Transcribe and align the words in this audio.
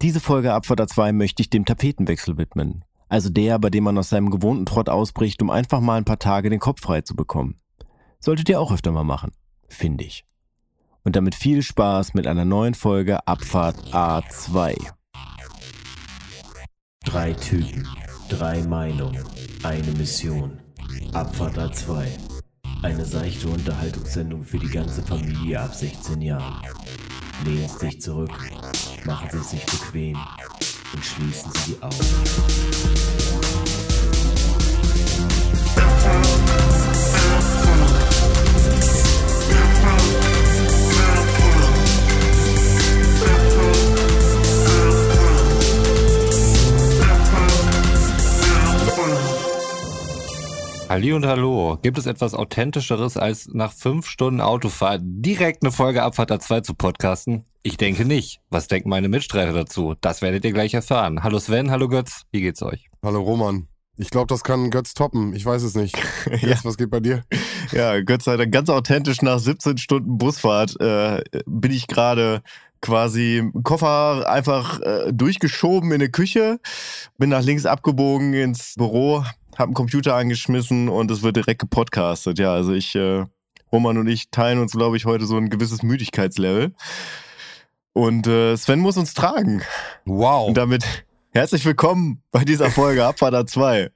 Diese 0.00 0.20
Folge 0.20 0.54
Abfahrt 0.54 0.88
2 0.88 1.10
möchte 1.12 1.42
ich 1.42 1.50
dem 1.50 1.64
Tapetenwechsel 1.64 2.38
widmen. 2.38 2.84
Also 3.08 3.30
der, 3.30 3.58
bei 3.58 3.68
dem 3.68 3.82
man 3.82 3.98
aus 3.98 4.10
seinem 4.10 4.30
gewohnten 4.30 4.64
Trott 4.64 4.88
ausbricht, 4.88 5.42
um 5.42 5.50
einfach 5.50 5.80
mal 5.80 5.96
ein 5.96 6.04
paar 6.04 6.20
Tage 6.20 6.50
den 6.50 6.60
Kopf 6.60 6.82
frei 6.82 7.00
zu 7.00 7.16
bekommen. 7.16 7.60
Solltet 8.20 8.48
ihr 8.48 8.60
auch 8.60 8.70
öfter 8.70 8.92
mal 8.92 9.02
machen, 9.02 9.32
finde 9.66 10.04
ich. 10.04 10.24
Und 11.02 11.16
damit 11.16 11.34
viel 11.34 11.62
Spaß 11.62 12.14
mit 12.14 12.28
einer 12.28 12.44
neuen 12.44 12.74
Folge 12.74 13.26
Abfahrt 13.26 13.92
A2. 13.92 14.76
Drei 17.04 17.32
Typen, 17.32 17.88
drei 18.28 18.62
Meinungen, 18.62 19.24
eine 19.64 19.90
Mission. 19.92 20.60
Abfahrt 21.12 21.58
A2. 21.58 22.06
Eine 22.84 23.04
seichte 23.04 23.48
Unterhaltungssendung 23.48 24.44
für 24.44 24.60
die 24.60 24.68
ganze 24.68 25.02
Familie 25.02 25.60
ab 25.60 25.74
16 25.74 26.22
Jahren. 26.22 26.62
Lehnen 27.44 27.68
Sie 27.68 27.86
sich 27.86 28.00
zurück, 28.00 28.30
machen 29.04 29.28
Sie 29.30 29.38
es 29.38 29.50
sich 29.50 29.64
bequem 29.66 30.16
und 30.92 31.04
schließen 31.04 31.52
Sie 31.52 31.72
die 31.72 31.82
Augen. 31.82 31.94
Halli 50.88 51.12
und 51.12 51.26
Hallo. 51.26 51.78
Gibt 51.82 51.98
es 51.98 52.06
etwas 52.06 52.32
Authentischeres 52.32 53.18
als 53.18 53.48
nach 53.52 53.74
fünf 53.74 54.06
Stunden 54.06 54.40
Autofahrt 54.40 55.02
direkt 55.04 55.62
eine 55.62 55.70
Folge 55.70 56.02
Abfahrt 56.02 56.32
A2 56.32 56.62
zu 56.62 56.72
podcasten? 56.72 57.44
Ich 57.62 57.76
denke 57.76 58.06
nicht. 58.06 58.40
Was 58.48 58.68
denken 58.68 58.88
meine 58.88 59.10
Mitstreiter 59.10 59.52
dazu? 59.52 59.96
Das 60.00 60.22
werdet 60.22 60.46
ihr 60.46 60.52
gleich 60.52 60.72
erfahren. 60.72 61.22
Hallo 61.22 61.40
Sven, 61.40 61.70
hallo 61.70 61.88
Götz, 61.88 62.22
wie 62.32 62.40
geht's 62.40 62.62
euch? 62.62 62.86
Hallo 63.02 63.20
Roman. 63.20 63.68
Ich 63.98 64.08
glaube, 64.08 64.28
das 64.28 64.42
kann 64.42 64.70
Götz 64.70 64.94
toppen. 64.94 65.34
Ich 65.34 65.44
weiß 65.44 65.62
es 65.62 65.74
nicht. 65.74 65.94
Götz, 66.24 66.64
was 66.64 66.78
geht 66.78 66.90
bei 66.90 67.00
dir? 67.00 67.22
Ja, 67.72 68.00
Gott 68.00 68.22
sei 68.22 68.38
Dank, 68.38 68.50
ganz 68.50 68.70
authentisch 68.70 69.20
nach 69.20 69.40
17 69.40 69.76
Stunden 69.76 70.16
Busfahrt 70.16 70.80
äh, 70.80 71.22
bin 71.44 71.70
ich 71.70 71.86
gerade 71.86 72.40
quasi 72.80 73.50
Koffer 73.62 74.30
einfach 74.30 74.80
äh, 74.80 75.12
durchgeschoben 75.12 75.92
in 75.92 76.00
die 76.00 76.10
Küche, 76.10 76.60
bin 77.18 77.28
nach 77.28 77.42
links 77.42 77.66
abgebogen 77.66 78.32
ins 78.32 78.74
Büro, 78.76 79.24
hab 79.58 79.66
einen 79.66 79.74
Computer 79.74 80.14
angeschmissen 80.14 80.88
und 80.88 81.10
es 81.10 81.22
wird 81.22 81.36
direkt 81.36 81.60
gepodcastet. 81.60 82.38
Ja, 82.38 82.52
also 82.54 82.72
ich, 82.72 82.94
äh, 82.94 83.24
Roman 83.72 83.98
und 83.98 84.06
ich 84.06 84.30
teilen 84.30 84.60
uns, 84.60 84.72
glaube 84.72 84.96
ich, 84.96 85.04
heute 85.04 85.26
so 85.26 85.36
ein 85.36 85.50
gewisses 85.50 85.82
Müdigkeitslevel. 85.82 86.72
Und 87.92 88.26
äh, 88.28 88.56
Sven 88.56 88.78
muss 88.78 88.96
uns 88.96 89.14
tragen. 89.14 89.62
Wow. 90.04 90.48
Und 90.48 90.56
damit 90.56 90.84
herzlich 91.30 91.64
willkommen 91.64 92.22
bei 92.30 92.44
dieser 92.44 92.70
Folge 92.70 93.04
Abfahrt 93.04 93.34
A2. 93.34 93.90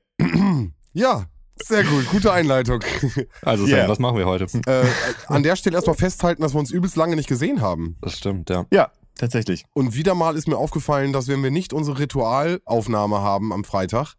Ja, 0.95 1.27
sehr 1.63 1.85
gut. 1.85 2.09
Gute 2.11 2.33
Einleitung. 2.33 2.81
Also 3.43 3.65
Sven, 3.65 3.77
Yeah. 3.77 3.89
was 3.89 3.99
machen 4.01 4.19
wir 4.19 4.27
heute? 4.27 4.47
äh, 4.67 4.85
an 5.29 5.43
der 5.45 5.55
Stelle 5.57 5.77
erstmal 5.77 5.97
festhalten, 5.97 6.43
dass 6.43 6.55
wir 6.55 6.59
uns 6.59 6.71
übelst 6.73 6.97
lange 6.97 7.15
nicht 7.15 7.29
gesehen 7.29 7.61
haben. 7.61 7.97
Das 8.01 8.19
stimmt, 8.19 8.51
ja. 8.51 8.67
Ja, 8.73 8.91
tatsächlich. 9.17 9.65
Und 9.73 9.95
wieder 9.95 10.15
mal 10.17 10.37
ist 10.37 10.49
mir 10.49 10.57
aufgefallen, 10.59 11.13
dass 11.13 11.29
wenn 11.29 11.43
wir 11.43 11.51
nicht 11.53 11.73
unsere 11.73 11.99
Ritualaufnahme 12.01 13.21
haben 13.21 13.53
am 13.53 13.63
Freitag, 13.65 14.15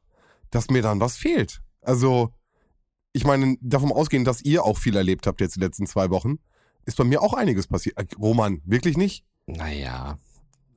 dass 0.54 0.70
mir 0.70 0.82
dann 0.82 1.00
was 1.00 1.18
fehlt. 1.18 1.62
Also, 1.82 2.32
ich 3.12 3.26
meine, 3.26 3.58
davon 3.62 3.92
ausgehen, 3.92 4.24
dass 4.26 4.42
ihr 4.42 4.64
auch 4.64 4.78
viel 4.78 4.96
erlebt 4.96 5.28
habt 5.28 5.42
jetzt 5.42 5.56
die 5.56 5.60
letzten 5.60 5.86
zwei 5.86 6.10
Wochen, 6.10 6.36
ist 6.86 6.98
bei 6.98 7.04
mir 7.04 7.22
auch 7.22 7.34
einiges 7.34 7.68
passiert. 7.68 7.98
Äh, 7.98 8.06
Roman, 8.20 8.62
wirklich 8.66 8.98
nicht? 8.98 9.24
Naja. 9.46 10.18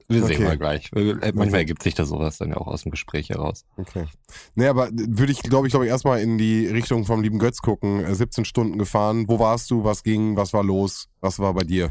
Wir 0.09 0.25
sehen 0.25 0.37
Okay. 0.37 0.45
mal 0.45 0.59
gleich. 0.59 0.93
Äh, 0.95 1.33
Manchmal 1.35 1.61
ergibt 1.61 1.83
sich 1.83 1.95
da 1.95 2.05
sowas 2.05 2.39
dann 2.39 2.51
ja 2.51 2.59
auch 2.59 2.69
aus 2.69 2.83
dem 2.85 2.93
Gespräch 2.93 3.31
heraus. 3.31 3.65
Okay. 3.77 4.05
Nee, 4.55 4.69
aber 4.69 4.89
würde 4.93 5.33
ich, 5.33 5.43
glaube 5.43 5.67
ich, 5.67 5.73
glaube 5.73 5.85
ich, 5.87 5.91
erstmal 5.91 6.21
in 6.21 6.39
die 6.39 6.67
Richtung 6.69 7.05
vom 7.05 7.23
lieben 7.23 7.41
Götz 7.41 7.59
gucken. 7.59 8.05
Äh, 8.05 8.15
17 8.15 8.45
Stunden 8.45 8.79
gefahren. 8.79 9.25
Wo 9.27 9.41
warst 9.41 9.69
du? 9.73 9.83
Was 9.83 10.05
ging? 10.05 10.37
Was 10.37 10.53
war 10.53 10.63
los? 10.63 11.09
Was 11.21 11.41
war 11.41 11.55
bei 11.55 11.65
dir? 11.65 11.91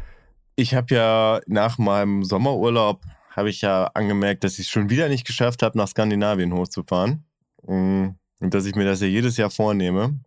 Ich 0.54 0.74
habe 0.74 0.94
ja 0.94 1.40
nach 1.46 1.76
meinem 1.76 2.24
Sommerurlaub 2.24 3.02
habe 3.32 3.50
ich 3.50 3.60
ja 3.60 3.90
angemerkt, 3.92 4.44
dass 4.44 4.54
ich 4.54 4.60
es 4.60 4.68
schon 4.70 4.88
wieder 4.88 5.10
nicht 5.10 5.26
geschafft 5.26 5.62
habe, 5.62 5.76
nach 5.76 5.88
Skandinavien 5.88 6.54
hochzufahren. 6.54 7.25
Mm, 7.66 8.16
Und 8.40 8.54
dass 8.54 8.66
ich 8.66 8.74
mir 8.74 8.84
das 8.84 9.00
ja 9.00 9.06
jedes 9.06 9.36
Jahr 9.36 9.50
vornehme. 9.50 10.18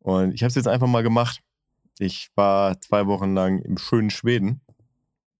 Und 0.00 0.34
ich 0.34 0.42
habe 0.42 0.48
es 0.48 0.54
jetzt 0.54 0.68
einfach 0.68 0.86
mal 0.86 1.02
gemacht. 1.02 1.40
Ich 1.98 2.30
war 2.34 2.80
zwei 2.80 3.06
Wochen 3.06 3.34
lang 3.34 3.60
im 3.60 3.78
schönen 3.78 4.10
Schweden 4.10 4.60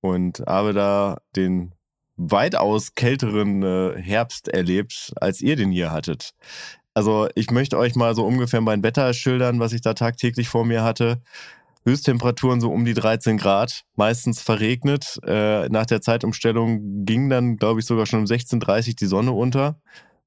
und 0.01 0.41
habe 0.47 0.73
da 0.73 1.19
den 1.37 1.73
weitaus 2.17 2.95
kälteren 2.95 3.63
äh, 3.63 4.01
Herbst 4.01 4.49
erlebt, 4.49 5.13
als 5.17 5.41
ihr 5.41 5.57
den 5.57 5.73
hier 5.73 5.91
hattet. 5.91 6.35
Also 6.95 7.29
ich 7.35 7.51
möchte 7.51 7.77
euch 7.77 7.97
mal 7.97 8.15
so 8.15 8.25
ungefähr 8.25 8.61
mein 8.61 8.85
Wetter 8.85 9.13
schildern, 9.15 9.59
was 9.59 9.73
ich 9.73 9.81
da 9.81 9.95
tagtäglich 9.95 10.49
vor 10.49 10.65
mir 10.65 10.85
hatte. 10.85 11.21
Höchsttemperaturen 11.85 12.61
so 12.61 12.71
um 12.71 12.85
die 12.85 12.95
13 12.95 13.37
Grad, 13.37 13.85
meistens 13.97 14.41
verregnet. 14.41 15.19
Äh, 15.27 15.69
nach 15.69 15.87
der 15.87 16.01
Zeitumstellung 16.01 17.05
ging 17.05 17.29
dann, 17.29 17.57
glaube 17.57 17.81
ich, 17.81 17.87
sogar 17.87 18.07
schon 18.07 18.21
um 18.21 18.25
16.30 18.27 18.89
Uhr 18.89 18.95
die 18.95 19.07
Sonne 19.07 19.33
unter. 19.33 19.81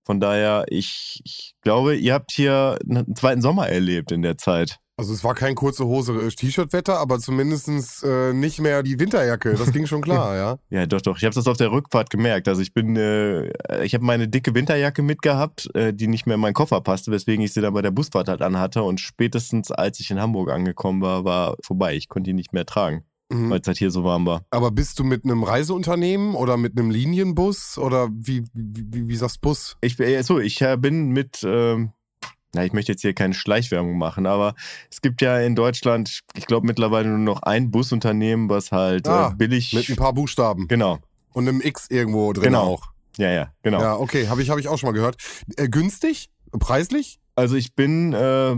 Von 0.07 0.22
daher, 0.22 0.63
ich, 0.69 1.19
ich 1.25 1.53
glaube, 1.62 1.97
ihr 1.97 2.13
habt 2.13 2.31
hier 2.31 2.79
einen 2.90 3.13
zweiten 3.13 3.41
Sommer 3.41 3.68
erlebt 3.68 4.13
in 4.13 4.22
der 4.22 4.38
Zeit. 4.38 4.79
Also 4.95 5.13
es 5.13 5.22
war 5.25 5.35
kein 5.35 5.53
kurze 5.53 5.85
Hose 5.85 6.13
äh, 6.13 6.29
T-Shirt-Wetter, 6.29 6.97
aber 6.97 7.19
zumindestens 7.19 8.03
äh, 8.03 8.31
nicht 8.31 8.62
mehr 8.62 8.84
die 8.84 8.97
Winterjacke. 9.01 9.56
Das 9.56 9.73
ging 9.73 9.85
schon 9.85 10.01
klar, 10.01 10.35
ja. 10.38 10.59
Ja, 10.69 10.85
doch, 10.85 11.01
doch. 11.01 11.18
Ich 11.18 11.25
habe 11.25 11.35
das 11.35 11.45
auf 11.45 11.57
der 11.57 11.73
Rückfahrt 11.73 12.09
gemerkt. 12.09 12.47
Also 12.47 12.62
ich 12.62 12.73
bin, 12.73 12.95
äh, 12.95 13.51
ich 13.84 13.94
habe 13.94 14.06
meine 14.06 14.29
dicke 14.29 14.56
Winterjacke 14.56 15.01
mitgehabt, 15.01 15.69
äh, 15.75 15.94
die 15.94 16.07
nicht 16.07 16.25
mehr 16.25 16.35
in 16.35 16.41
meinen 16.41 16.53
Koffer 16.53 16.79
passte, 16.79 17.12
weswegen 17.12 17.44
ich 17.44 17.51
sie 17.51 17.59
dann 17.59 17.74
bei 17.74 17.81
der 17.81 17.91
Busfahrt 17.91 18.29
halt 18.29 18.41
anhatte. 18.41 18.84
Und 18.84 19.01
spätestens 19.01 19.72
als 19.72 20.00
ich 20.00 20.09
in 20.09 20.22
Hamburg 20.22 20.50
angekommen 20.50 21.01
war, 21.01 21.25
war 21.25 21.57
vorbei. 21.62 21.97
Ich 21.97 22.07
konnte 22.07 22.29
die 22.29 22.34
nicht 22.34 22.53
mehr 22.53 22.66
tragen, 22.66 23.03
Mhm. 23.29 23.49
weil 23.49 23.59
es 23.59 23.67
halt 23.67 23.77
hier 23.77 23.91
so 23.91 24.03
warm 24.03 24.25
war. 24.25 24.45
Aber 24.51 24.71
bist 24.71 24.99
du 24.99 25.03
mit 25.03 25.25
einem 25.25 25.43
Reiseunternehmen 25.43 26.33
oder 26.35 26.55
mit 26.55 26.77
einem 26.77 26.89
Linienbus 26.89 27.77
oder 27.77 28.09
wie, 28.11 28.45
wie, 28.53 29.07
wie, 29.09 29.15
sagst 29.15 29.41
Bus? 29.41 29.75
Ich 29.81 29.97
bin, 29.97 30.23
so, 30.23 30.39
ich 30.39 30.61
äh, 30.61 30.77
bin 30.77 31.09
mit, 31.09 31.43
ähm, 31.43 31.91
na, 32.53 32.63
ich 32.63 32.71
möchte 32.71 32.93
jetzt 32.93 33.01
hier 33.01 33.13
keine 33.13 33.33
Schleichwerbung 33.33 33.97
machen, 33.97 34.25
aber 34.25 34.55
es 34.89 35.01
gibt 35.01 35.21
ja 35.21 35.39
in 35.39 35.55
Deutschland, 35.55 36.21
ich 36.35 36.47
glaube 36.47 36.65
mittlerweile 36.65 37.09
nur 37.09 37.17
noch 37.17 37.43
ein 37.43 37.69
Busunternehmen, 37.69 38.49
was 38.49 38.71
halt 38.71 39.07
Ah, 39.07 39.31
äh, 39.31 39.35
billig. 39.35 39.73
Mit 39.73 39.89
ein 39.89 39.97
paar 39.97 40.13
Buchstaben 40.13 40.67
genau. 40.69 40.99
und 41.33 41.49
einem 41.49 41.59
X 41.61 41.88
irgendwo 41.89 42.31
drin 42.31 42.44
Genau. 42.45 42.63
auch. 42.63 42.83
Ja, 43.17 43.31
ja, 43.31 43.51
genau. 43.63 43.81
Ja, 43.81 43.97
okay, 43.97 44.27
habe 44.29 44.41
ich, 44.41 44.49
hab 44.49 44.57
ich 44.59 44.67
auch 44.69 44.77
schon 44.77 44.88
mal 44.88 44.94
gehört. 44.94 45.17
Äh, 45.57 45.67
günstig? 45.67 46.29
Preislich? 46.51 47.19
Also 47.38 47.56
ich 47.56 47.75
bin 47.75 48.14
äh, 48.14 48.56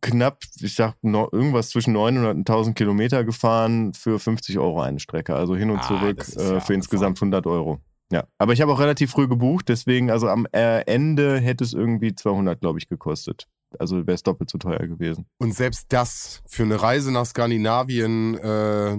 knapp, 0.00 0.42
ich 0.58 0.74
sag 0.74 0.94
no, 1.02 1.28
irgendwas 1.30 1.68
zwischen 1.68 1.92
900 1.92 2.34
und 2.34 2.48
1000 2.48 2.74
Kilometer 2.74 3.24
gefahren 3.24 3.92
für 3.92 4.18
50 4.18 4.58
Euro 4.58 4.80
eine 4.80 5.00
Strecke. 5.00 5.36
Also 5.36 5.54
hin 5.54 5.68
und 5.68 5.80
Ah, 5.80 5.86
zurück 5.86 6.24
äh, 6.36 6.54
ja 6.54 6.60
für 6.60 6.72
insgesamt 6.72 7.18
100 7.18 7.46
Euro. 7.46 7.80
Ja, 8.10 8.24
aber 8.38 8.54
ich 8.54 8.62
habe 8.62 8.72
auch 8.72 8.80
relativ 8.80 9.10
früh 9.10 9.28
gebucht, 9.28 9.68
deswegen 9.68 10.10
also 10.10 10.28
am 10.28 10.46
äh, 10.52 10.80
Ende 10.86 11.40
hätte 11.40 11.62
es 11.62 11.74
irgendwie 11.74 12.14
200, 12.14 12.58
glaube 12.58 12.78
ich, 12.78 12.88
gekostet. 12.88 13.48
Also 13.78 13.98
wäre 14.06 14.14
es 14.14 14.22
doppelt 14.22 14.48
so 14.48 14.56
teuer 14.56 14.86
gewesen. 14.86 15.26
Und 15.38 15.54
selbst 15.54 15.86
das 15.90 16.42
für 16.46 16.62
eine 16.62 16.80
Reise 16.80 17.12
nach 17.12 17.26
Skandinavien 17.26 18.38
äh, 18.38 18.96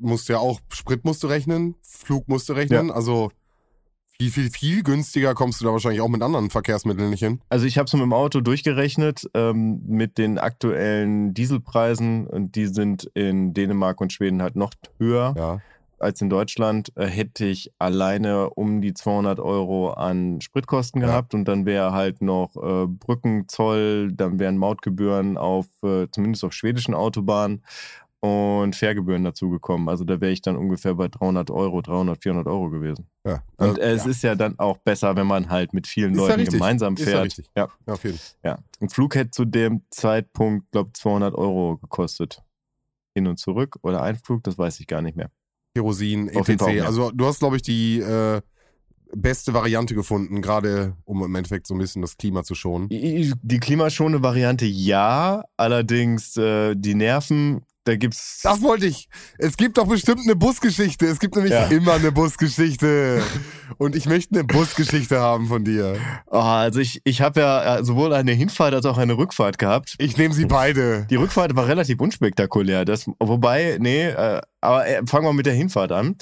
musst 0.00 0.28
du 0.28 0.32
ja 0.32 0.40
auch, 0.40 0.60
Sprit 0.72 1.04
musst 1.04 1.22
du 1.22 1.28
rechnen, 1.28 1.76
Flug 1.82 2.26
musst 2.26 2.48
du 2.48 2.54
rechnen. 2.54 2.90
Also 2.90 3.30
viel, 4.20 4.30
viel, 4.30 4.50
viel 4.50 4.82
günstiger 4.82 5.34
kommst 5.34 5.60
du 5.60 5.64
da 5.64 5.72
wahrscheinlich 5.72 6.00
auch 6.00 6.08
mit 6.08 6.22
anderen 6.22 6.50
Verkehrsmitteln 6.50 7.10
nicht 7.10 7.20
hin. 7.22 7.40
Also 7.50 7.66
ich 7.66 7.78
habe 7.78 7.86
es 7.86 7.92
mit 7.92 8.02
dem 8.02 8.12
Auto 8.12 8.40
durchgerechnet 8.40 9.30
ähm, 9.34 9.80
mit 9.86 10.18
den 10.18 10.38
aktuellen 10.38 11.34
Dieselpreisen 11.34 12.26
und 12.26 12.56
die 12.56 12.66
sind 12.66 13.08
in 13.14 13.54
Dänemark 13.54 14.00
und 14.00 14.12
Schweden 14.12 14.42
halt 14.42 14.56
noch 14.56 14.70
höher. 14.98 15.34
Ja. 15.36 15.60
als 16.00 16.20
in 16.20 16.30
Deutschland, 16.30 16.92
äh, 16.96 17.06
hätte 17.06 17.44
ich 17.44 17.72
alleine 17.80 18.50
um 18.50 18.80
die 18.80 18.94
200 18.94 19.40
Euro 19.40 19.90
an 19.90 20.40
Spritkosten 20.40 21.00
Ja. 21.00 21.08
gehabt 21.08 21.34
und 21.34 21.46
dann 21.46 21.66
wäre 21.66 21.90
halt 21.92 22.22
noch 22.22 22.54
äh, 22.56 22.86
Brückenzoll, 22.86 24.12
dann 24.12 24.38
wären 24.38 24.58
Mautgebühren 24.58 25.36
auf, 25.36 25.66
äh, 25.82 26.06
zumindest 26.12 26.44
auf 26.44 26.52
schwedischen 26.52 26.94
Autobahnen 26.94 27.62
und 28.20 28.74
Fährgebühren 28.74 29.22
dazugekommen. 29.22 29.88
Also 29.88 30.04
da 30.04 30.20
wäre 30.20 30.32
ich 30.32 30.42
dann 30.42 30.56
ungefähr 30.56 30.94
bei 30.94 31.06
300 31.08 31.50
Euro, 31.50 31.80
300, 31.82 32.20
400 32.20 32.46
Euro 32.48 32.68
gewesen. 32.70 33.06
Ja. 33.24 33.42
Und 33.58 33.78
Äh, 33.78 33.92
es 33.92 34.04
ja. 34.04 34.10
ist 34.10 34.22
ja 34.22 34.34
dann 34.34 34.58
auch 34.58 34.78
besser, 34.78 35.14
wenn 35.14 35.26
man 35.26 35.50
halt 35.50 35.72
mit 35.72 35.86
vielen 35.86 36.12
Ist 36.12 36.18
Leuten 36.18 36.44
gemeinsam 36.44 36.94
Ist 36.94 37.00
ja 37.00 37.06
fährt. 37.06 37.24
richtig. 37.26 37.50
Ja, 37.56 37.68
Ja, 37.86 37.92
auf 37.94 38.02
jeden 38.04 38.18
ja. 38.42 38.58
Ein 38.80 38.88
Flug 38.88 39.14
hätte 39.14 39.30
zu 39.30 39.44
dem 39.44 39.82
Zeitpunkt, 39.90 40.70
glaube 40.72 40.90
200 40.94 41.34
Euro 41.34 41.76
gekostet. 41.78 42.42
Hin 43.14 43.26
und 43.28 43.38
zurück 43.38 43.76
oder 43.82 44.02
ein 44.02 44.16
Flug, 44.16 44.42
das 44.44 44.58
weiß 44.58 44.80
ich 44.80 44.86
gar 44.86 45.02
nicht 45.02 45.16
mehr. 45.16 45.30
Kerosin, 45.74 46.28
Fall 46.28 46.42
etc. 46.48 46.66
mehr. 46.66 46.86
Also 46.86 47.10
du 47.12 47.24
hast, 47.26 47.38
glaube 47.38 47.56
ich, 47.56 47.62
die 47.62 48.00
äh, 48.00 48.40
beste 49.14 49.54
Variante 49.54 49.94
gefunden, 49.94 50.42
gerade 50.42 50.94
um 51.04 51.22
im 51.24 51.34
Endeffekt 51.34 51.66
so 51.66 51.74
ein 51.74 51.78
bisschen 51.78 52.02
das 52.02 52.16
Klima 52.16 52.42
zu 52.42 52.54
schonen. 52.54 52.88
Die 52.90 53.58
klimaschonende 53.60 54.22
Variante 54.22 54.66
ja, 54.66 55.44
allerdings 55.56 56.36
äh, 56.36 56.74
die 56.76 56.94
Nerven, 56.94 57.62
da 57.88 57.96
gibt's. 57.96 58.40
Das 58.42 58.60
wollte 58.62 58.86
ich. 58.86 59.08
Es 59.38 59.56
gibt 59.56 59.78
doch 59.78 59.86
bestimmt 59.86 60.20
eine 60.24 60.36
Busgeschichte. 60.36 61.06
Es 61.06 61.18
gibt 61.18 61.34
nämlich 61.34 61.52
Ja. 61.52 61.66
immer 61.68 61.94
eine 61.94 62.12
Busgeschichte. 62.12 63.22
Und 63.78 63.96
ich 63.96 64.06
möchte 64.06 64.34
eine 64.34 64.44
Busgeschichte 64.44 65.18
haben 65.20 65.46
von 65.48 65.64
dir. 65.64 65.96
Oh, 66.26 66.36
also 66.38 66.80
ich, 66.80 67.00
ich 67.04 67.20
habe 67.20 67.40
ja 67.40 67.78
äh, 67.78 67.84
sowohl 67.84 68.12
eine 68.12 68.32
Hinfahrt 68.32 68.74
als 68.74 68.86
auch 68.86 68.98
eine 68.98 69.16
Rückfahrt 69.16 69.58
gehabt. 69.58 69.94
Ich 69.98 70.16
nehme 70.16 70.34
sie 70.34 70.44
beide. 70.46 71.06
Die 71.10 71.16
Rückfahrt 71.16 71.56
war 71.56 71.66
relativ 71.66 72.00
unspektakulär. 72.00 72.84
Das, 72.84 73.06
wobei, 73.18 73.78
nee, 73.80 74.06
äh, 74.08 74.40
aber 74.60 74.86
äh, 74.86 75.02
fangen 75.06 75.24
wir 75.26 75.32
mit 75.32 75.46
der 75.46 75.54
Hinfahrt 75.54 75.92
an. 75.92 76.16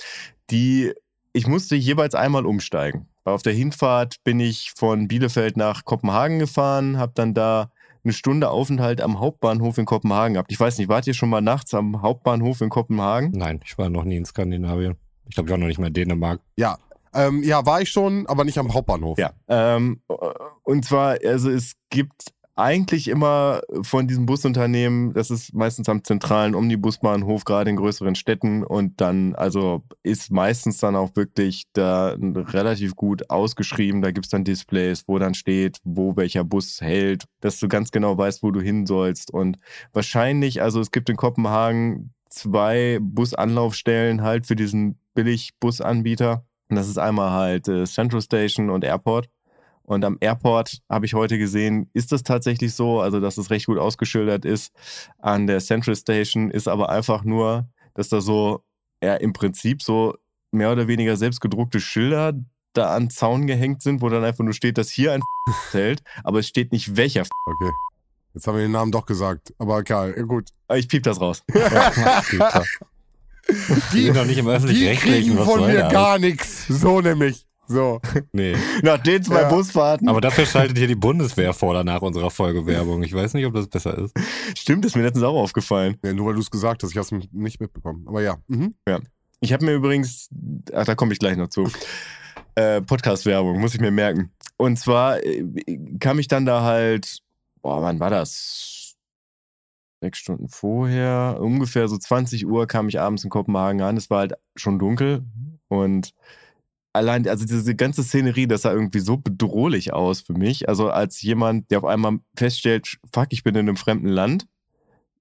Die, 0.50 0.92
ich 1.32 1.46
musste 1.46 1.74
jeweils 1.76 2.14
einmal 2.14 2.46
umsteigen. 2.46 3.08
Auf 3.24 3.42
der 3.42 3.52
Hinfahrt 3.54 4.16
bin 4.22 4.38
ich 4.38 4.72
von 4.76 5.08
Bielefeld 5.08 5.56
nach 5.56 5.84
Kopenhagen 5.84 6.38
gefahren, 6.38 6.96
habe 6.98 7.12
dann 7.16 7.34
da 7.34 7.70
eine 8.06 8.12
Stunde 8.12 8.50
Aufenthalt 8.50 9.00
am 9.00 9.18
Hauptbahnhof 9.18 9.78
in 9.78 9.84
Kopenhagen 9.84 10.34
gehabt. 10.34 10.52
Ich 10.52 10.60
weiß 10.60 10.78
nicht, 10.78 10.88
wart 10.88 11.06
ihr 11.06 11.14
schon 11.14 11.28
mal 11.28 11.40
nachts 11.40 11.74
am 11.74 12.02
Hauptbahnhof 12.02 12.60
in 12.60 12.68
Kopenhagen? 12.68 13.32
Nein, 13.32 13.60
ich 13.64 13.76
war 13.78 13.90
noch 13.90 14.04
nie 14.04 14.16
in 14.16 14.24
Skandinavien. 14.24 14.96
Ich 15.28 15.34
glaube, 15.34 15.48
ich 15.48 15.50
war 15.50 15.58
noch 15.58 15.66
nicht 15.66 15.78
mal 15.78 15.88
in 15.88 15.92
Dänemark. 15.92 16.40
Ja. 16.56 16.78
Ähm, 17.12 17.42
ja, 17.42 17.66
war 17.66 17.80
ich 17.80 17.90
schon, 17.90 18.26
aber 18.26 18.44
nicht 18.44 18.58
am 18.58 18.72
Hauptbahnhof. 18.72 19.18
Ja. 19.18 19.32
Ähm, 19.48 20.02
und 20.62 20.84
zwar, 20.84 21.18
also 21.24 21.50
es 21.50 21.72
gibt 21.90 22.32
eigentlich 22.56 23.08
immer 23.08 23.60
von 23.82 24.08
diesem 24.08 24.24
Busunternehmen, 24.24 25.12
das 25.12 25.30
ist 25.30 25.54
meistens 25.54 25.88
am 25.90 26.02
zentralen 26.02 26.54
Omnibusbahnhof, 26.54 27.44
gerade 27.44 27.68
in 27.68 27.76
größeren 27.76 28.14
Städten 28.14 28.64
und 28.64 29.00
dann, 29.00 29.34
also 29.34 29.82
ist 30.02 30.30
meistens 30.32 30.78
dann 30.78 30.96
auch 30.96 31.14
wirklich 31.16 31.64
da 31.74 32.16
relativ 32.18 32.96
gut 32.96 33.28
ausgeschrieben. 33.28 34.00
Da 34.00 34.10
gibt's 34.10 34.30
dann 34.30 34.44
Displays, 34.44 35.04
wo 35.06 35.18
dann 35.18 35.34
steht, 35.34 35.78
wo 35.84 36.16
welcher 36.16 36.44
Bus 36.44 36.80
hält, 36.80 37.24
dass 37.40 37.60
du 37.60 37.68
ganz 37.68 37.90
genau 37.90 38.16
weißt, 38.16 38.42
wo 38.42 38.50
du 38.50 38.60
hin 38.60 38.86
sollst. 38.86 39.30
Und 39.30 39.58
wahrscheinlich, 39.92 40.62
also 40.62 40.80
es 40.80 40.90
gibt 40.90 41.10
in 41.10 41.16
Kopenhagen 41.16 42.14
zwei 42.30 42.98
Busanlaufstellen 43.02 44.22
halt 44.22 44.46
für 44.46 44.56
diesen 44.56 44.98
Billigbusanbieter. 45.14 46.46
Und 46.68 46.76
das 46.76 46.88
ist 46.88 46.98
einmal 46.98 47.30
halt 47.32 47.68
äh, 47.68 47.84
Central 47.84 48.22
Station 48.22 48.70
und 48.70 48.82
Airport. 48.82 49.28
Und 49.86 50.04
am 50.04 50.18
Airport 50.20 50.80
habe 50.90 51.06
ich 51.06 51.14
heute 51.14 51.38
gesehen, 51.38 51.88
ist 51.92 52.10
das 52.10 52.24
tatsächlich 52.24 52.74
so, 52.74 53.00
also 53.00 53.20
dass 53.20 53.38
es 53.38 53.50
recht 53.50 53.66
gut 53.66 53.78
ausgeschildert 53.78 54.44
ist. 54.44 54.72
An 55.18 55.46
der 55.46 55.60
Central 55.60 55.94
Station 55.94 56.50
ist 56.50 56.66
aber 56.66 56.90
einfach 56.90 57.22
nur, 57.22 57.68
dass 57.94 58.08
da 58.08 58.20
so, 58.20 58.64
ja, 59.02 59.14
im 59.14 59.32
Prinzip 59.32 59.82
so 59.82 60.16
mehr 60.50 60.72
oder 60.72 60.88
weniger 60.88 61.16
selbstgedruckte 61.16 61.78
Schilder 61.80 62.32
da 62.72 62.96
an 62.96 63.10
Zaun 63.10 63.46
gehängt 63.46 63.80
sind, 63.82 64.02
wo 64.02 64.08
dann 64.08 64.24
einfach 64.24 64.42
nur 64.42 64.54
steht, 64.54 64.76
dass 64.76 64.90
hier 64.90 65.12
ein 65.12 65.22
hält, 65.70 66.02
aber 66.24 66.40
es 66.40 66.48
steht 66.48 66.72
nicht 66.72 66.96
welcher. 66.96 67.22
Okay. 67.48 67.70
Jetzt 68.34 68.46
haben 68.48 68.56
wir 68.56 68.62
den 68.62 68.72
Namen 68.72 68.92
doch 68.92 69.06
gesagt. 69.06 69.54
Aber 69.56 69.78
egal, 69.78 70.12
ja, 70.14 70.22
gut. 70.24 70.50
Ich 70.74 70.88
piep 70.88 71.04
das 71.04 71.18
raus. 71.18 71.42
Die 73.92 74.02
sind 74.02 74.16
doch 74.16 74.26
nicht 74.26 74.36
im 74.36 74.66
Die 74.66 74.94
kriegen 74.96 75.38
von 75.38 75.64
mir 75.64 75.78
das? 75.84 75.92
gar 75.92 76.18
nichts. 76.18 76.66
So 76.66 77.00
nämlich. 77.00 77.45
So. 77.68 78.00
Nee. 78.32 78.56
Nach 78.82 78.98
den 78.98 79.22
zwei 79.22 79.42
Ja. 79.42 79.48
Busfahrten. 79.48 80.08
Aber 80.08 80.20
dafür 80.20 80.46
schaltet 80.46 80.78
hier 80.78 80.86
die 80.88 80.94
Bundeswehr 80.94 81.52
vor 81.52 81.70
oder 81.70 81.84
nach 81.84 82.02
unserer 82.02 82.30
Folge 82.30 82.66
Werbung. 82.66 83.02
Ich 83.02 83.12
weiß 83.12 83.34
nicht, 83.34 83.46
ob 83.46 83.54
das 83.54 83.68
besser 83.68 83.96
ist. 83.98 84.14
Stimmt, 84.56 84.84
ist 84.84 84.96
mir 84.96 85.02
letztens 85.02 85.24
auch 85.24 85.34
aufgefallen. 85.36 85.96
Ja, 86.04 86.12
nur 86.12 86.26
weil 86.26 86.34
du 86.34 86.40
es 86.40 86.50
gesagt 86.50 86.82
hast, 86.82 86.90
ich 86.90 86.96
habe 86.96 87.06
es 87.06 87.28
nicht 87.32 87.60
mitbekommen. 87.60 88.04
Aber 88.08 88.22
ja. 88.22 88.36
Mhm. 88.48 88.74
Ich 89.40 89.52
habe 89.52 89.64
mir 89.64 89.74
übrigens, 89.74 90.28
ach, 90.72 90.84
da 90.84 90.94
komme 90.94 91.12
ich 91.12 91.18
gleich 91.18 91.36
noch 91.36 91.48
zu. 91.48 91.68
Äh, 92.54 92.80
Podcast-Werbung, 92.82 93.60
muss 93.60 93.74
ich 93.74 93.80
mir 93.80 93.90
merken. 93.90 94.32
Und 94.56 94.78
zwar 94.78 95.22
äh, 95.22 95.44
kam 96.00 96.18
ich 96.18 96.28
dann 96.28 96.46
da 96.46 96.62
halt, 96.62 97.18
boah, 97.62 97.82
wann 97.82 98.00
war 98.00 98.10
das? 98.10 98.94
Sechs 100.00 100.18
Stunden 100.18 100.48
vorher, 100.48 101.38
ungefähr 101.40 101.88
so 101.88 101.96
20 101.98 102.46
Uhr 102.46 102.66
kam 102.66 102.88
ich 102.88 103.00
abends 103.00 103.24
in 103.24 103.30
Kopenhagen 103.30 103.80
an. 103.80 103.96
Es 103.96 104.10
war 104.10 104.20
halt 104.20 104.34
schon 104.54 104.78
dunkel 104.78 105.24
und 105.68 106.12
allein, 106.96 107.28
also 107.28 107.44
diese 107.44 107.74
ganze 107.74 108.02
Szenerie, 108.02 108.46
das 108.46 108.62
sah 108.62 108.72
irgendwie 108.72 109.00
so 109.00 109.16
bedrohlich 109.16 109.92
aus 109.92 110.20
für 110.20 110.32
mich. 110.32 110.68
Also 110.68 110.90
als 110.90 111.22
jemand, 111.22 111.70
der 111.70 111.78
auf 111.78 111.84
einmal 111.84 112.18
feststellt, 112.36 112.98
fuck, 113.12 113.28
ich 113.30 113.42
bin 113.44 113.54
in 113.54 113.68
einem 113.68 113.76
fremden 113.76 114.08
Land. 114.08 114.46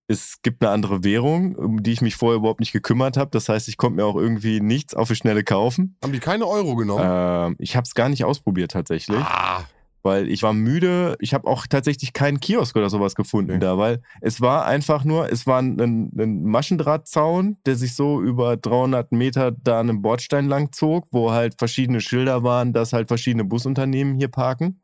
Es 0.07 0.41
gibt 0.43 0.61
eine 0.61 0.71
andere 0.71 1.03
Währung, 1.03 1.55
um 1.55 1.81
die 1.81 1.91
ich 1.91 2.01
mich 2.01 2.15
vorher 2.15 2.37
überhaupt 2.37 2.59
nicht 2.59 2.71
gekümmert 2.71 3.17
habe. 3.17 3.31
Das 3.31 3.49
heißt, 3.49 3.67
ich 3.67 3.77
konnte 3.77 3.95
mir 3.95 4.05
auch 4.05 4.15
irgendwie 4.15 4.59
nichts 4.59 4.93
auf 4.93 5.07
die 5.07 5.15
Schnelle 5.15 5.43
kaufen. 5.43 5.97
Haben 6.03 6.13
die 6.13 6.19
keine 6.19 6.47
Euro 6.47 6.75
genommen? 6.75 7.03
Ähm, 7.05 7.55
ich 7.59 7.75
habe 7.75 7.85
es 7.85 7.95
gar 7.95 8.09
nicht 8.09 8.23
ausprobiert 8.23 8.71
tatsächlich, 8.71 9.17
ah. 9.17 9.63
Weil 10.05 10.29
ich 10.29 10.43
war 10.43 10.53
müde. 10.53 11.15
Ich 11.19 11.33
habe 11.33 11.47
auch 11.47 11.65
tatsächlich 11.65 12.13
keinen 12.13 12.39
Kiosk 12.39 12.75
oder 12.75 12.91
sowas 12.91 13.15
gefunden 13.15 13.53
Nee. 13.53 13.59
da, 13.59 13.79
weil 13.79 14.01
es 14.21 14.39
war 14.39 14.65
einfach 14.65 15.03
nur, 15.03 15.31
es 15.31 15.47
war 15.47 15.59
ein, 15.59 15.79
ein 16.15 16.43
Maschendrahtzaun, 16.43 17.57
der 17.65 17.75
sich 17.75 17.95
so 17.95 18.21
über 18.21 18.55
300 18.55 19.11
Meter 19.11 19.51
da 19.51 19.79
an 19.79 19.89
einem 19.89 20.03
Bordstein 20.03 20.47
lang 20.47 20.71
zog, 20.71 21.07
wo 21.11 21.31
halt 21.31 21.55
verschiedene 21.57 22.01
Schilder 22.01 22.43
waren, 22.43 22.71
dass 22.71 22.93
halt 22.93 23.07
verschiedene 23.07 23.45
Busunternehmen 23.45 24.15
hier 24.15 24.27
parken. 24.27 24.79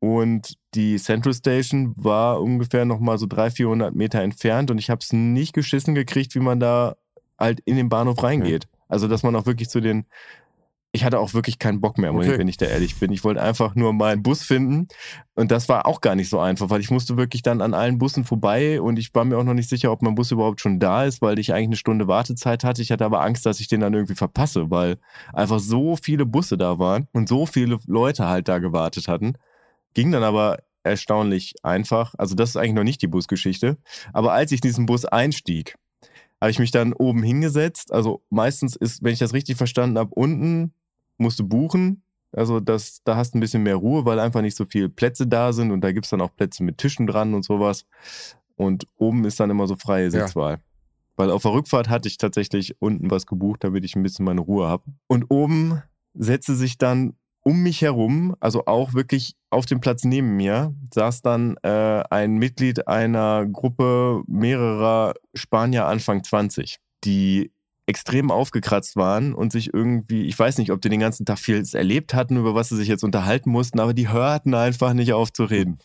Und 0.00 0.54
die 0.74 0.96
Central 0.96 1.34
Station 1.34 1.94
war 1.96 2.40
ungefähr 2.40 2.84
nochmal 2.84 3.18
so 3.18 3.26
300, 3.26 3.56
400 3.56 3.94
Meter 3.94 4.22
entfernt 4.22 4.72
und 4.72 4.78
ich 4.78 4.90
habe 4.90 5.00
es 5.02 5.12
nicht 5.12 5.52
geschissen 5.52 5.94
gekriegt, 5.94 6.34
wie 6.34 6.40
man 6.40 6.58
da 6.58 6.96
halt 7.38 7.60
in 7.60 7.76
den 7.76 7.88
Bahnhof 7.88 8.22
reingeht. 8.24 8.66
Also, 8.88 9.06
dass 9.06 9.22
man 9.22 9.36
auch 9.36 9.46
wirklich 9.46 9.68
zu 9.68 9.80
den. 9.80 10.06
Ich 10.92 11.04
hatte 11.04 11.18
auch 11.18 11.34
wirklich 11.34 11.58
keinen 11.58 11.82
Bock 11.82 11.98
mehr, 11.98 12.14
Okay. 12.14 12.38
wenn 12.38 12.48
ich 12.48 12.56
da 12.56 12.64
ehrlich 12.64 12.98
bin. 12.98 13.12
Ich 13.12 13.22
wollte 13.22 13.42
einfach 13.42 13.74
nur 13.74 13.92
meinen 13.92 14.22
Bus 14.22 14.42
finden 14.42 14.88
und 15.34 15.50
das 15.50 15.68
war 15.68 15.84
auch 15.86 16.00
gar 16.00 16.14
nicht 16.14 16.30
so 16.30 16.40
einfach, 16.40 16.70
weil 16.70 16.80
ich 16.80 16.90
musste 16.90 17.18
wirklich 17.18 17.42
dann 17.42 17.60
an 17.60 17.74
allen 17.74 17.98
Bussen 17.98 18.24
vorbei 18.24 18.80
und 18.80 18.98
ich 18.98 19.14
war 19.14 19.24
mir 19.26 19.36
auch 19.36 19.44
noch 19.44 19.52
nicht 19.52 19.68
sicher, 19.68 19.92
ob 19.92 20.00
mein 20.00 20.14
Bus 20.14 20.30
überhaupt 20.30 20.62
schon 20.62 20.80
da 20.80 21.04
ist, 21.04 21.20
weil 21.20 21.38
ich 21.38 21.52
eigentlich 21.52 21.66
eine 21.66 21.76
Stunde 21.76 22.08
Wartezeit 22.08 22.64
hatte. 22.64 22.80
Ich 22.80 22.90
hatte 22.90 23.04
aber 23.04 23.20
Angst, 23.22 23.44
dass 23.44 23.60
ich 23.60 23.68
den 23.68 23.80
dann 23.80 23.92
irgendwie 23.92 24.14
verpasse, 24.14 24.70
weil 24.70 24.96
einfach 25.34 25.60
so 25.60 25.96
viele 25.96 26.24
Busse 26.24 26.56
da 26.56 26.78
waren 26.78 27.06
und 27.12 27.28
so 27.28 27.44
viele 27.44 27.78
Leute 27.86 28.26
halt 28.26 28.48
da 28.48 28.58
gewartet 28.58 29.08
hatten. 29.08 29.34
Ging 29.92 30.10
dann 30.10 30.22
aber 30.22 30.58
erstaunlich 30.84 31.54
einfach. 31.62 32.14
Also 32.16 32.34
das 32.34 32.50
ist 32.50 32.56
eigentlich 32.56 32.72
noch 32.74 32.84
nicht 32.84 33.02
die 33.02 33.08
Busgeschichte. 33.08 33.76
Aber 34.14 34.32
als 34.32 34.52
ich 34.52 34.62
in 34.62 34.68
diesen 34.68 34.86
Bus 34.86 35.04
einstieg, 35.04 35.76
habe 36.40 36.50
ich 36.50 36.58
mich 36.58 36.70
dann 36.70 36.92
oben 36.92 37.22
hingesetzt. 37.22 37.92
Also 37.92 38.22
meistens 38.30 38.74
ist, 38.76 39.02
wenn 39.02 39.12
ich 39.12 39.18
das 39.18 39.34
richtig 39.34 39.56
verstanden 39.56 39.98
habe, 39.98 40.14
unten 40.14 40.72
musst 41.18 41.38
du 41.38 41.46
buchen. 41.46 42.02
Also 42.32 42.60
das, 42.60 43.02
da 43.04 43.16
hast 43.16 43.32
du 43.32 43.38
ein 43.38 43.40
bisschen 43.40 43.62
mehr 43.62 43.76
Ruhe, 43.76 44.04
weil 44.04 44.20
einfach 44.20 44.42
nicht 44.42 44.56
so 44.56 44.64
viele 44.64 44.88
Plätze 44.88 45.26
da 45.26 45.52
sind 45.52 45.70
und 45.70 45.80
da 45.82 45.92
gibt's 45.92 46.10
dann 46.10 46.20
auch 46.20 46.34
Plätze 46.34 46.62
mit 46.62 46.78
Tischen 46.78 47.06
dran 47.06 47.34
und 47.34 47.44
sowas. 47.44 47.86
Und 48.56 48.86
oben 48.96 49.24
ist 49.24 49.40
dann 49.40 49.50
immer 49.50 49.66
so 49.66 49.76
freie 49.76 50.10
Sitzwahl. 50.10 50.60
Weil 51.16 51.30
auf 51.30 51.42
der 51.42 51.52
Rückfahrt 51.52 51.88
hatte 51.88 52.08
ich 52.08 52.18
tatsächlich 52.18 52.76
unten 52.80 53.10
was 53.10 53.26
gebucht, 53.26 53.64
damit 53.64 53.84
ich 53.84 53.96
ein 53.96 54.02
bisschen 54.02 54.24
meine 54.24 54.40
Ruhe 54.40 54.68
habe. 54.68 54.84
Und 55.06 55.26
oben 55.30 55.82
setzte 56.14 56.54
sich 56.54 56.78
dann 56.78 57.14
um 57.42 57.62
mich 57.62 57.82
herum, 57.82 58.36
also 58.40 58.66
auch 58.66 58.92
wirklich 58.94 59.34
auf 59.50 59.64
dem 59.64 59.80
Platz 59.80 60.04
neben 60.04 60.36
mir, 60.36 60.74
saß 60.92 61.22
dann 61.22 61.56
äh, 61.62 62.02
ein 62.10 62.36
Mitglied 62.36 62.86
einer 62.88 63.46
Gruppe 63.46 64.22
mehrerer 64.26 65.14
Spanier 65.34 65.86
Anfang 65.86 66.22
20, 66.22 66.78
die 67.04 67.50
extrem 67.88 68.30
aufgekratzt 68.30 68.96
waren 68.96 69.34
und 69.34 69.50
sich 69.50 69.72
irgendwie, 69.72 70.26
ich 70.26 70.38
weiß 70.38 70.58
nicht, 70.58 70.70
ob 70.70 70.80
die 70.82 70.90
den 70.90 71.00
ganzen 71.00 71.24
Tag 71.24 71.38
viel 71.38 71.64
erlebt 71.72 72.12
hatten, 72.14 72.36
über 72.36 72.54
was 72.54 72.68
sie 72.68 72.76
sich 72.76 72.86
jetzt 72.88 73.02
unterhalten 73.02 73.50
mussten, 73.50 73.80
aber 73.80 73.94
die 73.94 74.08
hörten 74.10 74.54
einfach 74.54 74.92
nicht 74.92 75.12
auf 75.14 75.32
zu 75.32 75.44
reden. 75.44 75.78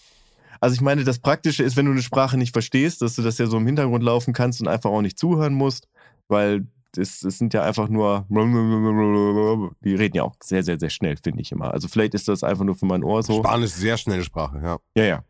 Also 0.59 0.75
ich 0.75 0.81
meine, 0.81 1.03
das 1.03 1.19
Praktische 1.19 1.63
ist, 1.63 1.75
wenn 1.77 1.85
du 1.85 1.91
eine 1.91 2.01
Sprache 2.01 2.37
nicht 2.37 2.53
verstehst, 2.53 3.01
dass 3.01 3.15
du 3.15 3.21
das 3.21 3.37
ja 3.37 3.47
so 3.47 3.57
im 3.57 3.65
Hintergrund 3.65 4.03
laufen 4.03 4.33
kannst 4.33 4.61
und 4.61 4.67
einfach 4.67 4.89
auch 4.89 5.01
nicht 5.01 5.17
zuhören 5.17 5.53
musst, 5.53 5.87
weil 6.27 6.67
es, 6.95 7.23
es 7.23 7.37
sind 7.39 7.53
ja 7.53 7.63
einfach 7.63 7.87
nur, 7.89 8.25
die 8.29 9.95
reden 9.95 10.15
ja 10.17 10.23
auch 10.23 10.35
sehr, 10.43 10.63
sehr, 10.63 10.79
sehr 10.79 10.89
schnell, 10.89 11.17
finde 11.17 11.41
ich 11.41 11.51
immer. 11.51 11.73
Also 11.73 11.87
vielleicht 11.87 12.13
ist 12.13 12.27
das 12.27 12.43
einfach 12.43 12.65
nur 12.65 12.75
für 12.75 12.85
mein 12.85 13.03
Ohr 13.03 13.23
so. 13.23 13.39
Spanisch, 13.39 13.71
sehr 13.71 13.97
schnelle 13.97 14.23
Sprache, 14.23 14.59
ja. 14.63 14.77
Ja, 14.95 15.03
ja. 15.03 15.23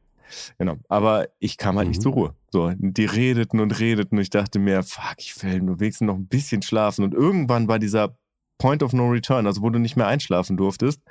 Genau. 0.57 0.75
Aber 0.89 1.27
ich 1.39 1.57
kam 1.57 1.77
halt 1.77 1.87
nicht 1.87 1.99
Mhm. 1.99 2.03
zur 2.03 2.11
Ruhe. 2.13 2.35
So, 2.53 2.71
die 2.77 3.05
redeten 3.05 3.59
und 3.59 3.79
redeten 3.79 4.15
und 4.15 4.21
ich 4.21 4.29
dachte 4.29 4.59
mir, 4.59 4.83
fuck, 4.83 5.15
ich 5.17 5.41
will 5.41 5.59
nur 5.59 5.79
wenigstens 5.79 6.05
noch 6.05 6.13
ein 6.13 6.27
bisschen 6.27 6.61
schlafen. 6.61 7.03
Und 7.03 7.15
irgendwann 7.15 7.67
war 7.67 7.79
dieser 7.79 8.15
Point 8.59 8.83
of 8.83 8.93
No 8.93 9.07
Return, 9.07 9.47
also 9.47 9.63
wo 9.63 9.71
du 9.71 9.79
nicht 9.79 9.95
mehr 9.95 10.05
einschlafen 10.05 10.55
durftest, 10.55 11.01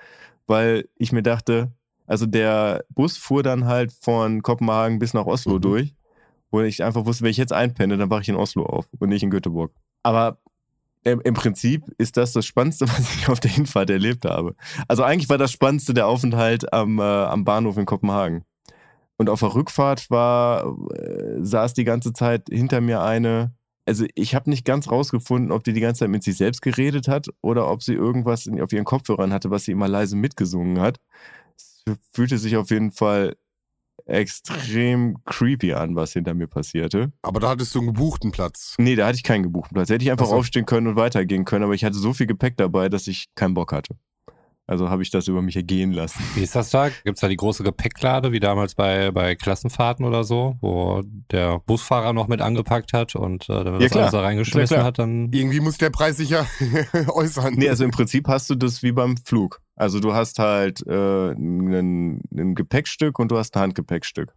weil 0.47 0.89
ich 0.95 1.11
mir 1.11 1.25
dachte, 1.25 1.73
also 2.07 2.27
der 2.27 2.85
Bus 2.91 3.17
fuhr 3.17 3.43
dann 3.43 3.65
halt 3.65 3.91
von 3.91 4.43
Kopenhagen 4.43 5.01
bis 5.01 5.15
nach 5.15 5.27
Oslo 5.27 5.57
Mhm. 5.57 5.61
durch, 5.63 5.95
wo 6.53 6.61
ich 6.61 6.85
einfach 6.85 7.07
wusste, 7.07 7.25
wenn 7.25 7.33
ich 7.33 7.39
jetzt 7.39 7.53
einpenne, 7.53 7.97
dann 7.97 8.09
wache 8.09 8.23
ich 8.23 8.29
in 8.29 8.37
Oslo 8.37 8.65
auf 8.65 8.87
und 9.01 9.09
nicht 9.09 9.25
in 9.25 9.31
Göteborg. 9.31 9.73
Aber 10.05 10.39
im, 11.03 11.35
Prinzip 11.35 11.83
ist 11.99 12.17
das 12.19 12.33
das 12.35 12.47
Spannendste, 12.47 12.87
was 12.89 13.13
ich 13.17 13.29
auf 13.29 13.41
der 13.41 13.51
Hinfahrt 13.51 13.91
erlebt 13.91 14.27
habe. 14.27 14.55
Also 14.87 15.03
eigentlich 15.03 15.29
war 15.29 15.39
das 15.39 15.51
Spannendste 15.51 15.93
der 15.93 16.07
Aufenthalt 16.07 16.73
am, 16.73 17.01
äh, 17.01 17.03
am 17.03 17.45
Bahnhof 17.45 17.79
in 17.79 17.85
Kopenhagen. 17.85 18.45
Und 19.23 19.31
auf 19.31 19.39
der 19.39 19.55
Rückfahrt 19.55 20.11
war, 20.11 20.77
äh, 20.97 21.37
saß 21.39 21.75
die 21.75 21.85
ganze 21.85 22.13
Zeit 22.13 22.49
hinter 22.51 22.81
mir 22.81 23.03
eine. 23.03 23.55
Also 23.87 24.05
ich 24.17 24.35
habe 24.35 24.51
nicht 24.51 24.65
ganz 24.65 24.91
rausgefunden, 24.91 25.53
ob 25.53 25.63
die 25.63 25.73
die 25.73 25.81
ganze 25.81 26.01
Zeit 26.01 26.09
mit 26.09 26.25
sich 26.25 26.37
selbst 26.37 26.61
geredet 26.61 27.07
hat 27.07 27.29
oder 27.41 27.71
ob 27.71 27.85
sie 27.85 27.95
irgendwas 27.95 28.47
in, 28.47 28.61
auf 28.61 28.73
ihren 28.73 28.85
Kopfhörern 28.85 29.33
hatte, 29.33 29.49
was 29.49 29.65
sie 29.65 29.71
immer 29.71 29.87
leise 29.87 30.17
mitgesungen 30.17 30.81
hat. 30.81 30.99
Es 31.55 31.85
fühlte 32.13 32.37
sich 32.37 32.57
auf 32.57 32.71
jeden 32.71 32.91
Fall 32.91 33.37
extrem 34.07 35.23
creepy 35.25 35.75
an, 35.75 35.95
was 35.95 36.15
hinter 36.15 36.35
mir 36.35 36.49
passierte. 36.49 37.13
Aber 37.23 37.39
da 37.39 37.51
hattest 37.51 37.77
du 37.77 37.79
einen 37.79 37.95
gebuchten 37.95 38.33
Platz. 38.33 38.75
Nee, 38.77 38.97
da 38.97 39.07
hatte 39.07 39.19
ich 39.19 39.23
keinen 39.23 39.45
gebuchten 39.45 39.77
Platz. 39.77 39.89
Hätte 39.89 40.05
ich 40.05 40.11
einfach 40.11 40.27
Ach 40.27 40.31
so. 40.31 40.37
aufstehen 40.37 40.67
können 40.67 40.89
und 40.89 40.97
weitergehen 40.97 41.45
können, 41.45 41.63
aber 41.63 41.75
ich 41.75 41.85
hatte 41.85 41.97
so 41.97 42.13
viel 42.13 42.27
Gepäck 42.27 42.57
dabei, 42.57 42.89
dass 42.89 43.07
ich 43.07 43.27
keinen 43.37 43.55
Bock 43.55 43.71
hatte. 43.73 43.95
Also 44.69 44.89
habe 44.89 45.03
ich 45.03 45.11
das 45.11 45.27
über 45.29 45.43
mich 45.43 45.57
ergehen 45.57 45.93
lassen. 45.93 46.23
Wie 46.35 46.43
ist 46.43 46.55
das 46.55 46.71
da? 46.71 46.89
Gibt's 47.05 47.21
da 47.21 47.29
die 47.29 47.37
große 47.37 47.65
Gepäcklade, 47.65 48.31
wie 48.33 48.39
damals 48.41 48.75
bei, 48.77 49.11
bei 49.11 49.35
Klassenfahrten 49.35 50.05
oder 50.07 50.23
so, 50.25 50.57
wo 50.61 51.03
der 51.33 51.59
Busfahrer 51.59 52.13
noch 52.13 52.29
mit 52.29 52.41
angepackt 52.41 52.93
hat 52.93 53.17
und 53.17 53.49
äh, 53.51 53.65
wenn 53.65 53.73
man 53.73 53.75
Ja, 53.75 53.79
das 53.81 53.91
klar. 53.91 54.03
alles 54.05 54.13
da 54.13 54.21
reingeschmissen 54.21 54.67
Klar, 54.77 54.79
klar. 54.79 54.85
hat, 54.87 54.99
dann. 55.01 55.33
Irgendwie 55.33 55.61
muss 55.61 55.79
der 55.79 55.91
Preis 55.91 56.17
sich 56.19 56.31
ja 56.31 56.47
äußern. 57.09 57.55
Nee, 57.55 57.69
also 57.69 57.85
im 57.85 57.91
Prinzip 57.91 58.29
hast 58.29 58.49
du 58.51 58.55
das 58.55 58.83
wie 58.85 58.93
beim 58.93 59.17
Flug. 59.17 59.61
Also 59.75 59.99
du 59.99 60.15
hast 60.15 60.39
halt 60.39 60.87
äh, 60.87 61.33
ein, 61.33 62.21
ein 62.33 62.55
Gepäckstück 62.55 63.19
und 63.19 63.31
du 63.33 63.39
hast 63.39 63.57
ein 63.57 63.63
Handgepäckstück. 63.63 64.33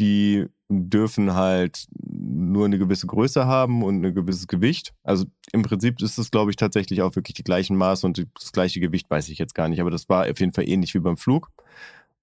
Die 0.00 0.46
dürfen 0.68 1.34
halt 1.34 1.86
nur 2.32 2.66
eine 2.66 2.78
gewisse 2.78 3.06
Größe 3.06 3.46
haben 3.46 3.82
und 3.82 4.04
ein 4.04 4.14
gewisses 4.14 4.46
Gewicht. 4.46 4.92
Also 5.02 5.24
im 5.52 5.62
Prinzip 5.62 6.00
ist 6.02 6.18
es, 6.18 6.30
glaube 6.30 6.50
ich, 6.50 6.56
tatsächlich 6.56 7.02
auch 7.02 7.16
wirklich 7.16 7.34
die 7.34 7.44
gleichen 7.44 7.76
Maße 7.76 8.06
und 8.06 8.26
das 8.34 8.52
gleiche 8.52 8.80
Gewicht, 8.80 9.10
weiß 9.10 9.28
ich 9.28 9.38
jetzt 9.38 9.54
gar 9.54 9.68
nicht, 9.68 9.80
aber 9.80 9.90
das 9.90 10.08
war 10.08 10.28
auf 10.30 10.40
jeden 10.40 10.52
Fall 10.52 10.68
ähnlich 10.68 10.94
wie 10.94 11.00
beim 11.00 11.16
Flug. 11.16 11.50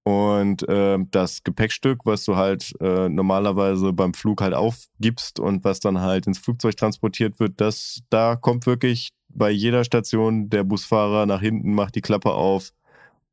Und 0.04 0.68
äh, 0.70 0.98
das 1.12 1.44
Gepäckstück, 1.44 2.06
was 2.06 2.24
du 2.24 2.38
halt 2.38 2.74
äh, 2.80 3.10
normalerweise 3.10 3.92
beim 3.92 4.14
Flug 4.14 4.42
halt 4.42 4.54
aufgibst 4.54 5.38
und 5.38 5.66
was 5.66 5.82
dann 5.82 6.00
halt 6.00 6.28
ins 6.28 6.40
Flugzeug 6.40 6.78
transportiert 6.78 7.42
wird, 7.42 7.60
das 7.60 8.00
da 8.10 8.38
kommt 8.38 8.66
wirklich 8.66 9.10
bei 9.28 9.50
jeder 9.52 9.84
Station 9.84 10.50
der 10.50 10.64
Busfahrer 10.64 11.26
nach 11.26 11.42
hinten, 11.42 11.74
macht 11.74 11.96
die 11.96 12.02
Klappe 12.02 12.32
auf 12.32 12.72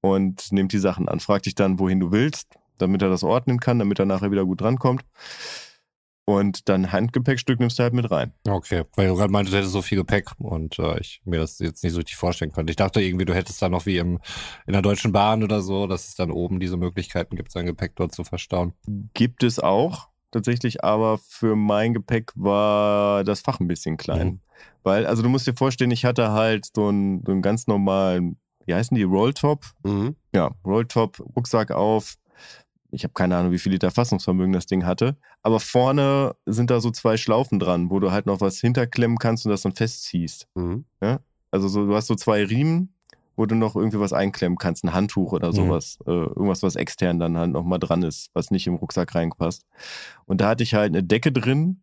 und 0.00 0.50
nimmt 0.50 0.72
die 0.72 0.78
Sachen 0.78 1.08
an. 1.08 1.20
Fragt 1.20 1.46
dich 1.46 1.54
dann, 1.54 1.78
wohin 1.78 2.00
du 2.00 2.10
willst, 2.10 2.48
damit 2.78 3.02
er 3.02 3.08
das 3.08 3.22
ordnen 3.22 3.60
kann, 3.60 3.78
damit 3.78 4.00
er 4.00 4.06
nachher 4.06 4.32
wieder 4.32 4.44
gut 4.44 4.60
drankommt. 4.60 5.04
Und 6.26 6.68
dann 6.70 6.90
Handgepäckstück 6.90 7.60
nimmst 7.60 7.78
du 7.78 7.82
halt 7.82 7.92
mit 7.92 8.10
rein. 8.10 8.32
Okay, 8.48 8.84
weil 8.96 9.08
du 9.08 9.14
gerade 9.14 9.30
meintest, 9.30 9.52
du 9.52 9.58
hättest 9.58 9.72
so 9.74 9.82
viel 9.82 9.98
Gepäck 9.98 10.30
und 10.38 10.78
äh, 10.78 10.98
ich 10.98 11.20
mir 11.24 11.38
das 11.40 11.58
jetzt 11.58 11.84
nicht 11.84 11.92
so 11.92 11.98
richtig 11.98 12.16
vorstellen 12.16 12.50
konnte. 12.50 12.70
Ich 12.70 12.76
dachte 12.76 13.02
irgendwie, 13.02 13.26
du 13.26 13.34
hättest 13.34 13.60
da 13.60 13.68
noch 13.68 13.84
wie 13.84 13.98
im, 13.98 14.20
in 14.66 14.72
der 14.72 14.80
Deutschen 14.80 15.12
Bahn 15.12 15.42
oder 15.42 15.60
so, 15.60 15.86
dass 15.86 16.08
es 16.08 16.14
dann 16.14 16.30
oben 16.30 16.60
diese 16.60 16.78
Möglichkeiten 16.78 17.36
gibt, 17.36 17.52
sein 17.52 17.66
Gepäck 17.66 17.94
dort 17.96 18.14
zu 18.14 18.24
verstauen. 18.24 18.72
Gibt 19.12 19.42
es 19.42 19.60
auch 19.60 20.08
tatsächlich, 20.30 20.82
aber 20.82 21.18
für 21.18 21.56
mein 21.56 21.92
Gepäck 21.92 22.32
war 22.34 23.22
das 23.24 23.40
Fach 23.40 23.60
ein 23.60 23.68
bisschen 23.68 23.96
klein. 23.96 24.26
Mhm. 24.26 24.40
Weil, 24.82 25.06
also 25.06 25.22
du 25.22 25.28
musst 25.28 25.46
dir 25.46 25.54
vorstellen, 25.54 25.90
ich 25.90 26.04
hatte 26.04 26.32
halt 26.32 26.68
so 26.74 26.88
einen, 26.88 27.22
so 27.24 27.32
einen 27.32 27.42
ganz 27.42 27.66
normalen, 27.66 28.38
wie 28.66 28.74
heißen 28.74 28.94
die, 28.94 29.02
Rolltop? 29.02 29.64
Mhm. 29.82 30.16
Ja, 30.34 30.52
Rolltop, 30.64 31.20
Rucksack 31.36 31.70
auf. 31.70 32.16
Ich 32.94 33.04
habe 33.04 33.12
keine 33.14 33.36
Ahnung, 33.36 33.52
wie 33.52 33.58
viel 33.58 33.72
Liter 33.72 33.90
Fassungsvermögen 33.90 34.52
das 34.52 34.66
Ding 34.66 34.86
hatte. 34.86 35.16
Aber 35.42 35.60
vorne 35.60 36.34
sind 36.46 36.70
da 36.70 36.80
so 36.80 36.90
zwei 36.90 37.16
Schlaufen 37.16 37.58
dran, 37.58 37.90
wo 37.90 37.98
du 38.00 38.12
halt 38.12 38.26
noch 38.26 38.40
was 38.40 38.58
hinterklemmen 38.60 39.18
kannst 39.18 39.44
und 39.46 39.50
das 39.50 39.62
dann 39.62 39.72
festziehst. 39.74 40.46
Mhm. 40.54 40.84
Also 41.50 41.68
so, 41.68 41.86
du 41.86 41.94
hast 41.94 42.06
so 42.06 42.14
zwei 42.14 42.44
Riemen, 42.44 42.92
wo 43.36 43.46
du 43.46 43.54
noch 43.56 43.74
irgendwie 43.76 43.98
was 44.00 44.12
einklemmen 44.12 44.58
kannst, 44.58 44.84
ein 44.84 44.92
Handtuch 44.94 45.32
oder 45.32 45.48
Mhm. 45.48 45.52
sowas. 45.56 45.98
Äh, 46.06 46.10
irgendwas, 46.10 46.62
was 46.62 46.76
extern 46.76 47.18
dann 47.18 47.36
halt 47.36 47.50
noch 47.50 47.64
mal 47.64 47.78
dran 47.78 48.02
ist, 48.02 48.30
was 48.32 48.50
nicht 48.50 48.66
im 48.66 48.74
Rucksack 48.76 49.14
reinpasst. 49.14 49.66
Und 50.26 50.40
da 50.40 50.48
hatte 50.50 50.62
ich 50.62 50.74
halt 50.74 50.92
eine 50.92 51.02
Decke 51.02 51.32
drin 51.32 51.80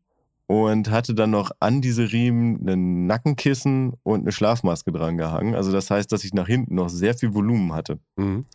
und 0.48 0.90
hatte 0.92 1.14
dann 1.14 1.30
noch 1.32 1.52
an 1.60 1.82
diese 1.82 2.12
Riemen 2.12 2.68
ein 2.68 3.06
Nackenkissen 3.06 3.94
und 4.04 4.22
eine 4.22 4.32
Schlafmaske 4.32 4.92
dran 4.92 5.18
gehangen. 5.18 5.56
Also 5.56 5.72
das 5.72 5.90
heißt, 5.92 6.12
dass 6.12 6.24
ich 6.24 6.34
nach 6.34 6.48
hinten 6.48 6.76
noch 6.76 6.90
sehr 6.90 7.14
viel 7.14 7.34
Volumen 7.34 7.74
hatte. 7.74 8.00
Mhm. 8.16 8.46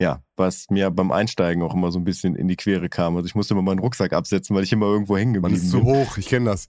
Ja, 0.00 0.20
was 0.36 0.66
mir 0.68 0.90
beim 0.90 1.10
Einsteigen 1.10 1.62
auch 1.62 1.72
immer 1.74 1.90
so 1.90 1.98
ein 1.98 2.04
bisschen 2.04 2.36
in 2.36 2.48
die 2.48 2.56
Quere 2.56 2.88
kam. 2.90 3.16
Also 3.16 3.26
ich 3.26 3.34
musste 3.34 3.54
immer 3.54 3.62
meinen 3.62 3.78
Rucksack 3.78 4.12
absetzen, 4.12 4.54
weil 4.54 4.62
ich 4.64 4.72
immer 4.72 4.86
irgendwo 4.86 5.16
hängen 5.16 5.32
geblieben 5.32 5.56
ist 5.56 5.70
zu 5.70 5.78
bin. 5.78 5.86
hoch, 5.86 6.18
ich 6.18 6.26
kenne 6.26 6.50
das. 6.50 6.68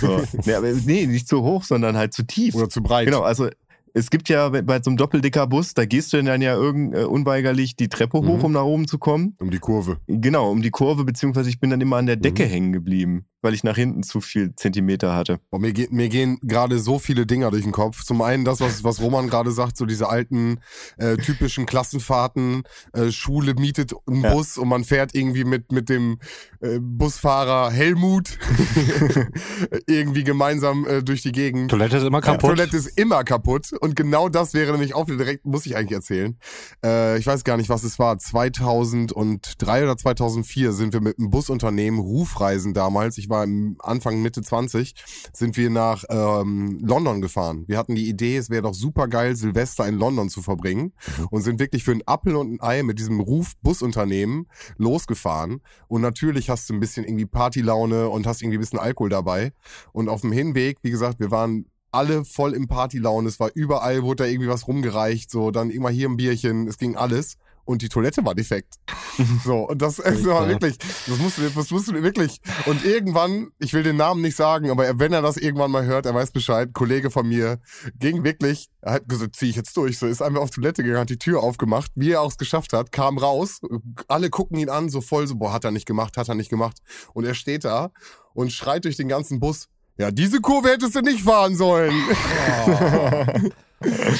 So. 0.00 0.22
Nee, 0.46 0.52
aber, 0.54 0.70
nee, 0.72 1.06
nicht 1.06 1.26
zu 1.26 1.42
hoch, 1.42 1.64
sondern 1.64 1.96
halt 1.96 2.12
zu 2.14 2.22
tief. 2.24 2.54
Oder 2.54 2.68
zu 2.68 2.80
breit. 2.82 3.06
Genau, 3.06 3.22
also 3.22 3.48
es 3.92 4.08
gibt 4.10 4.28
ja 4.28 4.48
bei- 4.50 4.80
so 4.80 4.90
einem 4.90 4.96
doppeldicker 4.98 5.48
Bus, 5.48 5.74
da 5.74 5.84
gehst 5.84 6.12
du 6.12 6.22
dann 6.22 6.40
ja 6.42 6.54
irgend, 6.54 6.94
äh, 6.94 7.02
unweigerlich 7.02 7.74
die 7.74 7.88
Treppe 7.88 8.18
hoch, 8.18 8.38
Mhm. 8.38 8.44
um 8.44 8.52
nach 8.52 8.62
oben 8.62 8.86
zu 8.86 8.98
kommen. 8.98 9.34
Um 9.40 9.50
die 9.50 9.58
Kurve. 9.58 9.98
Genau, 10.06 10.48
um 10.48 10.62
die 10.62 10.70
Kurve, 10.70 11.02
beziehungsweise 11.04 11.48
ich 11.50 11.58
bin 11.58 11.70
dann 11.70 11.80
immer 11.80 11.96
an 11.96 12.06
der 12.06 12.14
Decke 12.16 12.44
Mhm. 12.44 12.50
hängen 12.50 12.72
geblieben, 12.72 13.24
weil 13.42 13.54
ich 13.54 13.64
nach 13.64 13.76
hinten 13.76 14.02
zu 14.02 14.20
viel 14.20 14.54
Zentimeter 14.54 15.14
hatte. 15.14 15.40
Und 15.50 15.62
mir, 15.62 15.72
geht, 15.72 15.92
mir 15.92 16.08
gehen 16.08 16.38
gerade 16.42 16.78
so 16.78 16.98
viele 16.98 17.26
Dinger 17.26 17.50
durch 17.50 17.62
den 17.62 17.72
Kopf. 17.72 18.04
Zum 18.04 18.20
einen 18.22 18.44
das, 18.44 18.60
was, 18.60 18.84
was 18.84 19.00
Roman 19.00 19.28
gerade 19.28 19.50
sagt, 19.50 19.76
so 19.76 19.86
diese 19.86 20.08
alten 20.08 20.60
äh, 20.98 21.16
typischen 21.16 21.66
Klassenfahrten, 21.66 22.62
äh, 22.92 23.10
Schule 23.10 23.54
mietet 23.54 23.92
einen 24.06 24.22
Ja. 24.22 24.34
Bus 24.34 24.58
und 24.58 24.68
man 24.68 24.84
fährt 24.84 25.14
irgendwie 25.14 25.44
mit, 25.44 25.72
mit 25.72 25.88
dem 25.88 26.18
äh, 26.60 26.78
Busfahrer 26.80 27.70
Helmut 27.70 28.38
irgendwie 29.86 30.24
gemeinsam 30.24 30.86
äh, 30.86 31.02
durch 31.02 31.22
die 31.22 31.32
Gegend. 31.32 31.70
Toilette 31.70 31.96
ist 31.96 32.04
immer 32.04 32.20
Die 32.20 32.26
kaputt. 32.26 32.50
Toilette 32.50 32.76
ist 32.76 32.98
immer 32.98 33.24
kaputt 33.24 33.72
und 33.80 33.96
genau 33.96 34.28
das 34.28 34.52
wäre 34.52 34.72
nämlich 34.72 34.94
auch 34.94 35.06
wieder 35.06 35.18
direkt, 35.18 35.46
muss 35.46 35.64
ich 35.64 35.76
eigentlich 35.76 35.92
erzählen. 35.92 36.38
Äh, 36.84 37.18
ich 37.18 37.26
weiß 37.26 37.44
gar 37.44 37.56
nicht, 37.56 37.70
was 37.70 37.84
es 37.84 37.98
war. 37.98 38.18
2003 38.18 39.84
oder 39.84 39.96
2004 39.96 40.72
sind 40.72 40.92
wir 40.92 41.00
mit 41.00 41.18
einem 41.18 41.30
Busunternehmen, 41.30 42.00
Rufreisen 42.00 42.74
damals, 42.74 43.16
ich 43.16 43.29
war 43.30 43.44
im 43.44 43.76
Anfang 43.78 44.20
Mitte 44.20 44.42
20, 44.42 44.94
sind 45.32 45.56
wir 45.56 45.70
nach 45.70 46.04
ähm, 46.08 46.78
London 46.82 47.20
gefahren. 47.20 47.64
Wir 47.66 47.78
hatten 47.78 47.94
die 47.94 48.08
Idee, 48.08 48.36
es 48.36 48.50
wäre 48.50 48.62
doch 48.62 48.74
super 48.74 49.08
geil, 49.08 49.36
Silvester 49.36 49.86
in 49.86 49.94
London 49.94 50.28
zu 50.28 50.42
verbringen 50.42 50.92
und 51.30 51.42
sind 51.42 51.60
wirklich 51.60 51.84
für 51.84 51.92
einen 51.92 52.02
Appel 52.06 52.36
und 52.36 52.52
ein 52.52 52.60
Ei 52.60 52.82
mit 52.82 52.98
diesem 52.98 53.20
Ruf-Busunternehmen 53.20 54.46
losgefahren. 54.76 55.60
Und 55.88 56.02
natürlich 56.02 56.50
hast 56.50 56.68
du 56.68 56.74
ein 56.74 56.80
bisschen 56.80 57.04
irgendwie 57.04 57.26
Partylaune 57.26 58.08
und 58.08 58.26
hast 58.26 58.42
irgendwie 58.42 58.58
ein 58.58 58.60
bisschen 58.60 58.78
Alkohol 58.78 59.08
dabei. 59.10 59.52
Und 59.92 60.08
auf 60.08 60.20
dem 60.20 60.32
Hinweg, 60.32 60.78
wie 60.82 60.90
gesagt, 60.90 61.20
wir 61.20 61.30
waren 61.30 61.66
alle 61.92 62.24
voll 62.24 62.54
im 62.54 62.68
Partylaune. 62.68 63.28
Es 63.28 63.40
war 63.40 63.50
überall, 63.54 64.02
wurde 64.02 64.24
da 64.24 64.30
irgendwie 64.30 64.48
was 64.48 64.68
rumgereicht. 64.68 65.30
So, 65.30 65.50
dann 65.50 65.70
immer 65.70 65.90
hier 65.90 66.08
ein 66.08 66.16
Bierchen. 66.16 66.68
Es 66.68 66.78
ging 66.78 66.96
alles. 66.96 67.36
Und 67.64 67.82
die 67.82 67.88
Toilette 67.88 68.24
war 68.24 68.34
defekt. 68.34 68.74
So, 69.44 69.68
und 69.68 69.82
das, 69.82 69.96
das 69.96 70.24
war 70.24 70.48
wirklich, 70.48 70.78
das 70.78 71.18
musst 71.18 71.38
du, 71.38 71.42
das 71.50 71.70
musst 71.70 71.88
du 71.88 72.02
wirklich. 72.02 72.40
Und 72.66 72.84
irgendwann, 72.84 73.50
ich 73.58 73.74
will 73.74 73.82
den 73.82 73.96
Namen 73.96 74.22
nicht 74.22 74.36
sagen, 74.36 74.70
aber 74.70 74.98
wenn 74.98 75.12
er 75.12 75.20
das 75.20 75.36
irgendwann 75.36 75.70
mal 75.70 75.84
hört, 75.84 76.06
er 76.06 76.14
weiß 76.14 76.30
Bescheid, 76.30 76.68
ein 76.68 76.72
Kollege 76.72 77.10
von 77.10 77.28
mir, 77.28 77.58
ging 77.98 78.24
wirklich, 78.24 78.68
er 78.80 78.94
hat 78.94 79.08
gesagt, 79.08 79.36
zieh 79.36 79.50
ich 79.50 79.56
jetzt 79.56 79.76
durch. 79.76 79.98
So, 79.98 80.06
ist 80.06 80.22
einfach 80.22 80.40
auf 80.40 80.50
Toilette 80.50 80.82
gegangen, 80.82 81.02
hat 81.02 81.10
die 81.10 81.18
Tür 81.18 81.42
aufgemacht, 81.42 81.92
wie 81.96 82.12
er 82.12 82.22
auch 82.22 82.30
es 82.30 82.38
geschafft 82.38 82.72
hat, 82.72 82.92
kam 82.92 83.18
raus, 83.18 83.60
alle 84.08 84.30
gucken 84.30 84.58
ihn 84.58 84.70
an, 84.70 84.88
so 84.88 85.00
voll, 85.00 85.26
so, 85.26 85.36
boah, 85.36 85.52
hat 85.52 85.64
er 85.64 85.70
nicht 85.70 85.86
gemacht, 85.86 86.16
hat 86.16 86.28
er 86.28 86.34
nicht 86.34 86.50
gemacht. 86.50 86.78
Und 87.12 87.24
er 87.24 87.34
steht 87.34 87.64
da 87.64 87.90
und 88.32 88.52
schreit 88.52 88.84
durch 88.84 88.96
den 88.96 89.08
ganzen 89.08 89.40
Bus, 89.40 89.68
ja, 90.00 90.10
diese 90.10 90.40
Kurve 90.40 90.70
hättest 90.70 90.94
du 90.94 91.02
nicht 91.02 91.20
fahren 91.20 91.54
sollen. 91.54 91.92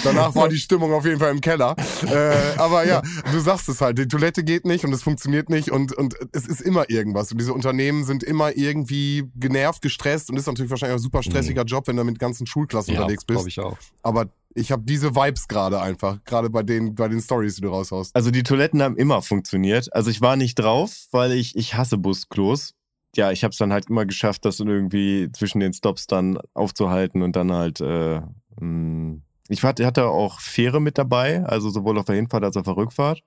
Danach 0.04 0.34
war 0.34 0.50
die 0.50 0.58
Stimmung 0.58 0.92
auf 0.92 1.06
jeden 1.06 1.18
Fall 1.18 1.30
im 1.30 1.40
Keller. 1.40 1.74
Äh, 2.06 2.58
aber 2.58 2.86
ja, 2.86 3.00
du 3.32 3.40
sagst 3.40 3.66
es 3.70 3.80
halt, 3.80 3.96
die 3.96 4.06
Toilette 4.06 4.44
geht 4.44 4.66
nicht 4.66 4.84
und 4.84 4.92
es 4.92 5.02
funktioniert 5.02 5.48
nicht 5.48 5.70
und, 5.70 5.94
und 5.96 6.16
es 6.32 6.46
ist 6.46 6.60
immer 6.60 6.90
irgendwas. 6.90 7.32
Und 7.32 7.40
diese 7.40 7.54
Unternehmen 7.54 8.04
sind 8.04 8.22
immer 8.22 8.54
irgendwie 8.56 9.24
genervt, 9.36 9.80
gestresst 9.80 10.28
und 10.28 10.36
ist 10.36 10.46
natürlich 10.46 10.70
wahrscheinlich 10.70 10.96
auch 10.96 11.00
ein 11.00 11.02
super 11.02 11.22
stressiger 11.22 11.64
Job, 11.64 11.86
wenn 11.88 11.96
du 11.96 12.04
mit 12.04 12.18
ganzen 12.18 12.46
Schulklassen 12.46 12.92
ja, 12.92 13.00
unterwegs 13.00 13.24
bist. 13.24 13.46
ich 13.46 13.58
auch. 13.58 13.78
Aber 14.02 14.26
ich 14.54 14.72
habe 14.72 14.82
diese 14.84 15.14
Vibes 15.14 15.48
gerade 15.48 15.80
einfach, 15.80 16.22
gerade 16.24 16.50
bei 16.50 16.62
den, 16.62 16.94
bei 16.94 17.08
den 17.08 17.22
Stories, 17.22 17.54
die 17.54 17.62
du 17.62 17.68
raushaust. 17.68 18.14
Also 18.14 18.30
die 18.30 18.42
Toiletten 18.42 18.82
haben 18.82 18.96
immer 18.96 19.22
funktioniert. 19.22 19.92
Also 19.94 20.10
ich 20.10 20.20
war 20.20 20.36
nicht 20.36 20.56
drauf, 20.56 21.06
weil 21.10 21.32
ich, 21.32 21.56
ich 21.56 21.74
hasse 21.74 21.96
Busklos. 21.96 22.74
Ja, 23.16 23.32
ich 23.32 23.42
habe 23.42 23.50
es 23.52 23.58
dann 23.58 23.72
halt 23.72 23.90
immer 23.90 24.06
geschafft, 24.06 24.44
das 24.44 24.60
irgendwie 24.60 25.30
zwischen 25.32 25.60
den 25.60 25.72
Stops 25.72 26.06
dann 26.06 26.38
aufzuhalten 26.54 27.22
und 27.22 27.34
dann 27.34 27.52
halt, 27.52 27.80
äh, 27.80 28.20
mh, 28.60 29.18
ich 29.48 29.64
hatte, 29.64 30.06
auch 30.06 30.38
Fähre 30.38 30.80
mit 30.80 30.96
dabei, 30.96 31.44
also 31.44 31.70
sowohl 31.70 31.98
auf 31.98 32.04
der 32.04 32.14
Hinfahrt 32.14 32.44
als 32.44 32.56
auch 32.56 32.60
auf 32.60 32.66
der 32.66 32.76
Rückfahrt. 32.76 33.22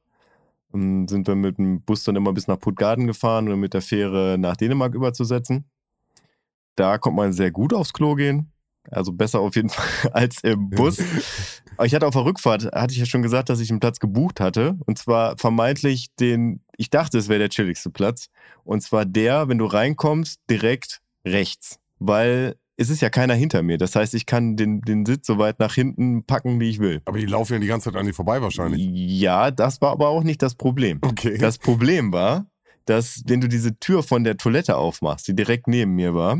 Dann 0.72 1.08
sind 1.08 1.28
wir 1.28 1.36
mit 1.36 1.58
dem 1.58 1.82
Bus 1.82 2.04
dann 2.06 2.16
immer 2.16 2.32
bis 2.32 2.48
nach 2.48 2.60
Puttgarden 2.60 3.08
gefahren 3.08 3.50
und 3.50 3.60
mit 3.60 3.74
der 3.74 3.82
Fähre 3.82 4.38
nach 4.40 4.56
Dänemark 4.56 4.96
überzusetzen. 4.96 5.66
Da 6.76 6.98
kommt 6.98 7.18
man 7.18 7.34
sehr 7.34 7.52
gut 7.52 7.74
aufs 7.74 7.94
Klo 7.94 8.16
gehen. 8.16 8.52
Also 8.90 9.12
besser 9.12 9.40
auf 9.40 9.56
jeden 9.56 9.70
Fall 9.70 10.12
als 10.12 10.44
im 10.44 10.70
Bus. 10.70 10.98
Aber 11.78 11.86
ich 11.86 11.96
hatte 11.96 12.08
auf 12.08 12.14
der 12.14 12.26
Rückfahrt, 12.26 12.66
hatte 12.74 12.94
ich 12.94 13.00
ja 13.00 13.06
schon 13.06 13.22
gesagt, 13.22 13.50
dass 13.50 13.60
ich 13.60 13.70
einen 13.70 13.80
Platz 13.80 14.00
gebucht 14.00 14.40
hatte. 14.40 14.78
Und 14.86 14.98
zwar 14.98 15.38
vermeintlich 15.38 16.08
den, 16.20 16.62
ich 16.78 16.90
dachte, 16.90 17.18
es 17.18 17.30
wäre 17.30 17.40
der 17.40 17.50
chilligste 17.50 17.90
Platz. 17.90 18.30
Und 18.64 18.82
zwar 18.82 19.06
der, 19.06 19.48
wenn 19.50 19.58
du 19.58 19.66
reinkommst, 19.66 20.40
direkt 20.50 21.02
rechts. 21.26 21.80
Weil 22.00 22.56
es 22.76 22.90
ist 22.90 23.02
ja 23.02 23.10
keiner 23.10 23.34
hinter 23.36 23.62
mir. 23.62 23.78
Das 23.78 23.96
heißt, 23.96 24.14
ich 24.14 24.26
kann 24.26 24.56
den, 24.56 24.82
den 24.82 25.06
Sitz 25.06 25.28
so 25.28 25.38
weit 25.38 25.60
nach 25.60 25.74
hinten 25.76 26.26
packen, 26.26 26.60
wie 26.60 26.70
ich 26.70 26.80
will. 26.80 27.02
Aber 27.06 27.18
die 27.20 27.26
laufen 27.26 27.54
ja 27.54 27.60
die 27.60 27.68
ganze 27.68 27.92
Zeit 27.92 28.00
an 28.00 28.06
dir 28.06 28.14
vorbei 28.14 28.42
wahrscheinlich. 28.42 28.82
Ja, 28.92 29.52
das 29.52 29.82
war 29.82 29.92
aber 29.92 30.10
auch 30.10 30.24
nicht 30.24 30.42
das 30.42 30.56
Problem. 30.56 31.00
Okay. 31.02 31.38
Das 31.38 31.58
Problem 31.58 32.12
war, 32.12 32.48
dass 32.86 33.24
wenn 33.28 33.42
du 33.42 33.48
diese 33.48 33.80
Tür 33.80 34.04
von 34.04 34.24
der 34.24 34.38
Toilette 34.38 34.76
aufmachst, 34.76 35.28
die 35.28 35.36
direkt 35.36 35.68
neben 35.68 35.96
mir 35.96 36.14
war, 36.16 36.40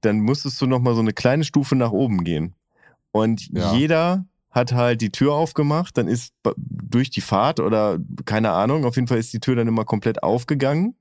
dann 0.00 0.20
musstest 0.20 0.60
du 0.60 0.66
nochmal 0.66 0.94
so 0.94 1.00
eine 1.00 1.12
kleine 1.12 1.44
Stufe 1.44 1.76
nach 1.76 1.92
oben 1.92 2.24
gehen. 2.24 2.54
Und 3.12 3.48
Ja. 3.52 3.74
jeder 3.74 4.24
hat 4.50 4.72
halt 4.72 5.00
die 5.00 5.10
Tür 5.10 5.34
aufgemacht, 5.34 5.96
dann 5.96 6.08
ist 6.08 6.34
durch 6.56 7.10
die 7.10 7.20
Fahrt 7.20 7.60
oder 7.60 7.98
keine 8.24 8.50
Ahnung, 8.50 8.84
auf 8.84 8.96
jeden 8.96 9.08
Fall 9.08 9.18
ist 9.18 9.32
die 9.32 9.40
Tür 9.40 9.56
dann 9.56 9.68
immer 9.68 9.84
komplett 9.84 10.22
aufgegangen, 10.22 10.96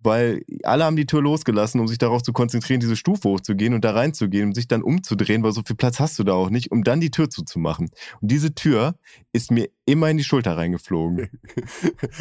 weil 0.00 0.42
alle 0.62 0.84
haben 0.84 0.96
die 0.96 1.06
Tür 1.06 1.20
losgelassen, 1.20 1.80
um 1.80 1.88
sich 1.88 1.98
darauf 1.98 2.22
zu 2.22 2.32
konzentrieren, 2.32 2.80
diese 2.80 2.96
Stufe 2.96 3.28
hochzugehen 3.28 3.74
und 3.74 3.84
da 3.84 3.90
reinzugehen 3.90 4.48
und 4.48 4.54
sich 4.54 4.68
dann 4.68 4.82
umzudrehen, 4.82 5.42
weil 5.42 5.52
so 5.52 5.62
viel 5.66 5.76
Platz 5.76 5.98
hast 5.98 6.18
du 6.18 6.24
da 6.24 6.32
auch 6.32 6.50
nicht, 6.50 6.70
um 6.70 6.84
dann 6.84 7.00
die 7.00 7.10
Tür 7.10 7.28
zuzumachen. 7.30 7.90
Und 8.20 8.30
diese 8.30 8.54
Tür 8.54 8.94
ist 9.32 9.50
mir 9.50 9.68
immer 9.86 10.08
in 10.08 10.16
die 10.16 10.24
Schulter 10.24 10.56
reingeflogen. 10.56 11.28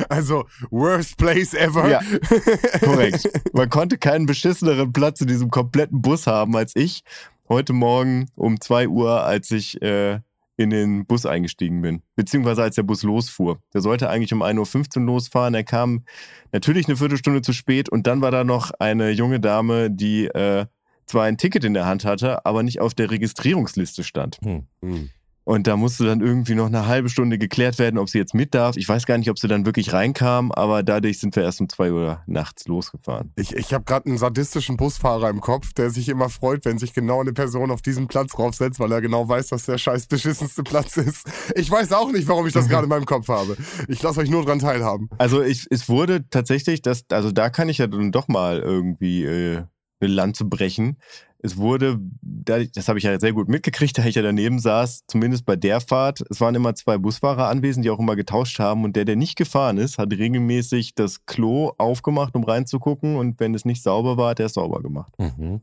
Also, 0.09 0.45
worst 0.69 1.17
place 1.17 1.53
ever. 1.53 1.89
Ja, 1.89 2.01
Korrekt. 2.81 3.29
Man 3.53 3.69
konnte 3.69 3.97
keinen 3.97 4.25
beschisseneren 4.25 4.91
Platz 4.91 5.21
in 5.21 5.27
diesem 5.27 5.49
kompletten 5.49 6.01
Bus 6.01 6.27
haben 6.27 6.55
als 6.55 6.75
ich 6.75 7.03
heute 7.49 7.73
Morgen 7.73 8.27
um 8.35 8.59
2 8.59 8.87
Uhr, 8.87 9.23
als 9.23 9.51
ich 9.51 9.81
äh, 9.81 10.19
in 10.57 10.71
den 10.71 11.05
Bus 11.05 11.25
eingestiegen 11.25 11.81
bin. 11.81 12.01
Beziehungsweise 12.15 12.63
als 12.63 12.75
der 12.75 12.83
Bus 12.83 13.03
losfuhr. 13.03 13.61
Der 13.73 13.81
sollte 13.81 14.09
eigentlich 14.09 14.33
um 14.33 14.43
1.15 14.43 14.99
Uhr 14.99 15.05
losfahren. 15.05 15.53
Er 15.53 15.63
kam 15.63 16.03
natürlich 16.51 16.87
eine 16.87 16.97
Viertelstunde 16.97 17.41
zu 17.41 17.53
spät 17.53 17.89
und 17.89 18.07
dann 18.07 18.21
war 18.21 18.31
da 18.31 18.43
noch 18.43 18.71
eine 18.79 19.11
junge 19.11 19.39
Dame, 19.39 19.89
die 19.91 20.25
äh, 20.25 20.65
zwar 21.05 21.23
ein 21.23 21.37
Ticket 21.37 21.63
in 21.63 21.73
der 21.73 21.85
Hand 21.85 22.05
hatte, 22.05 22.45
aber 22.45 22.63
nicht 22.63 22.81
auf 22.81 22.93
der 22.93 23.09
Registrierungsliste 23.11 24.03
stand. 24.03 24.39
Hm. 24.43 25.09
Und 25.47 25.65
da 25.65 25.77
musste 25.77 26.03
dann 26.03 26.19
irgendwie 26.19 26.55
noch 26.55 26.65
eine 26.65 26.87
halbe 26.87 27.07
Stunde 27.07 27.37
geklärt 27.37 27.79
werden, 27.79 27.97
ob 27.99 28.09
sie 28.09 28.17
jetzt 28.17 28.33
mit 28.33 28.53
darf. 28.53 28.75
Ich 28.75 28.89
weiß 28.89 29.05
gar 29.05 29.17
nicht, 29.17 29.29
ob 29.29 29.39
sie 29.39 29.47
dann 29.47 29.65
wirklich 29.65 29.93
reinkam, 29.93 30.51
aber 30.51 30.83
dadurch 30.83 31.19
sind 31.19 31.37
wir 31.37 31.43
erst 31.43 31.61
um 31.61 31.69
zwei 31.69 31.93
Uhr 31.93 32.21
nachts 32.27 32.67
losgefahren. 32.67 33.31
Ich, 33.37 33.55
ich 33.55 33.73
habe 33.73 33.85
gerade 33.85 34.07
einen 34.07 34.17
sadistischen 34.17 34.75
Busfahrer 34.75 35.29
im 35.29 35.39
Kopf, 35.39 35.71
der 35.71 35.89
sich 35.89 36.09
immer 36.09 36.27
freut, 36.27 36.65
wenn 36.65 36.77
sich 36.77 36.93
genau 36.93 37.21
eine 37.21 37.31
Person 37.31 37.71
auf 37.71 37.81
diesen 37.81 38.09
Platz 38.09 38.33
draufsetzt, 38.33 38.81
weil 38.81 38.91
er 38.91 38.99
genau 38.99 39.29
weiß, 39.29 39.47
dass 39.47 39.65
der 39.65 39.77
scheiß 39.77 40.07
beschissenste 40.07 40.63
Platz 40.63 40.97
ist. 40.97 41.25
Ich 41.55 41.71
weiß 41.71 41.93
auch 41.93 42.11
nicht, 42.11 42.27
warum 42.27 42.45
ich 42.45 42.51
das 42.51 42.67
gerade 42.69 42.83
in 42.83 42.89
meinem 42.89 43.05
Kopf 43.05 43.29
habe. 43.29 43.55
Ich 43.87 44.03
lasse 44.03 44.19
euch 44.19 44.29
nur 44.29 44.43
dran 44.43 44.59
teilhaben. 44.59 45.07
Also 45.17 45.41
ich, 45.41 45.65
es 45.69 45.87
wurde 45.87 46.29
tatsächlich, 46.29 46.81
das, 46.81 47.05
also 47.09 47.31
da 47.31 47.49
kann 47.49 47.69
ich 47.69 47.77
ja 47.77 47.87
dann 47.87 48.11
doch 48.11 48.27
mal 48.27 48.59
irgendwie 48.59 49.23
äh, 49.23 49.63
eine 49.99 50.13
Lanze 50.13 50.45
brechen. 50.45 50.97
Es 51.39 51.57
wurde, 51.57 51.99
da- 52.21 52.63
das 52.63 52.87
habe 52.87 52.97
ich 52.97 53.05
ja 53.05 53.19
sehr 53.19 53.33
gut 53.33 53.47
mitgekriegt, 53.47 53.97
da 53.97 54.05
ich 54.05 54.15
ja 54.15 54.21
daneben 54.23 54.59
saß, 54.59 55.03
zumindest 55.07 55.45
bei 55.45 55.55
der 55.55 55.81
Fahrt. 55.81 56.23
Es 56.29 56.41
waren 56.41 56.55
immer 56.55 56.73
zwei 56.75 56.97
Busfahrer 56.97 57.47
anwesend, 57.49 57.85
die 57.85 57.89
auch 57.91 57.99
immer 57.99 58.15
getauscht 58.15 58.57
haben. 58.59 58.83
Und 58.83 58.95
der, 58.95 59.05
der 59.05 59.15
nicht 59.15 59.35
gefahren 59.35 59.77
ist, 59.77 59.97
hat 59.99 60.11
regelmäßig 60.11 60.95
das 60.95 61.25
Klo 61.25 61.73
aufgemacht, 61.77 62.35
um 62.35 62.43
reinzugucken. 62.43 63.15
Und 63.17 63.39
wenn 63.39 63.53
es 63.53 63.65
nicht 63.65 63.83
sauber 63.83 64.17
war, 64.17 64.31
hat 64.31 64.39
er 64.39 64.47
es 64.47 64.53
sauber 64.53 64.81
gemacht. 64.81 65.13
Mhm. 65.19 65.61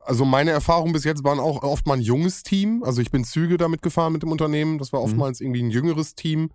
Also 0.00 0.24
meine 0.24 0.50
Erfahrungen 0.52 0.92
bis 0.92 1.04
jetzt 1.04 1.24
waren 1.24 1.40
auch 1.40 1.62
oft 1.62 1.86
mal 1.86 1.94
ein 1.94 2.00
junges 2.00 2.42
Team. 2.42 2.82
Also 2.84 3.00
ich 3.00 3.10
bin 3.10 3.24
Züge 3.24 3.56
damit 3.58 3.82
gefahren 3.82 4.12
mit 4.12 4.22
dem 4.22 4.30
Unternehmen. 4.30 4.78
Das 4.78 4.92
war 4.92 5.00
oftmals 5.02 5.40
irgendwie 5.40 5.62
ein 5.62 5.70
jüngeres 5.70 6.14
Team. 6.14 6.50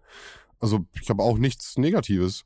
Also 0.59 0.85
ich 1.01 1.09
habe 1.09 1.23
auch 1.23 1.37
nichts 1.37 1.77
Negatives. 1.77 2.43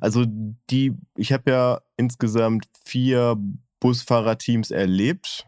Also 0.00 0.26
die, 0.70 0.92
ich 1.16 1.32
habe 1.32 1.50
ja 1.50 1.80
insgesamt 1.96 2.66
vier 2.84 3.36
Busfahrerteams 3.80 4.70
erlebt 4.70 5.46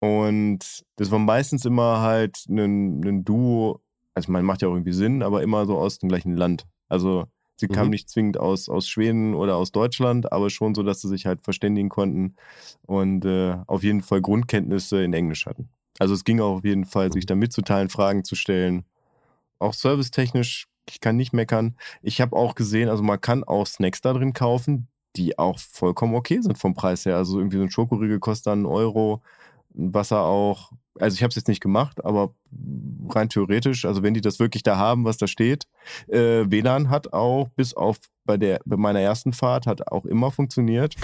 und 0.00 0.60
das 0.96 1.10
war 1.10 1.18
meistens 1.18 1.64
immer 1.64 2.00
halt 2.00 2.44
ein, 2.48 3.02
ein 3.04 3.24
Duo, 3.24 3.80
also 4.14 4.30
man 4.30 4.44
macht 4.44 4.62
ja 4.62 4.68
auch 4.68 4.72
irgendwie 4.72 4.92
Sinn, 4.92 5.22
aber 5.22 5.42
immer 5.42 5.66
so 5.66 5.76
aus 5.78 5.98
dem 5.98 6.08
gleichen 6.08 6.36
Land. 6.36 6.66
Also 6.88 7.26
sie 7.56 7.68
kamen 7.68 7.86
Mhm. 7.86 7.90
nicht 7.90 8.08
zwingend 8.08 8.38
aus, 8.38 8.68
aus 8.68 8.88
Schweden 8.88 9.34
oder 9.34 9.56
aus 9.56 9.72
Deutschland, 9.72 10.32
aber 10.32 10.50
schon 10.50 10.74
so, 10.74 10.82
dass 10.82 11.00
sie 11.00 11.08
sich 11.08 11.26
halt 11.26 11.42
verständigen 11.42 11.88
konnten 11.88 12.36
und 12.86 13.24
äh, 13.24 13.56
auf 13.66 13.82
jeden 13.82 14.02
Fall 14.02 14.20
Grundkenntnisse 14.20 15.02
in 15.02 15.12
Englisch 15.12 15.46
hatten. 15.46 15.68
Also 15.98 16.14
es 16.14 16.22
ging 16.24 16.40
auch 16.40 16.58
auf 16.58 16.64
jeden 16.64 16.84
Fall, 16.84 17.12
sich 17.12 17.26
da 17.26 17.34
mitzuteilen, 17.34 17.88
Fragen 17.88 18.22
zu 18.22 18.36
stellen. 18.36 18.84
Auch 19.58 19.74
servicetechnisch, 19.74 20.68
ich 20.88 21.00
kann 21.00 21.16
nicht 21.16 21.32
meckern. 21.32 21.76
Ich 22.02 22.20
habe 22.20 22.36
auch 22.36 22.54
gesehen, 22.54 22.88
also 22.88 23.02
man 23.02 23.20
kann 23.20 23.42
auch 23.42 23.66
Snacks 23.66 24.00
da 24.00 24.12
drin 24.12 24.32
kaufen, 24.32 24.86
die 25.18 25.38
auch 25.38 25.58
vollkommen 25.58 26.14
okay 26.14 26.40
sind 26.40 26.56
vom 26.58 26.74
Preis 26.74 27.04
her. 27.04 27.16
Also 27.16 27.38
irgendwie 27.38 27.58
so 27.58 27.64
ein 27.64 27.70
Schokoriegel 27.70 28.20
kostet 28.20 28.46
dann 28.46 28.60
einen 28.60 28.66
Euro, 28.66 29.20
Wasser 29.70 30.22
auch. 30.22 30.72
Also 30.98 31.14
ich 31.14 31.22
habe 31.22 31.30
es 31.30 31.36
jetzt 31.36 31.48
nicht 31.48 31.60
gemacht, 31.60 32.04
aber 32.04 32.34
rein 33.08 33.28
theoretisch, 33.28 33.84
also 33.84 34.02
wenn 34.02 34.14
die 34.14 34.20
das 34.20 34.40
wirklich 34.40 34.62
da 34.62 34.76
haben, 34.76 35.04
was 35.04 35.16
da 35.16 35.26
steht. 35.26 35.66
Äh, 36.08 36.44
WLAN 36.50 36.90
hat 36.90 37.12
auch 37.12 37.48
bis 37.50 37.74
auf 37.74 37.98
bei 38.24 38.36
der 38.36 38.60
bei 38.64 38.76
meiner 38.76 39.00
ersten 39.00 39.32
Fahrt 39.32 39.66
hat 39.66 39.90
auch 39.92 40.04
immer 40.04 40.30
funktioniert. 40.30 40.96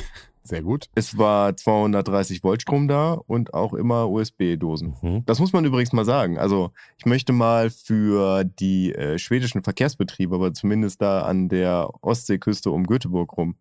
Sehr 0.47 0.63
gut. 0.63 0.91
Es 0.95 1.17
war 1.17 1.57
230 1.57 2.45
Volt 2.45 2.61
Strom 2.61 2.87
da 2.87 3.15
und 3.15 3.55
auch 3.55 3.73
immer 3.73 4.11
USB-Dosen. 4.11 4.95
Mhm. 5.01 5.23
Das 5.25 5.39
muss 5.39 5.55
man 5.55 5.65
übrigens 5.65 5.95
mal 5.95 6.05
sagen. 6.05 6.37
Also 6.39 6.71
ich 6.99 7.07
möchte 7.07 7.33
mal 7.33 7.71
für 7.71 8.45
die 8.45 8.95
äh, 8.95 9.19
schwedischen 9.19 9.63
Verkehrsbetriebe, 9.63 10.35
aber 10.35 10.53
zumindest 10.53 11.01
da 11.01 11.23
an 11.23 11.49
der 11.49 11.89
Ostseeküste 12.03 12.71
um 12.71 12.87
Göteborg 12.87 13.39
rum, 13.39 13.57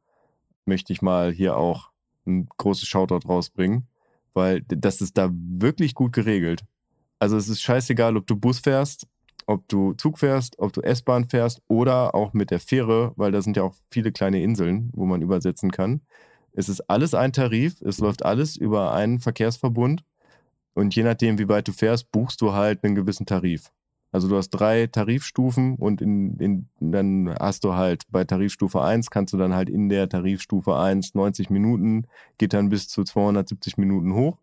möchte 0.66 0.94
ich 0.94 1.02
mal 1.02 1.32
hier 1.32 1.58
auch 1.58 1.92
ein 2.26 2.48
großes 2.58 2.88
Shoutout 2.88 3.28
rausbringen, 3.28 3.88
weil 4.34 4.62
das 4.68 5.02
ist 5.02 5.18
da 5.18 5.30
wirklich 5.32 5.94
gut 5.94 6.14
geregelt. 6.14 6.64
Also 7.20 7.38
es 7.38 7.50
ist 7.50 7.62
scheißegal, 7.62 8.18
ob 8.18 8.28
du 8.28 8.36
Bus 8.36 8.60
fährst, 8.60 9.08
ob 9.46 9.68
du 9.68 9.94
Zug 9.94 10.20
fährst, 10.20 10.60
ob 10.60 10.74
du 10.74 10.82
S-Bahn 10.82 11.26
fährst 11.30 11.62
oder 11.68 12.16
auch 12.16 12.34
mit 12.34 12.52
der 12.52 12.60
Fähre, 12.60 13.14
weil 13.16 13.32
da 13.32 13.42
sind 13.42 13.58
ja 13.58 13.64
auch 13.64 13.76
viele 13.90 14.12
kleine 14.12 14.42
Inseln, 14.42 14.90
wo 14.94 15.06
man 15.06 15.22
übersetzen 15.22 15.72
kann. 15.72 16.02
Es 16.54 16.70
ist 16.70 16.82
alles 16.90 17.14
ein 17.14 17.34
Tarif, 17.34 17.82
es 17.82 18.00
läuft 18.00 18.24
alles 18.26 18.56
über 18.56 18.94
einen 18.94 19.20
Verkehrsverbund 19.20 20.04
und 20.74 20.96
je 20.96 21.04
nachdem, 21.04 21.40
wie 21.40 21.50
weit 21.50 21.68
du 21.68 21.72
fährst, 21.72 22.12
buchst 22.12 22.42
du 22.42 22.54
halt 22.54 22.84
einen 22.84 22.96
gewissen 22.96 23.26
Tarif. 23.26 23.72
Also 24.14 24.30
du 24.30 24.38
hast 24.38 24.52
drei 24.52 24.86
Tarifstufen 24.88 25.76
und 25.76 26.00
in, 26.00 26.38
in, 26.38 26.70
dann 26.80 27.36
hast 27.40 27.64
du 27.64 27.74
halt 27.74 28.04
bei 28.12 28.24
Tarifstufe 28.24 28.82
1 28.82 29.10
kannst 29.10 29.34
du 29.34 29.38
dann 29.38 29.56
halt 29.56 29.70
in 29.70 29.90
der 29.90 30.08
Tarifstufe 30.08 30.78
1 30.78 31.16
90 31.16 31.50
Minuten, 31.50 32.06
geht 32.38 32.54
dann 32.54 32.70
bis 32.70 32.88
zu 32.88 33.04
270 33.04 33.78
Minuten 33.78 34.14
hoch. 34.14 34.38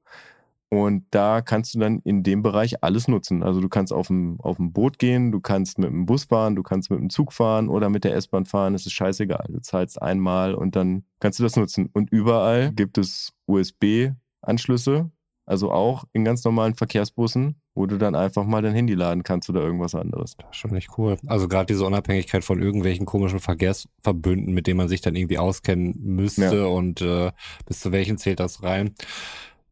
Und 0.72 1.04
da 1.10 1.40
kannst 1.40 1.74
du 1.74 1.80
dann 1.80 2.00
in 2.04 2.22
dem 2.22 2.42
Bereich 2.42 2.82
alles 2.82 3.08
nutzen. 3.08 3.42
Also 3.42 3.60
du 3.60 3.68
kannst 3.68 3.92
auf 3.92 4.08
dem, 4.08 4.40
auf 4.40 4.56
dem 4.56 4.72
Boot 4.72 4.98
gehen, 4.98 5.32
du 5.32 5.40
kannst 5.40 5.78
mit 5.78 5.90
dem 5.90 6.06
Bus 6.06 6.24
fahren, 6.24 6.54
du 6.54 6.62
kannst 6.62 6.90
mit 6.90 7.00
dem 7.00 7.10
Zug 7.10 7.32
fahren 7.32 7.68
oder 7.68 7.90
mit 7.90 8.04
der 8.04 8.14
S-Bahn 8.14 8.46
fahren. 8.46 8.74
Es 8.74 8.86
ist 8.86 8.92
scheißegal. 8.92 9.46
Du 9.48 9.60
zahlst 9.60 10.00
einmal 10.00 10.54
und 10.54 10.76
dann 10.76 11.04
kannst 11.18 11.38
du 11.38 11.44
das 11.44 11.56
nutzen. 11.56 11.90
Und 11.92 12.10
überall 12.10 12.72
gibt 12.72 12.98
es 12.98 13.32
USB-Anschlüsse, 13.46 15.10
also 15.44 15.72
auch 15.72 16.04
in 16.12 16.24
ganz 16.24 16.44
normalen 16.44 16.74
Verkehrsbussen, 16.74 17.59
wo 17.80 17.86
du 17.86 17.96
dann 17.96 18.14
einfach 18.14 18.44
mal 18.44 18.60
dein 18.60 18.74
Handy 18.74 18.92
laden 18.92 19.22
kannst 19.22 19.48
oder 19.48 19.62
irgendwas 19.62 19.94
anderes. 19.94 20.36
Das 20.36 20.50
ist 20.50 20.56
schon 20.56 20.76
echt 20.76 20.90
cool. 20.98 21.16
Also 21.26 21.48
gerade 21.48 21.64
diese 21.64 21.86
Unabhängigkeit 21.86 22.44
von 22.44 22.60
irgendwelchen 22.60 23.06
komischen 23.06 23.40
Verkehrsverbünden, 23.40 24.52
mit 24.52 24.66
denen 24.66 24.76
man 24.76 24.88
sich 24.88 25.00
dann 25.00 25.16
irgendwie 25.16 25.38
auskennen 25.38 25.94
müsste 25.98 26.56
Ja. 26.58 26.64
und 26.66 27.00
äh, 27.00 27.32
bis 27.64 27.80
zu 27.80 27.90
welchen 27.90 28.18
zählt 28.18 28.38
das 28.38 28.62
rein. 28.62 28.94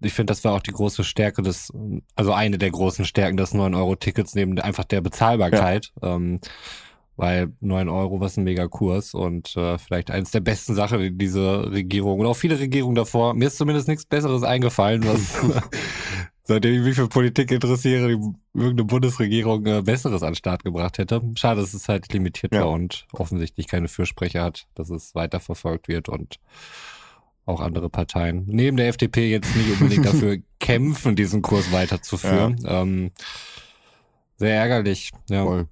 Ich 0.00 0.14
finde, 0.14 0.30
das 0.30 0.42
war 0.44 0.54
auch 0.54 0.62
die 0.62 0.70
große 0.72 1.04
Stärke 1.04 1.42
des, 1.42 1.70
also 2.16 2.32
eine 2.32 2.56
der 2.56 2.70
großen 2.70 3.04
Stärken 3.04 3.36
des 3.36 3.52
9-Euro-Tickets 3.54 4.34
neben 4.34 4.58
einfach 4.58 4.84
der 4.84 5.02
Bezahlbarkeit. 5.02 5.92
Ähm, 6.02 6.40
weil 7.16 7.52
9 7.60 7.88
Euro, 7.88 8.20
was 8.20 8.36
ein 8.36 8.44
mega 8.44 8.68
Kurs 8.68 9.12
und 9.12 9.56
äh, 9.56 9.76
vielleicht 9.76 10.10
eines 10.12 10.30
der 10.30 10.38
besten 10.40 10.74
Sachen, 10.76 11.00
die 11.00 11.10
diese 11.18 11.70
Regierung 11.72 12.20
und 12.20 12.26
auch 12.26 12.36
viele 12.36 12.58
Regierungen 12.60 12.94
davor, 12.94 13.34
mir 13.34 13.48
ist 13.48 13.58
zumindest 13.58 13.88
nichts 13.88 14.06
Besseres 14.06 14.44
eingefallen, 14.44 15.04
was 15.04 15.36
seitdem 16.48 16.74
ich 16.74 16.80
mich 16.80 16.96
für 16.96 17.08
Politik 17.08 17.52
interessiere, 17.52 18.08
die 18.08 18.14
irgendeine 18.54 18.84
Bundesregierung 18.84 19.66
äh, 19.66 19.82
Besseres 19.82 20.22
an 20.22 20.30
den 20.30 20.36
Start 20.36 20.64
gebracht 20.64 20.98
hätte. 20.98 21.22
Schade, 21.36 21.60
dass 21.60 21.74
es 21.74 21.88
halt 21.88 22.12
limitiert 22.12 22.52
Ja. 22.54 22.62
war 22.62 22.70
und 22.70 23.06
offensichtlich 23.12 23.68
keine 23.68 23.86
Fürsprecher 23.88 24.42
hat, 24.42 24.66
dass 24.74 24.90
es 24.90 25.14
weiterverfolgt 25.14 25.86
wird 25.88 26.08
und 26.08 26.36
auch 27.44 27.60
andere 27.60 27.88
Parteien 27.88 28.44
neben 28.46 28.76
der 28.76 28.88
FDP 28.88 29.30
jetzt 29.30 29.54
nicht 29.54 29.70
unbedingt 29.80 30.06
dafür 30.06 30.38
kämpfen, 30.58 31.14
diesen 31.16 31.42
Kurs 31.42 31.70
weiterzuführen. 31.70 32.58
Ähm, 32.66 33.10
sehr 34.36 34.54
ärgerlich, 34.56 35.12
ja. 35.30 35.44
Voll. 35.44 35.68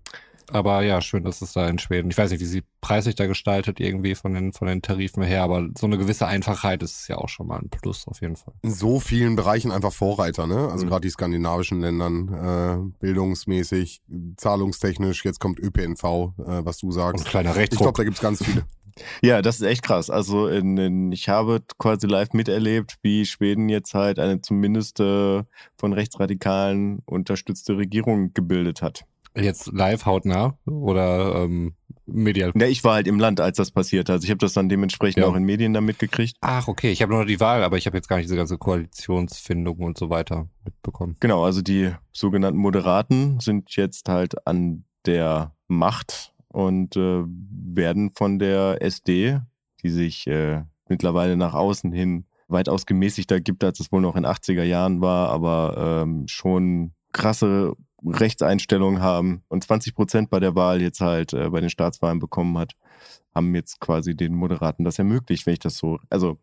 Aber 0.52 0.82
ja, 0.82 1.00
schön, 1.00 1.24
dass 1.24 1.42
es 1.42 1.52
da 1.52 1.68
in 1.68 1.78
Schweden. 1.78 2.10
Ich 2.10 2.18
weiß 2.18 2.30
nicht, 2.30 2.40
wie 2.40 2.44
sie 2.46 2.62
preislich 2.80 3.16
da 3.16 3.26
gestaltet, 3.26 3.80
irgendwie 3.80 4.14
von 4.14 4.32
den, 4.34 4.52
von 4.52 4.68
den 4.68 4.80
Tarifen 4.80 5.22
her, 5.24 5.42
aber 5.42 5.68
so 5.76 5.86
eine 5.86 5.98
gewisse 5.98 6.26
Einfachheit 6.26 6.82
ist 6.84 7.08
ja 7.08 7.16
auch 7.18 7.28
schon 7.28 7.48
mal 7.48 7.58
ein 7.58 7.68
Plus 7.68 8.06
auf 8.06 8.20
jeden 8.20 8.36
Fall. 8.36 8.54
In 8.62 8.72
so 8.72 9.00
vielen 9.00 9.34
Bereichen 9.34 9.72
einfach 9.72 9.92
Vorreiter, 9.92 10.46
ne? 10.46 10.68
Also 10.70 10.84
Mhm. 10.84 10.90
gerade 10.90 11.00
die 11.02 11.10
skandinavischen 11.10 11.80
Ländern, 11.80 12.28
äh, 12.32 12.98
bildungsmäßig, 13.00 14.02
zahlungstechnisch, 14.36 15.24
jetzt 15.24 15.40
kommt 15.40 15.58
ÖPNV, 15.58 16.04
äh, 16.38 16.64
was 16.64 16.78
du 16.78 16.86
Und 16.86 16.92
sagst. 16.92 17.24
kleiner 17.24 17.50
Ich 17.50 17.54
glaube, 17.54 17.60
Rechtsruck. 17.60 17.94
da 17.96 18.04
gibt's 18.04 18.20
ganz 18.20 18.44
viele. 18.44 18.64
Ja, 19.20 19.42
das 19.42 19.56
ist 19.56 19.60
echt 19.66 19.82
krass. 19.82 20.08
Also 20.08 20.48
in, 20.48 20.78
in, 20.78 21.12
ich 21.12 21.28
habe 21.28 21.60
quasi 21.78 22.06
live 22.06 22.32
miterlebt, 22.32 22.96
wie 23.02 23.26
Schweden 23.26 23.68
jetzt 23.68 23.92
halt 23.92 24.18
eine 24.18 24.40
zumindest 24.40 25.00
äh, 25.00 25.42
von 25.76 25.92
Rechtsradikalen 25.92 27.00
unterstützte 27.04 27.76
Regierung 27.76 28.32
gebildet 28.32 28.80
hat. 28.80 29.04
Jetzt 29.36 29.66
live 29.72 30.06
hautnah 30.06 30.58
oder 30.64 31.42
ähm, 31.44 31.74
medial. 32.06 32.52
Ja, 32.56 32.66
ich 32.66 32.82
war 32.84 32.94
halt 32.94 33.06
im 33.06 33.18
Land, 33.18 33.40
als 33.40 33.56
das 33.58 33.70
passiert. 33.70 34.08
Also 34.10 34.24
ich 34.24 34.30
habe 34.30 34.38
das 34.38 34.54
dann 34.54 34.68
dementsprechend 34.68 35.22
Ja. 35.22 35.28
auch 35.28 35.34
in 35.34 35.44
Medien 35.44 35.74
dann 35.74 35.84
mitgekriegt. 35.84 36.36
Ach, 36.40 36.68
okay. 36.68 36.90
Ich 36.90 37.02
habe 37.02 37.12
nur 37.12 37.20
noch 37.22 37.28
die 37.28 37.40
Wahl, 37.40 37.62
aber 37.62 37.76
ich 37.76 37.86
habe 37.86 37.96
jetzt 37.96 38.08
gar 38.08 38.16
nicht 38.16 38.26
diese 38.26 38.36
ganze 38.36 38.56
Koalitionsfindung 38.58 39.78
und 39.78 39.98
so 39.98 40.10
weiter 40.10 40.48
mitbekommen. 40.64 41.16
Genau, 41.20 41.44
also 41.44 41.62
die 41.62 41.90
sogenannten 42.12 42.58
Moderaten 42.58 43.40
sind 43.40 43.74
jetzt 43.76 44.08
halt 44.08 44.46
an 44.46 44.84
der 45.04 45.54
Macht 45.68 46.32
und 46.48 46.96
äh, 46.96 47.22
werden 47.26 48.10
von 48.14 48.38
der 48.38 48.78
SD, 48.80 49.40
die 49.82 49.90
sich 49.90 50.26
äh, 50.26 50.62
mittlerweile 50.88 51.36
nach 51.36 51.54
außen 51.54 51.92
hin 51.92 52.24
weitaus 52.48 52.86
gemäßigter 52.86 53.40
gibt, 53.40 53.64
als 53.64 53.80
es 53.80 53.90
wohl 53.90 54.00
noch 54.00 54.16
in 54.16 54.24
80er 54.24 54.62
Jahren 54.62 55.00
war, 55.00 55.28
aber 55.30 56.02
ähm, 56.04 56.28
schon 56.28 56.92
krasse 57.12 57.74
Rechtseinstellungen 58.04 59.02
haben 59.02 59.42
und 59.48 59.64
20 59.64 59.94
Prozent 59.94 60.30
bei 60.30 60.40
der 60.40 60.54
Wahl 60.54 60.82
jetzt 60.82 61.00
halt 61.00 61.32
äh, 61.32 61.48
bei 61.50 61.60
den 61.60 61.70
Staatswahlen 61.70 62.18
bekommen 62.18 62.58
hat, 62.58 62.74
haben 63.34 63.54
jetzt 63.54 63.80
quasi 63.80 64.16
den 64.16 64.34
Moderaten 64.34 64.84
das 64.84 64.98
ermöglicht, 64.98 65.46
wenn 65.46 65.54
ich 65.54 65.58
das 65.58 65.78
so, 65.78 65.98
also 66.10 66.38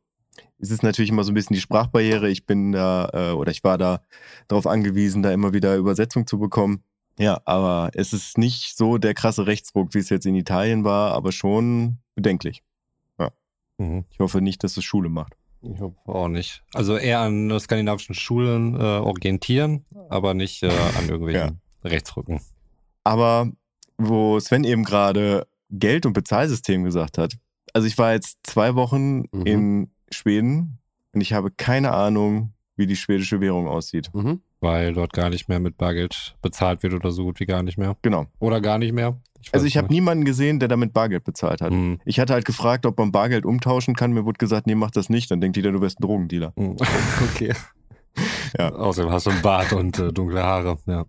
es 0.58 0.72
ist 0.72 0.82
natürlich 0.82 1.12
immer 1.12 1.24
so 1.24 1.32
ein 1.32 1.36
bisschen 1.36 1.54
die 1.54 1.62
Sprachbarriere. 1.62 2.28
Ich 2.28 2.48
bin 2.48 2.72
da 2.72 3.10
äh, 3.14 3.32
oder 3.34 3.52
ich 3.52 3.64
war 3.64 3.78
da 3.78 4.02
darauf 4.48 4.66
angewiesen, 4.66 5.22
da 5.22 5.32
immer 5.32 5.54
wieder 5.54 5.76
Übersetzung 5.76 6.26
zu 6.26 6.40
bekommen. 6.40 6.84
Ja, 7.20 7.40
aber 7.46 7.92
es 7.94 8.14
ist 8.14 8.40
nicht 8.40 8.76
so 8.76 8.98
der 8.98 9.14
krasse 9.14 9.46
Rechtsruck, 9.46 9.94
wie 9.94 10.00
es 10.00 10.10
jetzt 10.10 10.26
in 10.26 10.34
Italien 10.36 10.84
war, 10.84 11.14
aber 11.14 11.32
schon 11.32 12.00
bedenklich. 12.16 12.64
Mhm. 13.78 14.06
Ich 14.10 14.20
hoffe 14.20 14.42
nicht, 14.42 14.64
dass 14.64 14.78
es 14.78 14.84
Schule 14.84 15.10
macht. 15.10 15.36
Ich 15.64 15.80
hoffe 15.80 15.96
auch 16.06 16.28
nicht. 16.28 16.64
Also 16.74 16.98
eher 16.98 17.20
an 17.20 17.58
skandinavischen 17.60 18.16
Schulen 18.16 18.76
äh, 18.76 18.80
orientieren, 18.84 19.86
aber 20.10 20.34
nicht 20.34 20.62
äh, 20.64 20.68
an 20.98 21.08
irgendwelchen 21.10 21.62
Rechtsrücken. 21.84 22.42
Aber 23.04 23.50
wo 23.98 24.40
Sven 24.40 24.64
eben 24.64 24.84
gerade 24.84 25.48
Geld- 25.70 26.06
und 26.06 26.14
Bezahlsystem 26.14 26.84
gesagt 26.84 27.18
hat, 27.18 27.36
also 27.74 27.88
ich 27.88 27.98
war 27.98 28.14
jetzt 28.14 28.40
zwei 28.44 28.76
Wochen 28.76 29.26
Mhm. 29.32 29.46
in 29.46 29.92
Schweden 30.12 30.80
und 31.14 31.22
ich 31.22 31.34
habe 31.34 31.50
keine 31.52 31.92
Ahnung, 31.92 32.54
wie 32.76 32.86
die 32.88 32.96
schwedische 32.96 33.40
Währung 33.42 33.68
aussieht. 33.68 34.10
Mhm. 34.14 34.42
Weil 34.60 34.94
dort 34.94 35.14
gar 35.14 35.30
nicht 35.30 35.48
mehr 35.50 35.60
mit 35.60 35.78
Bargeld 35.78 36.36
bezahlt 36.42 36.84
wird 36.84 36.94
oder 36.94 37.12
so 37.12 37.24
gut 37.24 37.40
wie 37.40 37.46
gar 37.46 37.64
nicht 37.64 37.78
mehr. 37.78 37.96
Genau. 38.02 38.26
Oder 38.40 38.62
gar 38.62 38.78
nicht 38.80 38.94
mehr. 38.94 39.20
Also 39.52 39.64
weiß 39.64 39.70
ich 39.70 39.78
habe 39.78 39.88
niemanden 39.92 40.26
gesehen, 40.26 40.60
der 40.60 40.68
damit 40.68 40.94
Bargeld 40.94 41.24
bezahlt 41.24 41.62
hat. 41.62 41.72
Mhm. 41.72 42.00
Ich 42.06 42.20
hatte 42.20 42.34
halt 42.34 42.46
gefragt, 42.46 42.86
ob 42.86 42.98
man 42.98 43.12
Bargeld 43.12 43.46
umtauschen 43.46 43.96
kann. 43.96 44.14
Mir 44.14 44.26
wurde 44.26 44.38
gesagt, 44.38 44.68
nee, 44.68 44.76
mach 44.76 44.92
das 44.92 45.10
nicht. 45.10 45.30
Dann 45.32 45.42
denkt 45.42 45.58
jeder, 45.58 45.72
du 45.72 45.82
wärst 45.82 46.00
ein 46.00 46.04
Drogendealer. 46.04 46.54
Mhm. 46.56 46.78
Okay. 47.34 47.54
Ja. 48.60 48.72
Außerdem 48.72 49.12
hast 49.12 49.26
du 49.26 49.32
einen 49.32 49.42
Bart 49.42 49.74
und 49.74 49.98
äh, 49.98 50.12
dunkle 50.14 50.44
Haare. 50.44 50.78
Ja. 50.86 51.06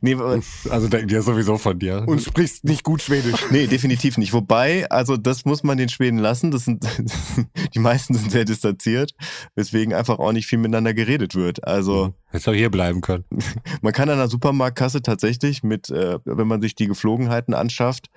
Nee, 0.00 0.16
Also 0.70 0.88
denken 0.88 1.08
die 1.08 1.14
ja 1.14 1.22
sowieso 1.22 1.58
von 1.58 1.78
dir. 1.78 2.04
Und 2.06 2.22
sprichst 2.22 2.64
nicht 2.64 2.84
gut 2.84 3.02
Schwedisch. 3.02 3.46
nee, 3.50 3.66
definitiv 3.66 4.18
nicht. 4.18 4.32
Wobei, 4.32 4.88
also 4.90 5.16
das 5.16 5.44
muss 5.44 5.62
man 5.62 5.78
den 5.78 5.88
Schweden 5.88 6.18
lassen. 6.18 6.50
Das 6.50 6.64
sind, 6.64 6.84
die 7.74 7.78
meisten 7.78 8.14
sind 8.14 8.30
sehr 8.30 8.44
distanziert, 8.44 9.12
weswegen 9.54 9.94
einfach 9.94 10.18
auch 10.18 10.32
nicht 10.32 10.46
viel 10.46 10.58
miteinander 10.58 10.94
geredet 10.94 11.34
wird. 11.34 11.66
Also 11.66 12.14
Hättest 12.26 12.48
auch 12.48 12.54
hier 12.54 12.70
bleiben 12.70 13.00
können. 13.00 13.24
man 13.82 13.92
kann 13.92 14.08
an 14.08 14.18
der 14.18 14.28
Supermarktkasse 14.28 15.02
tatsächlich 15.02 15.62
mit, 15.62 15.90
äh, 15.90 16.18
wenn 16.24 16.48
man 16.48 16.62
sich 16.62 16.74
die 16.74 16.86
Geflogenheiten 16.86 17.54
anschafft, 17.54 18.08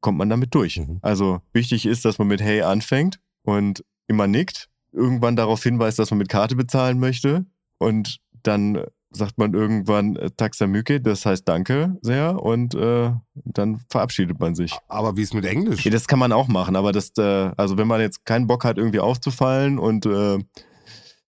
kommt 0.00 0.18
man 0.18 0.28
damit 0.28 0.54
durch. 0.54 0.78
Mhm. 0.78 0.98
Also 1.02 1.40
wichtig 1.52 1.86
ist, 1.86 2.04
dass 2.04 2.18
man 2.18 2.28
mit 2.28 2.42
Hey 2.42 2.62
anfängt 2.62 3.18
und 3.44 3.84
immer 4.08 4.26
nickt, 4.26 4.68
irgendwann 4.92 5.36
darauf 5.36 5.62
hinweist, 5.62 5.98
dass 5.98 6.10
man 6.10 6.18
mit 6.18 6.28
Karte 6.28 6.56
bezahlen 6.56 6.98
möchte 6.98 7.46
und 7.78 8.18
dann 8.42 8.84
sagt 9.12 9.38
man 9.38 9.54
irgendwann 9.54 10.16
äh, 10.16 10.30
Taxamüke, 10.30 11.00
das 11.00 11.26
heißt 11.26 11.48
Danke 11.48 11.96
sehr 12.02 12.42
und 12.42 12.74
äh, 12.74 13.12
dann 13.34 13.80
verabschiedet 13.90 14.40
man 14.40 14.54
sich. 14.54 14.76
Aber 14.88 15.16
wie 15.16 15.22
ist 15.22 15.34
mit 15.34 15.44
Englisch? 15.44 15.84
Ja, 15.84 15.90
das 15.90 16.08
kann 16.08 16.18
man 16.18 16.32
auch 16.32 16.48
machen, 16.48 16.76
aber 16.76 16.92
das, 16.92 17.12
äh, 17.18 17.50
also 17.56 17.78
wenn 17.78 17.88
man 17.88 18.00
jetzt 18.00 18.24
keinen 18.24 18.46
Bock 18.46 18.64
hat, 18.64 18.78
irgendwie 18.78 19.00
aufzufallen 19.00 19.78
und 19.78 20.06
äh, 20.06 20.38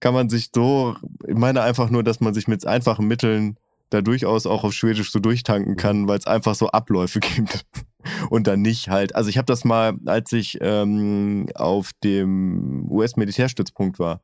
kann 0.01 0.15
man 0.15 0.29
sich 0.29 0.51
so, 0.55 0.97
ich 1.27 1.35
meine 1.35 1.63
einfach 1.63 1.91
nur, 1.91 2.03
dass 2.03 2.21
man 2.21 2.35
sich 2.35 2.49
mit 2.49 2.67
einfachen 2.67 3.07
Mitteln 3.07 3.57
da 3.91 4.03
durchaus 4.03 4.47
auch 4.47 4.65
auf 4.65 4.73
Schwedisch 4.73 5.11
so 5.11 5.21
durchtanken 5.21 5.77
kann, 5.77 6.09
weil 6.09 6.19
es 6.19 6.27
einfach 6.27 6.55
so 6.55 6.69
Abläufe 6.69 7.21
gibt. 7.37 7.65
Und 8.29 8.47
dann 8.47 8.61
nicht 8.61 8.91
halt. 8.91 9.15
Also 9.15 9.31
ich 9.31 9.39
habe 9.39 9.47
das 9.47 9.65
mal, 9.65 9.95
als 10.05 10.31
ich 10.33 10.59
ähm, 10.61 11.47
auf 11.55 11.93
dem 12.03 12.87
US-Militärstützpunkt 12.91 13.99
war, 13.99 14.21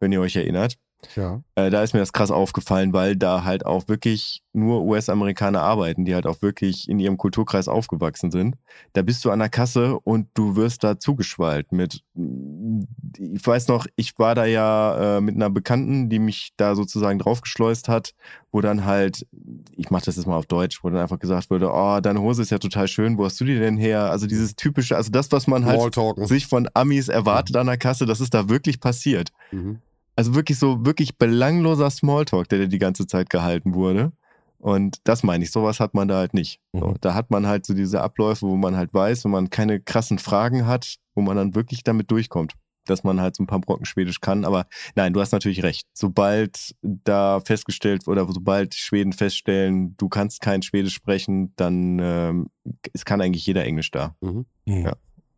wenn 0.00 0.10
ihr 0.10 0.20
euch 0.20 0.34
erinnert. 0.34 0.76
Ja. 1.16 1.42
Äh, 1.54 1.70
da 1.70 1.82
ist 1.82 1.94
mir 1.94 2.00
das 2.00 2.12
krass 2.12 2.30
aufgefallen, 2.30 2.92
weil 2.92 3.16
da 3.16 3.44
halt 3.44 3.66
auch 3.66 3.88
wirklich 3.88 4.42
nur 4.52 4.82
US-Amerikaner 4.82 5.62
arbeiten, 5.62 6.04
die 6.04 6.14
halt 6.14 6.26
auch 6.26 6.42
wirklich 6.42 6.88
in 6.88 6.98
ihrem 6.98 7.16
Kulturkreis 7.16 7.68
aufgewachsen 7.68 8.30
sind. 8.30 8.56
Da 8.92 9.02
bist 9.02 9.24
du 9.24 9.30
an 9.30 9.38
der 9.38 9.48
Kasse 9.48 9.98
und 10.00 10.28
du 10.34 10.56
wirst 10.56 10.84
da 10.84 10.98
zugeschwallt 10.98 11.72
mit, 11.72 12.02
ich 13.18 13.46
weiß 13.46 13.68
noch, 13.68 13.86
ich 13.96 14.18
war 14.18 14.34
da 14.34 14.44
ja 14.44 15.16
äh, 15.16 15.20
mit 15.20 15.34
einer 15.34 15.50
Bekannten, 15.50 16.08
die 16.08 16.18
mich 16.18 16.52
da 16.56 16.74
sozusagen 16.74 17.18
draufgeschleust 17.18 17.88
hat, 17.88 18.14
wo 18.50 18.60
dann 18.60 18.84
halt, 18.84 19.26
ich 19.74 19.90
mach 19.90 20.02
das 20.02 20.16
jetzt 20.16 20.26
mal 20.26 20.36
auf 20.36 20.46
Deutsch, 20.46 20.84
wo 20.84 20.90
dann 20.90 21.00
einfach 21.00 21.18
gesagt 21.18 21.50
wurde, 21.50 21.70
oh, 21.72 22.00
deine 22.00 22.20
Hose 22.20 22.42
ist 22.42 22.50
ja 22.50 22.58
total 22.58 22.88
schön, 22.88 23.16
wo 23.16 23.24
hast 23.24 23.40
du 23.40 23.44
die 23.44 23.58
denn 23.58 23.78
her? 23.78 24.10
Also 24.10 24.26
dieses 24.26 24.54
typische, 24.56 24.96
also 24.96 25.10
das, 25.10 25.32
was 25.32 25.46
man 25.46 25.64
halt 25.64 25.94
sich 26.28 26.46
von 26.46 26.68
Amis 26.74 27.08
erwartet 27.08 27.56
an 27.56 27.66
der 27.66 27.78
Kasse, 27.78 28.04
das 28.04 28.20
ist 28.20 28.34
da 28.34 28.48
wirklich 28.48 28.80
passiert. 28.80 29.30
Mhm. 29.50 29.78
Also 30.16 30.34
wirklich 30.34 30.58
so, 30.58 30.84
wirklich 30.84 31.16
belangloser 31.18 31.90
Smalltalk, 31.90 32.48
der 32.48 32.60
da 32.60 32.66
die 32.66 32.78
ganze 32.78 33.06
Zeit 33.06 33.30
gehalten 33.30 33.74
wurde. 33.74 34.12
Und 34.58 34.98
das 35.04 35.22
meine 35.24 35.42
ich, 35.42 35.50
sowas 35.50 35.80
hat 35.80 35.94
man 35.94 36.06
da 36.06 36.18
halt 36.18 36.34
nicht. 36.34 36.60
So, 36.72 36.86
Mhm. 36.88 36.96
da 37.00 37.14
hat 37.14 37.30
man 37.30 37.46
halt 37.46 37.66
so 37.66 37.74
diese 37.74 38.00
Abläufe, 38.00 38.46
wo 38.46 38.56
man 38.56 38.76
halt 38.76 38.94
weiß, 38.94 39.24
wenn 39.24 39.32
man 39.32 39.50
keine 39.50 39.80
krassen 39.80 40.18
Fragen 40.18 40.66
hat, 40.66 40.96
wo 41.14 41.22
man 41.22 41.36
dann 41.36 41.54
wirklich 41.56 41.82
damit 41.82 42.10
durchkommt, 42.12 42.54
dass 42.86 43.02
man 43.02 43.20
halt 43.20 43.34
so 43.34 43.42
ein 43.42 43.46
paar 43.48 43.58
Brocken 43.60 43.86
Schwedisch 43.86 44.20
kann. 44.20 44.44
Aber 44.44 44.66
nein, 44.94 45.12
du 45.14 45.20
hast 45.20 45.32
natürlich 45.32 45.64
recht. 45.64 45.88
Sobald 45.94 46.76
da 46.82 47.40
festgestellt 47.40 48.06
oder 48.06 48.24
sobald 48.32 48.74
Schweden 48.74 49.12
feststellen, 49.12 49.96
du 49.96 50.08
kannst 50.08 50.40
kein 50.40 50.62
Schwedisch 50.62 50.94
sprechen, 50.94 51.52
dann 51.56 51.98
ähm, 52.00 52.46
es 52.92 53.04
kann 53.04 53.20
eigentlich 53.20 53.46
jeder 53.46 53.64
Englisch 53.64 53.90
da. 53.90 54.14
Mhm. 54.20 54.46
Mhm. 54.66 54.84
Ja. 54.84 54.92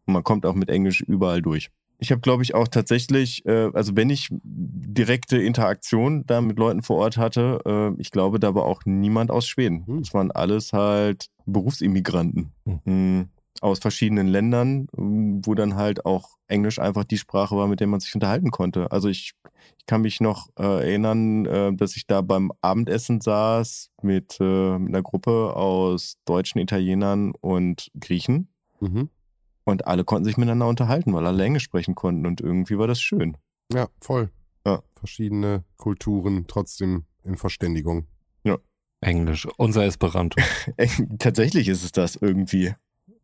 Und 0.06 0.12
man 0.12 0.24
kommt 0.24 0.44
auch 0.44 0.54
mit 0.54 0.68
Englisch 0.68 1.00
überall 1.00 1.40
durch. 1.40 1.70
Ich 1.98 2.10
habe, 2.10 2.20
glaube 2.20 2.42
ich, 2.42 2.54
auch 2.54 2.68
tatsächlich, 2.68 3.46
äh, 3.46 3.70
also 3.72 3.96
wenn 3.96 4.10
ich 4.10 4.28
direkte 4.32 5.38
Interaktion 5.38 6.24
da 6.26 6.40
mit 6.40 6.58
Leuten 6.58 6.82
vor 6.82 6.96
Ort 6.98 7.16
hatte, 7.16 7.60
äh, 7.66 8.00
ich 8.00 8.10
glaube, 8.10 8.38
da 8.40 8.54
war 8.54 8.64
auch 8.64 8.82
niemand 8.84 9.30
aus 9.30 9.46
Schweden. 9.46 9.86
Hm. 9.86 9.98
Es 9.98 10.12
waren 10.12 10.30
alles 10.30 10.72
halt 10.72 11.28
Berufsimmigranten 11.46 12.52
Hm. 12.66 12.80
mh, 12.84 13.26
aus 13.60 13.78
verschiedenen 13.78 14.26
Ländern, 14.26 14.88
wo 14.92 15.54
dann 15.54 15.76
halt 15.76 16.04
auch 16.04 16.30
Englisch 16.48 16.78
einfach 16.78 17.04
die 17.04 17.18
Sprache 17.18 17.56
war, 17.56 17.68
mit 17.68 17.80
der 17.80 17.86
man 17.86 18.00
sich 18.00 18.14
unterhalten 18.14 18.50
konnte. 18.50 18.90
Also 18.90 19.08
ich, 19.08 19.32
ich 19.78 19.86
kann 19.86 20.02
mich 20.02 20.20
noch 20.20 20.48
äh, 20.58 20.62
erinnern, 20.62 21.46
äh, 21.46 21.72
dass 21.74 21.96
ich 21.96 22.06
da 22.06 22.20
beim 22.20 22.52
Abendessen 22.60 23.20
saß 23.20 23.90
mit, 24.02 24.38
äh, 24.40 24.78
mit 24.78 24.88
einer 24.88 25.02
Gruppe 25.02 25.54
aus 25.54 26.16
Deutschen, 26.24 26.58
Italienern 26.58 27.32
und 27.40 27.90
Griechen. 27.98 28.48
Mhm. 28.80 29.08
Und 29.64 29.86
alle 29.86 30.04
konnten 30.04 30.24
sich 30.24 30.36
miteinander 30.36 30.68
unterhalten, 30.68 31.12
weil 31.14 31.26
alle 31.26 31.44
Englisch 31.44 31.64
sprechen 31.64 31.94
konnten. 31.94 32.26
Und 32.26 32.40
irgendwie 32.40 32.78
war 32.78 32.86
das 32.86 33.00
schön. 33.00 33.36
Ja, 33.72 33.88
voll. 34.00 34.30
Ja. 34.66 34.82
Verschiedene 34.96 35.64
Kulturen 35.76 36.46
trotzdem 36.46 37.04
in 37.22 37.36
Verständigung. 37.36 38.06
Englisch. 39.04 39.46
Unser 39.56 39.84
Esperanto. 39.84 40.40
tatsächlich 41.18 41.68
ist 41.68 41.84
es 41.84 41.92
das 41.92 42.16
irgendwie. 42.16 42.74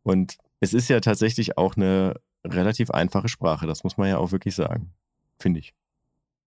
Und 0.02 0.36
es 0.60 0.74
ist 0.74 0.88
ja 0.88 1.00
tatsächlich 1.00 1.58
auch 1.58 1.76
eine 1.76 2.14
relativ 2.46 2.90
einfache 2.90 3.28
Sprache. 3.28 3.66
Das 3.66 3.82
muss 3.82 3.96
man 3.96 4.08
ja 4.08 4.18
auch 4.18 4.32
wirklich 4.32 4.54
sagen. 4.54 4.92
Finde 5.40 5.60
ich. 5.60 5.74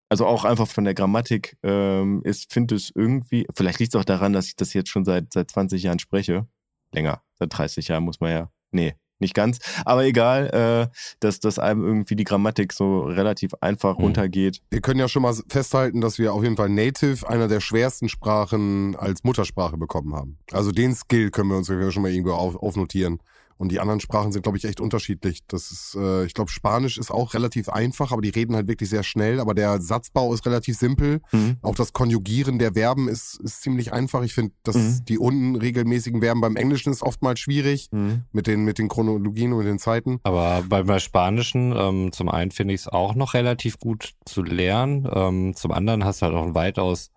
Also 0.09 0.27
auch 0.27 0.45
einfach 0.45 0.67
von 0.67 0.83
der 0.83 0.93
Grammatik 0.93 1.57
ähm, 1.63 2.21
ist, 2.23 2.53
finde 2.53 2.75
es 2.75 2.91
irgendwie, 2.93 3.47
vielleicht 3.55 3.79
liegt 3.79 3.95
es 3.95 3.99
auch 3.99 4.05
daran, 4.05 4.33
dass 4.33 4.47
ich 4.47 4.55
das 4.55 4.73
jetzt 4.73 4.89
schon 4.89 5.05
seit, 5.05 5.33
seit 5.33 5.49
20 5.49 5.81
Jahren 5.81 5.99
spreche. 5.99 6.47
Länger, 6.93 7.23
seit 7.39 7.57
30 7.57 7.87
Jahren 7.87 8.03
muss 8.03 8.19
man 8.19 8.31
ja. 8.31 8.51
Nee, 8.71 8.95
nicht 9.23 9.33
ganz. 9.33 9.57
Aber 9.85 10.05
egal, 10.05 10.89
äh, 10.91 10.95
dass, 11.19 11.39
dass 11.39 11.57
einem 11.57 11.83
irgendwie 11.83 12.15
die 12.15 12.23
Grammatik 12.23 12.73
so 12.73 13.01
relativ 13.01 13.53
einfach 13.61 13.97
Mhm. 13.97 14.03
runtergeht. 14.03 14.61
Wir 14.69 14.81
können 14.81 14.99
ja 14.99 15.07
schon 15.07 15.23
mal 15.23 15.33
festhalten, 15.47 16.01
dass 16.01 16.19
wir 16.19 16.33
auf 16.33 16.43
jeden 16.43 16.57
Fall 16.57 16.69
Native 16.69 17.27
einer 17.27 17.47
der 17.47 17.59
schwersten 17.59 18.09
Sprachen 18.09 18.95
als 18.95 19.23
Muttersprache 19.23 19.77
bekommen 19.77 20.13
haben. 20.15 20.37
Also 20.51 20.71
den 20.71 20.93
Skill 20.93 21.31
können 21.31 21.49
wir 21.49 21.57
uns 21.57 21.67
schon 21.67 22.01
mal 22.03 22.11
irgendwo 22.11 22.33
auf, 22.33 22.55
aufnotieren. 22.55 23.19
Und 23.57 23.71
die 23.71 23.79
anderen 23.79 23.99
Sprachen 23.99 24.31
sind, 24.31 24.41
glaube 24.43 24.57
ich, 24.57 24.65
echt 24.65 24.81
unterschiedlich. 24.81 25.39
Das 25.47 25.71
ist, 25.71 25.95
äh, 25.99 26.25
ich 26.25 26.33
glaube, 26.33 26.51
Spanisch 26.51 26.97
ist 26.97 27.11
auch 27.11 27.33
relativ 27.33 27.69
einfach, 27.69 28.11
aber 28.11 28.21
die 28.21 28.29
reden 28.29 28.55
halt 28.55 28.67
wirklich 28.67 28.89
sehr 28.89 29.03
schnell. 29.03 29.39
Aber 29.39 29.53
der 29.53 29.81
Satzbau 29.81 30.33
ist 30.33 30.45
relativ 30.45 30.77
simpel. 30.77 31.21
Mhm. 31.31 31.57
Auch 31.61 31.75
das 31.75 31.93
Konjugieren 31.93 32.59
der 32.59 32.73
Verben 32.73 33.07
ist, 33.07 33.39
ist 33.43 33.61
ziemlich 33.61 33.93
einfach. 33.93 34.23
Ich 34.23 34.33
finde, 34.33 34.53
dass 34.63 34.75
Mhm. 34.75 35.05
die 35.07 35.17
unregelmäßigen 35.17 36.21
Verben 36.21 36.41
beim 36.41 36.55
Englischen 36.55 36.91
ist 36.91 37.01
oftmals 37.03 37.39
schwierig 37.39 37.89
Mhm. 37.91 38.23
mit 38.31 38.47
den, 38.47 38.63
mit 38.65 38.77
den 38.79 38.87
Chronologien 38.87 39.51
und 39.53 39.59
mit 39.59 39.67
den 39.67 39.79
Zeiten. 39.79 40.19
Aber 40.23 40.63
bei, 40.67 40.83
bei 40.83 40.99
Spanischen, 40.99 41.73
ähm, 41.75 42.11
zum 42.11 42.29
einen 42.29 42.51
finde 42.51 42.73
ich 42.73 42.81
es 42.81 42.87
auch 42.87 43.15
noch 43.15 43.33
relativ 43.33 43.77
gut 43.79 44.11
zu 44.25 44.43
lernen. 44.43 45.07
Ähm, 45.11 45.55
zum 45.55 45.71
anderen 45.71 46.03
hast 46.03 46.21
du 46.21 46.25
halt 46.25 46.35
auch 46.35 46.43
ein 46.43 46.55
weitaus 46.55 47.11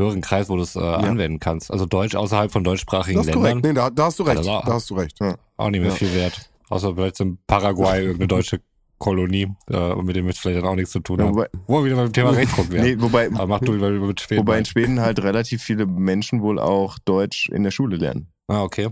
höheren 0.00 0.20
Kreis, 0.20 0.48
wo 0.48 0.56
du 0.56 0.62
es 0.62 0.74
äh, 0.76 0.80
anwenden 0.80 1.38
kannst. 1.38 1.70
Also 1.70 1.86
Deutsch 1.86 2.14
außerhalb 2.16 2.50
von 2.50 2.64
deutschsprachigen 2.64 3.18
Das 3.18 3.26
ist 3.28 3.34
Ländern. 3.34 3.52
korrekt. 3.62 3.66
Nee, 3.66 3.72
da, 3.74 3.90
da 3.90 4.04
hast 4.06 4.18
du 4.18 4.22
recht. 4.24 4.38
Also, 4.38 4.50
Da 4.66 4.72
hast 4.74 4.90
du 4.90 4.94
recht. 4.94 5.16
Auch 5.56 5.70
nicht 5.70 5.80
mehr 5.80 5.90
Ja. 5.90 5.94
viel 5.96 6.14
wert. 6.14 6.50
Außer 6.68 6.94
vielleicht 6.94 7.20
in 7.20 7.38
Paraguay 7.46 8.00
irgendeine 8.02 8.28
deutsche 8.28 8.60
Kolonie, 8.98 9.48
äh, 9.70 9.76
und 9.92 10.04
mit 10.04 10.14
dem 10.16 10.26
wir 10.26 10.34
vielleicht 10.34 10.58
dann 10.62 10.68
auch 10.68 10.74
nichts 10.74 10.90
zu 10.92 11.00
tun 11.00 11.18
Ja, 11.20 11.24
haben. 11.26 11.34
wobei, 11.34 11.48
Wo 11.66 11.78
wir 11.78 11.84
wieder 11.86 11.96
beim 11.96 12.12
Thema 12.12 12.30
Rechtsruck 12.30 12.70
wären. 12.70 12.84
nee, 12.84 12.96
wobei, 13.00 13.28
Aber 13.28 13.46
mach 13.46 13.60
du 13.60 13.72
mit 13.72 14.20
Schweden. 14.20 14.40
wobei 14.40 14.58
in. 14.58 14.64
Schweden 14.66 15.00
halt 15.00 15.22
relativ 15.22 15.62
viele 15.62 15.86
Menschen 15.86 16.42
wohl 16.42 16.58
auch 16.58 16.98
Deutsch 17.04 17.48
in 17.48 17.62
der 17.62 17.70
Schule 17.70 17.96
lernen. 17.96 18.28
ah, 18.48 18.62
okay. 18.62 18.88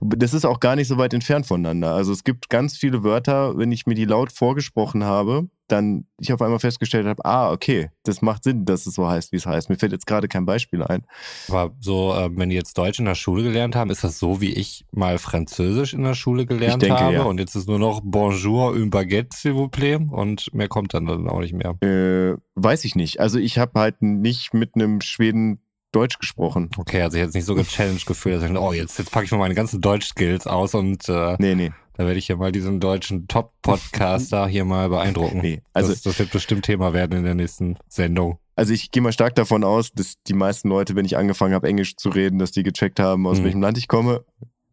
Das 0.00 0.34
ist 0.34 0.44
auch 0.44 0.60
gar 0.60 0.76
nicht 0.76 0.88
so 0.88 0.98
weit 0.98 1.14
entfernt 1.14 1.46
voneinander. 1.46 1.94
Also 1.94 2.12
es 2.12 2.24
gibt 2.24 2.48
ganz 2.48 2.76
viele 2.76 3.02
Wörter, 3.02 3.56
wenn 3.56 3.72
ich 3.72 3.86
mir 3.86 3.94
die 3.94 4.04
laut 4.04 4.32
vorgesprochen 4.32 5.04
habe, 5.04 5.48
dann 5.68 6.06
ich 6.18 6.32
auf 6.32 6.42
einmal 6.42 6.58
festgestellt 6.58 7.06
habe, 7.06 7.24
ah, 7.24 7.52
okay, 7.52 7.90
das 8.02 8.22
macht 8.22 8.44
Sinn, 8.44 8.64
dass 8.64 8.86
es 8.86 8.94
so 8.94 9.06
heißt, 9.06 9.32
wie 9.32 9.36
es 9.36 9.46
heißt. 9.46 9.68
Mir 9.68 9.76
fällt 9.76 9.92
jetzt 9.92 10.06
gerade 10.06 10.26
kein 10.26 10.46
Beispiel 10.46 10.82
ein. 10.82 11.04
Aber 11.48 11.74
so, 11.78 12.14
äh, 12.14 12.30
wenn 12.34 12.48
die 12.48 12.56
jetzt 12.56 12.76
Deutsch 12.76 12.98
in 12.98 13.04
der 13.04 13.14
Schule 13.14 13.42
gelernt 13.42 13.76
haben, 13.76 13.90
ist 13.90 14.02
das 14.02 14.18
so, 14.18 14.40
wie 14.40 14.52
ich 14.52 14.84
mal 14.90 15.18
Französisch 15.18 15.94
in 15.94 16.02
der 16.02 16.14
Schule 16.14 16.46
gelernt 16.46 16.82
denke, 16.82 16.98
habe? 16.98 17.14
ja. 17.14 17.22
Und 17.24 17.38
jetzt 17.38 17.54
ist 17.54 17.68
nur 17.68 17.78
noch 17.78 18.00
Bonjour, 18.02 18.74
une 18.74 18.90
baguette, 18.90 19.36
s'il 19.36 19.54
vous 19.54 19.68
plaît. 19.68 19.98
Und 20.10 20.52
mehr 20.54 20.68
kommt 20.68 20.94
dann, 20.94 21.06
dann 21.06 21.28
auch 21.28 21.40
nicht 21.40 21.54
mehr. 21.54 21.76
Äh, 21.82 22.36
weiß 22.54 22.84
ich 22.84 22.94
nicht. 22.94 23.20
Also 23.20 23.38
ich 23.38 23.58
habe 23.58 23.78
halt 23.78 24.02
nicht 24.02 24.54
mit 24.54 24.74
einem 24.74 25.00
Schweden 25.00 25.60
Deutsch 25.92 26.18
gesprochen. 26.18 26.70
Okay, 26.76 27.00
also 27.02 27.16
ich 27.16 27.22
jetzt 27.24 27.34
nicht 27.34 27.44
so 27.46 27.54
gechallenged 27.54 28.06
gefühlt, 28.06 28.36
dass 28.42 28.50
ich, 28.50 28.56
oh, 28.56 28.72
jetzt, 28.72 28.98
jetzt 28.98 29.10
packe 29.10 29.24
ich 29.26 29.30
mal 29.32 29.38
meine 29.38 29.54
ganzen 29.54 29.80
Deutsch-Skills 29.80 30.46
aus 30.46 30.74
und 30.74 31.08
äh, 31.08 31.36
Nee, 31.38 31.54
nee, 31.54 31.72
da 31.94 32.04
werde 32.04 32.18
ich 32.18 32.26
hier 32.26 32.36
mal 32.36 32.52
diesen 32.52 32.78
deutschen 32.80 33.26
Top-Podcaster 33.28 34.46
hier 34.46 34.64
mal 34.64 34.88
beeindrucken. 34.88 35.40
nee. 35.40 35.62
Also, 35.72 35.90
das, 35.92 36.02
das 36.02 36.18
wird 36.18 36.30
bestimmt 36.30 36.64
Thema 36.64 36.92
werden 36.92 37.16
in 37.18 37.24
der 37.24 37.34
nächsten 37.34 37.76
Sendung. 37.88 38.38
also 38.56 38.72
ich 38.72 38.90
gehe 38.90 39.02
mal 39.02 39.12
stark 39.12 39.34
davon 39.34 39.64
aus, 39.64 39.90
dass 39.92 40.14
die 40.26 40.34
meisten 40.34 40.68
Leute, 40.68 40.94
wenn 40.94 41.04
ich 41.06 41.16
angefangen 41.16 41.54
habe, 41.54 41.68
Englisch 41.68 41.96
zu 41.96 42.08
reden, 42.10 42.38
dass 42.38 42.50
die 42.52 42.62
gecheckt 42.62 43.00
haben, 43.00 43.26
aus 43.26 43.38
Mhm. 43.40 43.44
welchem 43.44 43.62
Land 43.62 43.78
ich 43.78 43.88
komme. 43.88 44.24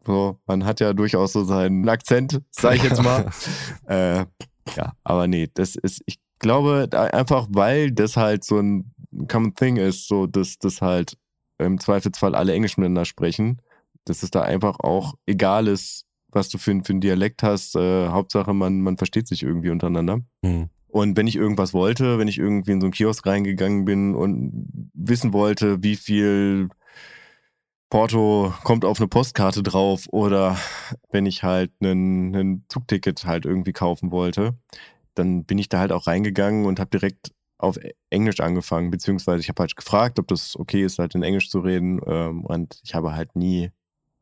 So, 0.04 0.38
man 0.46 0.64
hat 0.64 0.78
ja 0.80 0.92
durchaus 0.92 1.32
so 1.32 1.42
seinen 1.44 1.88
Akzent, 1.88 2.40
sage 2.50 2.76
ich 2.76 2.82
jetzt 2.84 3.02
mal. 3.02 3.28
äh, 3.88 4.24
ja, 4.76 4.92
aber 5.04 5.26
nee, 5.26 5.48
das 5.54 5.76
ist, 5.76 6.02
ich 6.06 6.18
glaube, 6.38 6.88
einfach 6.92 7.46
weil 7.50 7.92
das 7.92 8.16
halt 8.16 8.44
so 8.44 8.58
ein 8.58 8.92
common 9.28 9.54
thing 9.54 9.76
ist, 9.76 10.08
so 10.08 10.26
dass 10.26 10.58
das 10.58 10.82
halt 10.82 11.16
im 11.58 11.78
Zweifelsfall 11.80 12.34
alle 12.34 12.52
Englisch 12.52 12.76
miteinander 12.76 13.04
sprechen, 13.04 13.62
dass 14.04 14.22
es 14.22 14.30
da 14.30 14.42
einfach 14.42 14.78
auch 14.80 15.14
egal 15.26 15.68
ist, 15.68 16.04
was 16.30 16.48
du 16.50 16.58
für, 16.58 16.72
ein- 16.72 16.84
für 16.84 16.92
einen 16.92 17.00
Dialekt 17.00 17.42
hast. 17.42 17.76
Äh, 17.76 18.08
Hauptsache, 18.08 18.52
man, 18.52 18.80
man 18.82 18.98
versteht 18.98 19.26
sich 19.26 19.42
irgendwie 19.42 19.70
untereinander. 19.70 20.20
Hm. 20.44 20.68
Und 20.88 21.16
wenn 21.16 21.26
ich 21.26 21.36
irgendwas 21.36 21.72
wollte, 21.74 22.18
wenn 22.18 22.28
ich 22.28 22.38
irgendwie 22.38 22.72
in 22.72 22.80
so 22.80 22.86
einen 22.86 22.92
Kiosk 22.92 23.26
reingegangen 23.26 23.84
bin 23.84 24.14
und 24.14 24.68
wissen 24.94 25.32
wollte, 25.32 25.82
wie 25.82 25.96
viel 25.96 26.68
Porto 27.90 28.52
kommt 28.64 28.84
auf 28.84 28.98
eine 28.98 29.08
Postkarte 29.08 29.62
drauf 29.62 30.06
oder 30.10 30.56
wenn 31.10 31.26
ich 31.26 31.42
halt 31.42 31.70
einen 31.80 32.64
Zugticket 32.68 33.24
halt 33.24 33.46
irgendwie 33.46 33.72
kaufen 33.72 34.10
wollte, 34.10 34.54
dann 35.14 35.44
bin 35.44 35.58
ich 35.58 35.68
da 35.68 35.78
halt 35.78 35.92
auch 35.92 36.06
reingegangen 36.06 36.66
und 36.66 36.80
habe 36.80 36.90
direkt 36.90 37.32
auf 37.58 37.78
Englisch 38.10 38.40
angefangen, 38.40 38.90
beziehungsweise 38.90 39.40
ich 39.40 39.48
habe 39.48 39.60
halt 39.60 39.76
gefragt, 39.76 40.18
ob 40.18 40.28
das 40.28 40.56
okay 40.56 40.84
ist, 40.84 40.98
halt 40.98 41.14
in 41.14 41.22
Englisch 41.22 41.48
zu 41.48 41.60
reden 41.60 42.00
ähm, 42.06 42.44
und 42.44 42.80
ich 42.84 42.94
habe 42.94 43.14
halt 43.14 43.34
nie 43.34 43.70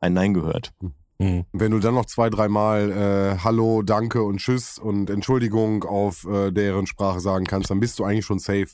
ein 0.01 0.13
Nein 0.13 0.35
gehört. 0.35 0.73
Hm. 1.21 1.45
Wenn 1.53 1.71
du 1.71 1.79
dann 1.79 1.95
noch 1.95 2.07
zwei, 2.07 2.29
dreimal 2.29 2.91
äh, 2.91 3.39
Hallo, 3.43 3.83
Danke 3.83 4.23
und 4.23 4.39
Tschüss 4.39 4.79
und 4.79 5.11
Entschuldigung 5.11 5.85
auf 5.85 6.27
äh, 6.27 6.51
deren 6.51 6.87
Sprache 6.87 7.21
sagen 7.21 7.45
kannst, 7.45 7.71
dann 7.71 7.81
bist 7.81 7.99
du 7.99 8.05
eigentlich 8.05 8.27
schon 8.27 8.41
safe. 8.41 8.69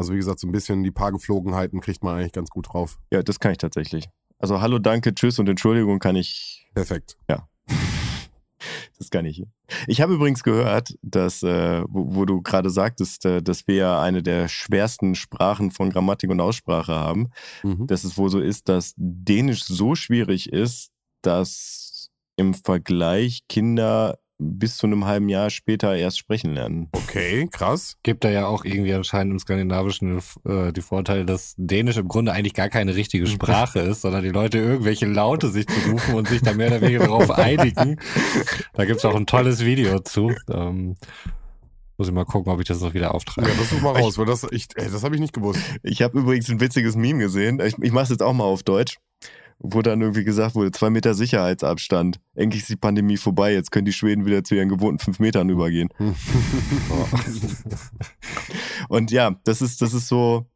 Also 0.00 0.14
wie 0.14 0.16
gesagt, 0.16 0.40
so 0.40 0.46
ein 0.48 0.52
bisschen 0.52 0.82
die 0.82 0.90
paar 0.90 1.12
Geflogenheiten 1.12 1.82
kriegt 1.82 2.02
man 2.02 2.16
eigentlich 2.16 2.32
ganz 2.32 2.48
gut 2.48 2.72
drauf. 2.72 2.98
Ja, 3.12 3.22
das 3.22 3.38
kann 3.38 3.52
ich 3.52 3.58
tatsächlich. 3.58 4.08
Also 4.38 4.62
Hallo, 4.62 4.78
Danke, 4.78 5.14
Tschüss 5.14 5.38
und 5.38 5.46
Entschuldigung 5.46 5.98
kann 5.98 6.16
ich 6.16 6.66
Perfekt. 6.72 7.18
Das 8.98 9.10
kann 9.10 9.24
ich. 9.26 9.44
Ich 9.86 10.00
habe 10.00 10.14
übrigens 10.14 10.42
gehört, 10.42 10.94
dass, 11.02 11.42
äh, 11.42 11.82
wo, 11.88 12.14
wo 12.14 12.24
du 12.24 12.40
gerade 12.42 12.68
sagtest, 12.70 13.24
äh, 13.26 13.42
dass 13.42 13.66
wir 13.66 13.74
ja 13.74 14.02
eine 14.02 14.22
der 14.22 14.48
schwersten 14.48 15.14
Sprachen 15.14 15.70
von 15.70 15.90
Grammatik 15.90 16.30
und 16.30 16.40
Aussprache 16.40 16.92
haben, 16.94 17.28
Mhm. 17.62 17.86
dass 17.86 18.04
es 18.04 18.16
wohl 18.16 18.28
so 18.30 18.40
ist, 18.40 18.68
dass 18.70 18.94
Dänisch 18.96 19.64
so 19.64 19.94
schwierig 19.94 20.50
ist, 20.52 20.90
dass 21.22 22.10
im 22.36 22.52
Vergleich 22.54 23.42
Kinder 23.48 24.18
bis 24.40 24.76
zu 24.78 24.86
einem 24.86 25.04
halben 25.04 25.28
Jahr 25.28 25.50
später 25.50 25.94
erst 25.94 26.18
sprechen 26.18 26.54
lernen. 26.54 26.88
Okay, 26.92 27.48
krass. 27.52 27.96
Gibt 28.02 28.24
da 28.24 28.30
ja 28.30 28.46
auch 28.46 28.64
irgendwie 28.64 28.94
anscheinend 28.94 29.32
im 29.32 29.38
Skandinavischen 29.38 30.20
äh, 30.46 30.72
die 30.72 30.80
Vorteile, 30.80 31.24
dass 31.24 31.54
Dänisch 31.58 31.98
im 31.98 32.08
Grunde 32.08 32.32
eigentlich 32.32 32.54
gar 32.54 32.68
keine 32.68 32.96
richtige 32.96 33.26
Sprache 33.26 33.78
ist, 33.80 34.00
sondern 34.00 34.22
die 34.22 34.30
Leute 34.30 34.58
irgendwelche 34.58 35.06
Laute 35.06 35.50
sich 35.50 35.66
zurufen 35.66 36.14
und 36.14 36.28
sich 36.28 36.40
da 36.42 36.54
mehr 36.54 36.68
oder 36.68 36.80
weniger 36.80 37.00
darauf 37.00 37.30
einigen. 37.30 38.00
Da 38.72 38.84
gibt's 38.86 39.04
auch 39.04 39.14
ein 39.14 39.26
tolles 39.26 39.64
Video 39.64 40.00
zu. 40.00 40.32
Ähm, 40.50 40.96
muss 41.98 42.08
ich 42.08 42.14
mal 42.14 42.24
gucken, 42.24 42.50
ob 42.50 42.60
ich 42.60 42.66
das 42.66 42.80
noch 42.80 42.94
wieder 42.94 43.06
Ja, 43.06 43.10
auftreibe. 43.10 43.50
das 43.58 43.68
such 43.68 43.82
mal 43.82 43.94
raus, 43.94 44.16
weil 44.16 44.24
das, 44.24 44.46
ich, 44.50 44.68
ey, 44.76 44.90
das 44.90 45.04
habe 45.04 45.14
ich 45.14 45.20
nicht 45.20 45.34
gewusst. 45.34 45.60
Ich 45.82 46.00
habe 46.00 46.18
übrigens 46.18 46.48
ein 46.48 46.58
witziges 46.58 46.96
Meme 46.96 47.18
gesehen. 47.18 47.60
Ich, 47.60 47.76
ich 47.78 47.92
mache 47.92 48.04
es 48.04 48.08
jetzt 48.08 48.22
auch 48.22 48.32
mal 48.32 48.44
auf 48.44 48.62
Deutsch. 48.62 48.96
Wo 49.62 49.82
dann 49.82 50.00
irgendwie 50.00 50.24
gesagt 50.24 50.54
wurde, 50.54 50.70
zwei 50.72 50.88
Meter 50.88 51.12
Sicherheitsabstand. 51.12 52.18
Endlich 52.34 52.62
ist 52.62 52.70
die 52.70 52.76
Pandemie 52.76 53.18
vorbei, 53.18 53.52
jetzt 53.52 53.70
können 53.70 53.84
die 53.84 53.92
Schweden 53.92 54.24
wieder 54.24 54.42
zu 54.42 54.54
ihren 54.54 54.70
gewohnten 54.70 54.98
fünf 54.98 55.18
Metern 55.18 55.50
übergehen. 55.50 55.90
Und 58.88 59.10
ja, 59.10 59.36
das 59.44 59.60
ist, 59.60 59.82
das 59.82 59.92
ist 59.92 60.08
so, 60.08 60.46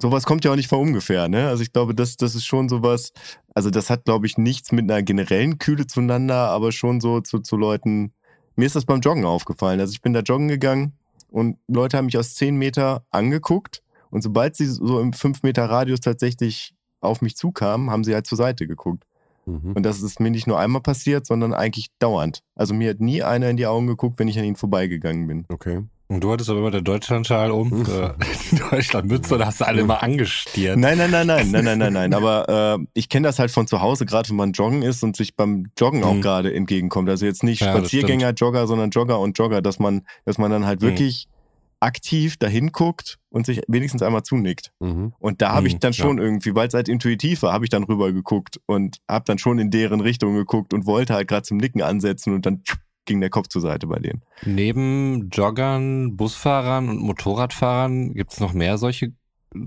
sowas 0.00 0.24
kommt 0.24 0.44
ja 0.46 0.52
auch 0.52 0.56
nicht 0.56 0.68
von 0.68 0.80
ungefähr, 0.80 1.28
ne? 1.28 1.48
Also 1.48 1.62
ich 1.62 1.72
glaube, 1.72 1.94
das, 1.94 2.16
das 2.16 2.34
ist 2.34 2.46
schon 2.46 2.70
sowas, 2.70 3.12
also 3.54 3.70
das 3.70 3.90
hat, 3.90 4.04
glaube 4.06 4.26
ich, 4.26 4.38
nichts 4.38 4.72
mit 4.72 4.90
einer 4.90 5.02
generellen 5.02 5.58
Kühle 5.58 5.86
zueinander, 5.86 6.48
aber 6.48 6.72
schon 6.72 7.00
so 7.00 7.20
zu, 7.20 7.40
zu 7.40 7.56
Leuten, 7.56 8.12
mir 8.56 8.66
ist 8.66 8.76
das 8.76 8.86
beim 8.86 9.00
Joggen 9.00 9.24
aufgefallen. 9.24 9.80
Also 9.80 9.92
ich 9.92 10.02
bin 10.02 10.12
da 10.12 10.20
joggen 10.20 10.48
gegangen 10.48 10.94
und 11.30 11.58
Leute 11.68 11.96
haben 11.96 12.06
mich 12.06 12.18
aus 12.18 12.34
zehn 12.34 12.56
Meter 12.56 13.04
angeguckt 13.10 13.82
und 14.10 14.22
sobald 14.22 14.56
sie 14.56 14.66
so 14.66 15.00
im 15.00 15.12
fünf 15.12 15.42
Meter 15.42 15.66
Radius 15.66 16.00
tatsächlich 16.00 16.74
auf 17.00 17.22
mich 17.22 17.36
zukamen, 17.36 17.90
haben 17.90 18.04
sie 18.04 18.14
halt 18.14 18.26
zur 18.26 18.38
Seite 18.38 18.66
geguckt. 18.66 19.04
Mhm. 19.46 19.72
Und 19.74 19.82
das 19.84 20.02
ist 20.02 20.18
mir 20.20 20.30
nicht 20.30 20.46
nur 20.46 20.58
einmal 20.58 20.82
passiert, 20.82 21.26
sondern 21.26 21.54
eigentlich 21.54 21.86
dauernd. 21.98 22.40
Also 22.56 22.74
mir 22.74 22.90
hat 22.90 23.00
nie 23.00 23.22
einer 23.22 23.48
in 23.48 23.56
die 23.56 23.66
Augen 23.66 23.86
geguckt, 23.86 24.18
wenn 24.18 24.28
ich 24.28 24.38
an 24.38 24.44
ihnen 24.44 24.56
vorbeigegangen 24.56 25.26
bin. 25.26 25.44
Okay. 25.48 25.82
Und 26.08 26.20
du 26.22 26.30
hattest 26.30 26.48
aber 26.50 26.60
immer 26.60 26.70
der 26.70 26.82
Deutschlandschal 26.82 27.50
um, 27.50 27.84
äh, 27.86 28.10
die 28.52 28.56
Deutschlandmütze, 28.70 29.34
und 29.34 29.44
hast 29.44 29.60
du 29.60 29.66
alle 29.66 29.80
immer 29.80 30.02
angestiert. 30.04 30.76
Nein, 30.78 30.98
nein, 30.98 31.10
nein, 31.10 31.26
nein, 31.26 31.50
nein, 31.50 31.64
nein, 31.64 31.78
nein, 31.78 31.92
nein. 31.92 32.14
Aber 32.14 32.78
äh, 32.78 32.86
ich 32.94 33.08
kenne 33.08 33.26
das 33.26 33.40
halt 33.40 33.50
von 33.50 33.66
zu 33.66 33.80
Hause, 33.80 34.06
gerade 34.06 34.28
wenn 34.28 34.36
man 34.36 34.52
joggen 34.52 34.82
ist 34.82 35.02
und 35.02 35.16
sich 35.16 35.34
beim 35.34 35.66
Joggen 35.78 36.04
auch 36.04 36.14
Mhm. 36.14 36.22
gerade 36.22 36.54
entgegenkommt. 36.54 37.08
Also 37.08 37.26
jetzt 37.26 37.42
nicht 37.42 37.60
Ja, 37.60 37.72
Spaziergänger, 37.76 38.30
Jogger, 38.34 38.66
sondern 38.68 38.90
Jogger 38.90 39.18
und 39.18 39.36
Jogger, 39.36 39.62
dass 39.62 39.80
man, 39.80 40.02
dass 40.24 40.38
man 40.38 40.50
dann 40.52 40.64
halt 40.64 40.80
Mhm. 40.80 40.86
Aktiv 41.80 42.36
dahin 42.38 42.72
guckt 42.72 43.18
und 43.28 43.46
sich 43.46 43.60
wenigstens 43.68 44.02
einmal 44.02 44.22
zunickt. 44.22 44.72
Mhm. 44.80 45.12
Und 45.18 45.42
da 45.42 45.52
habe 45.52 45.68
ich 45.68 45.74
Mhm, 45.74 45.80
dann 45.80 45.92
schon 45.92 46.18
irgendwie, 46.18 46.54
weil 46.54 46.68
es 46.68 46.74
halt 46.74 46.88
intuitiv 46.88 47.42
war, 47.42 47.52
habe 47.52 47.64
ich 47.64 47.70
dann 47.70 47.84
rüber 47.84 48.12
geguckt 48.12 48.60
und 48.66 48.98
habe 49.08 49.24
dann 49.26 49.38
schon 49.38 49.58
in 49.58 49.70
deren 49.70 50.00
Richtung 50.00 50.34
geguckt 50.34 50.72
und 50.72 50.86
wollte 50.86 51.14
halt 51.14 51.28
gerade 51.28 51.42
zum 51.42 51.58
Nicken 51.58 51.82
ansetzen 51.82 52.34
und 52.34 52.46
dann 52.46 52.62
ging 53.04 53.20
der 53.20 53.30
Kopf 53.30 53.48
zur 53.48 53.62
Seite 53.62 53.86
bei 53.86 53.98
denen. 53.98 54.22
Neben 54.44 55.28
Joggern, 55.30 56.16
Busfahrern 56.16 56.88
und 56.88 56.98
Motorradfahrern 57.00 58.14
gibt's 58.14 58.40
noch 58.40 58.52
mehr 58.52 58.78
solche 58.78 59.12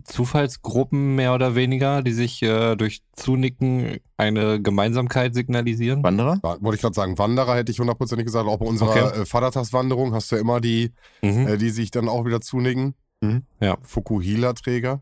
Zufallsgruppen 0.03 1.15
mehr 1.15 1.33
oder 1.33 1.55
weniger, 1.55 2.01
die 2.03 2.11
sich 2.11 2.41
äh, 2.43 2.75
durch 2.75 3.01
Zunicken 3.15 3.97
eine 4.17 4.61
Gemeinsamkeit 4.61 5.33
signalisieren? 5.33 6.03
Wanderer? 6.03 6.39
Ja, 6.43 6.57
wollte 6.61 6.75
ich 6.75 6.81
gerade 6.81 6.93
sagen, 6.95 7.17
Wanderer 7.17 7.55
hätte 7.55 7.71
ich 7.71 7.79
hundertprozentig 7.79 8.25
gesagt. 8.25 8.47
Auch 8.47 8.57
bei 8.57 8.65
unserer 8.65 8.89
Okay. 8.89 9.21
äh, 9.21 9.25
Vatertagswanderung 9.25 10.13
hast 10.13 10.31
du 10.31 10.35
ja 10.35 10.41
immer 10.41 10.59
die, 10.61 10.91
Mhm. 11.21 11.47
äh, 11.47 11.57
die 11.57 11.69
sich 11.69 11.91
dann 11.91 12.07
auch 12.09 12.25
wieder 12.25 12.41
zunicken. 12.41 12.93
Mhm. 13.21 13.43
Ja. 13.59 13.77
Fukuhila-Träger? 13.83 15.01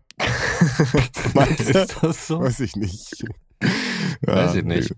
Meinst 1.34 1.60
du? 1.74 1.80
Ist 1.80 1.98
das 2.02 2.28
so? 2.28 2.40
Weiß 2.40 2.60
ich 2.62 2.76
nicht. 2.76 3.26
Weiß 4.22 4.56
ich 4.56 4.63
nicht. 4.63 4.94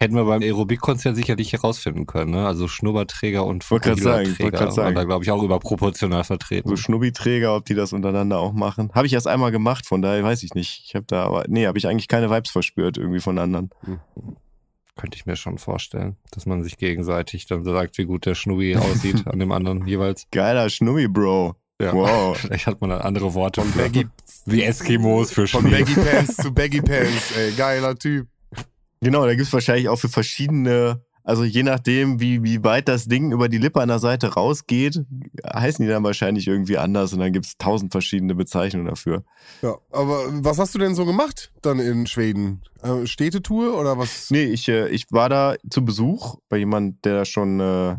Hätten 0.00 0.16
wir 0.16 0.24
beim 0.24 0.42
Aerobic-Konzert 0.42 1.14
sicherlich 1.14 1.52
herausfinden 1.52 2.06
können, 2.06 2.32
ne? 2.32 2.46
Also 2.46 2.66
Schnurrbarträger 2.66 3.46
und 3.46 3.62
Fukuhila-Träger 3.62 4.50
grad 4.50 4.72
sagen. 4.72 4.86
waren 4.86 4.94
da, 4.96 5.04
glaube 5.04 5.24
ich, 5.24 5.30
auch 5.30 5.42
überproportional 5.42 6.24
vertreten. 6.24 6.68
So 6.68 6.76
Schnubbiträger, 6.76 7.54
ob 7.54 7.64
die 7.64 7.74
das 7.74 7.92
untereinander 7.92 8.38
auch 8.38 8.52
machen. 8.52 8.90
Habe 8.92 9.06
ich 9.06 9.12
erst 9.12 9.28
einmal 9.28 9.52
gemacht, 9.52 9.86
von 9.86 10.02
daher 10.02 10.24
weiß 10.24 10.42
ich 10.42 10.54
nicht. 10.54 10.82
Ich 10.84 10.94
habe 10.96 11.06
da 11.06 11.24
aber, 11.24 11.44
nee, 11.48 11.66
habe 11.66 11.78
ich 11.78 11.86
eigentlich 11.86 12.08
keine 12.08 12.28
Vibes 12.28 12.50
verspürt 12.50 12.98
irgendwie 12.98 13.20
von 13.20 13.38
anderen. 13.38 13.70
Könnte 14.96 15.16
ich 15.16 15.26
mir 15.26 15.36
schon 15.36 15.58
vorstellen, 15.58 16.16
dass 16.32 16.44
man 16.44 16.62
sich 16.62 16.76
gegenseitig 16.76 17.46
dann 17.46 17.64
sagt, 17.64 17.96
wie 17.96 18.04
gut 18.04 18.26
der 18.26 18.34
Schnubbi 18.34 18.76
aussieht 18.76 19.26
an 19.26 19.38
dem 19.38 19.52
anderen 19.52 19.86
jeweils. 19.86 20.26
Geiler 20.32 20.70
Schnubbi, 20.70 21.06
Bro. 21.06 21.54
Ja. 21.80 21.92
Wow. 21.92 22.36
Vielleicht 22.40 22.66
hat 22.66 22.80
man 22.80 22.90
dann 22.90 23.00
andere 23.00 23.34
Worte 23.34 23.60
Von 23.60 23.70
für 23.70 23.78
Baggy, 23.78 24.06
wie 24.46 24.62
Eskimos 24.62 25.32
für 25.32 25.46
von 25.46 25.62
Schnee. 25.62 25.78
Baggy 25.78 25.94
Pants 25.94 26.36
zu 26.36 26.52
Baggy 26.52 26.80
Pants, 26.80 27.36
ey, 27.36 27.52
geiler 27.52 27.96
Typ. 27.96 28.28
Genau, 29.04 29.26
da 29.26 29.34
gibt's 29.34 29.52
wahrscheinlich 29.52 29.88
auch 29.88 29.98
für 29.98 30.08
verschiedene 30.08 31.04
Also 31.26 31.44
je 31.44 31.62
nachdem, 31.62 32.20
wie, 32.20 32.42
wie 32.42 32.62
weit 32.64 32.86
das 32.86 33.06
Ding 33.06 33.32
über 33.32 33.48
die 33.48 33.56
Lippe 33.56 33.80
an 33.80 33.88
der 33.88 33.98
Seite 33.98 34.34
rausgeht, 34.34 35.04
heißen 35.42 35.82
die 35.82 35.90
dann 35.90 36.04
wahrscheinlich 36.04 36.46
irgendwie 36.46 36.76
anders 36.76 37.14
und 37.14 37.20
dann 37.20 37.32
gibt 37.32 37.46
es 37.46 37.56
tausend 37.56 37.92
verschiedene 37.92 38.34
Bezeichnungen 38.34 38.88
dafür. 38.88 39.24
Ja, 39.62 39.76
aber 39.90 40.24
was 40.44 40.58
hast 40.58 40.74
du 40.74 40.78
denn 40.78 40.94
so 40.94 41.06
gemacht 41.06 41.50
dann 41.62 41.78
in 41.78 42.06
Schweden? 42.06 42.60
Äh, 42.82 43.06
Städtetour 43.06 43.78
oder 43.78 43.96
was? 43.96 44.30
Nee, 44.30 44.44
ich, 44.44 44.68
äh, 44.68 44.88
ich 44.88 45.06
war 45.10 45.30
da 45.30 45.54
zu 45.70 45.82
Besuch 45.82 46.36
bei 46.50 46.58
jemand, 46.58 47.04
der 47.06 47.24
schon 47.24 47.58
äh, 47.58 47.96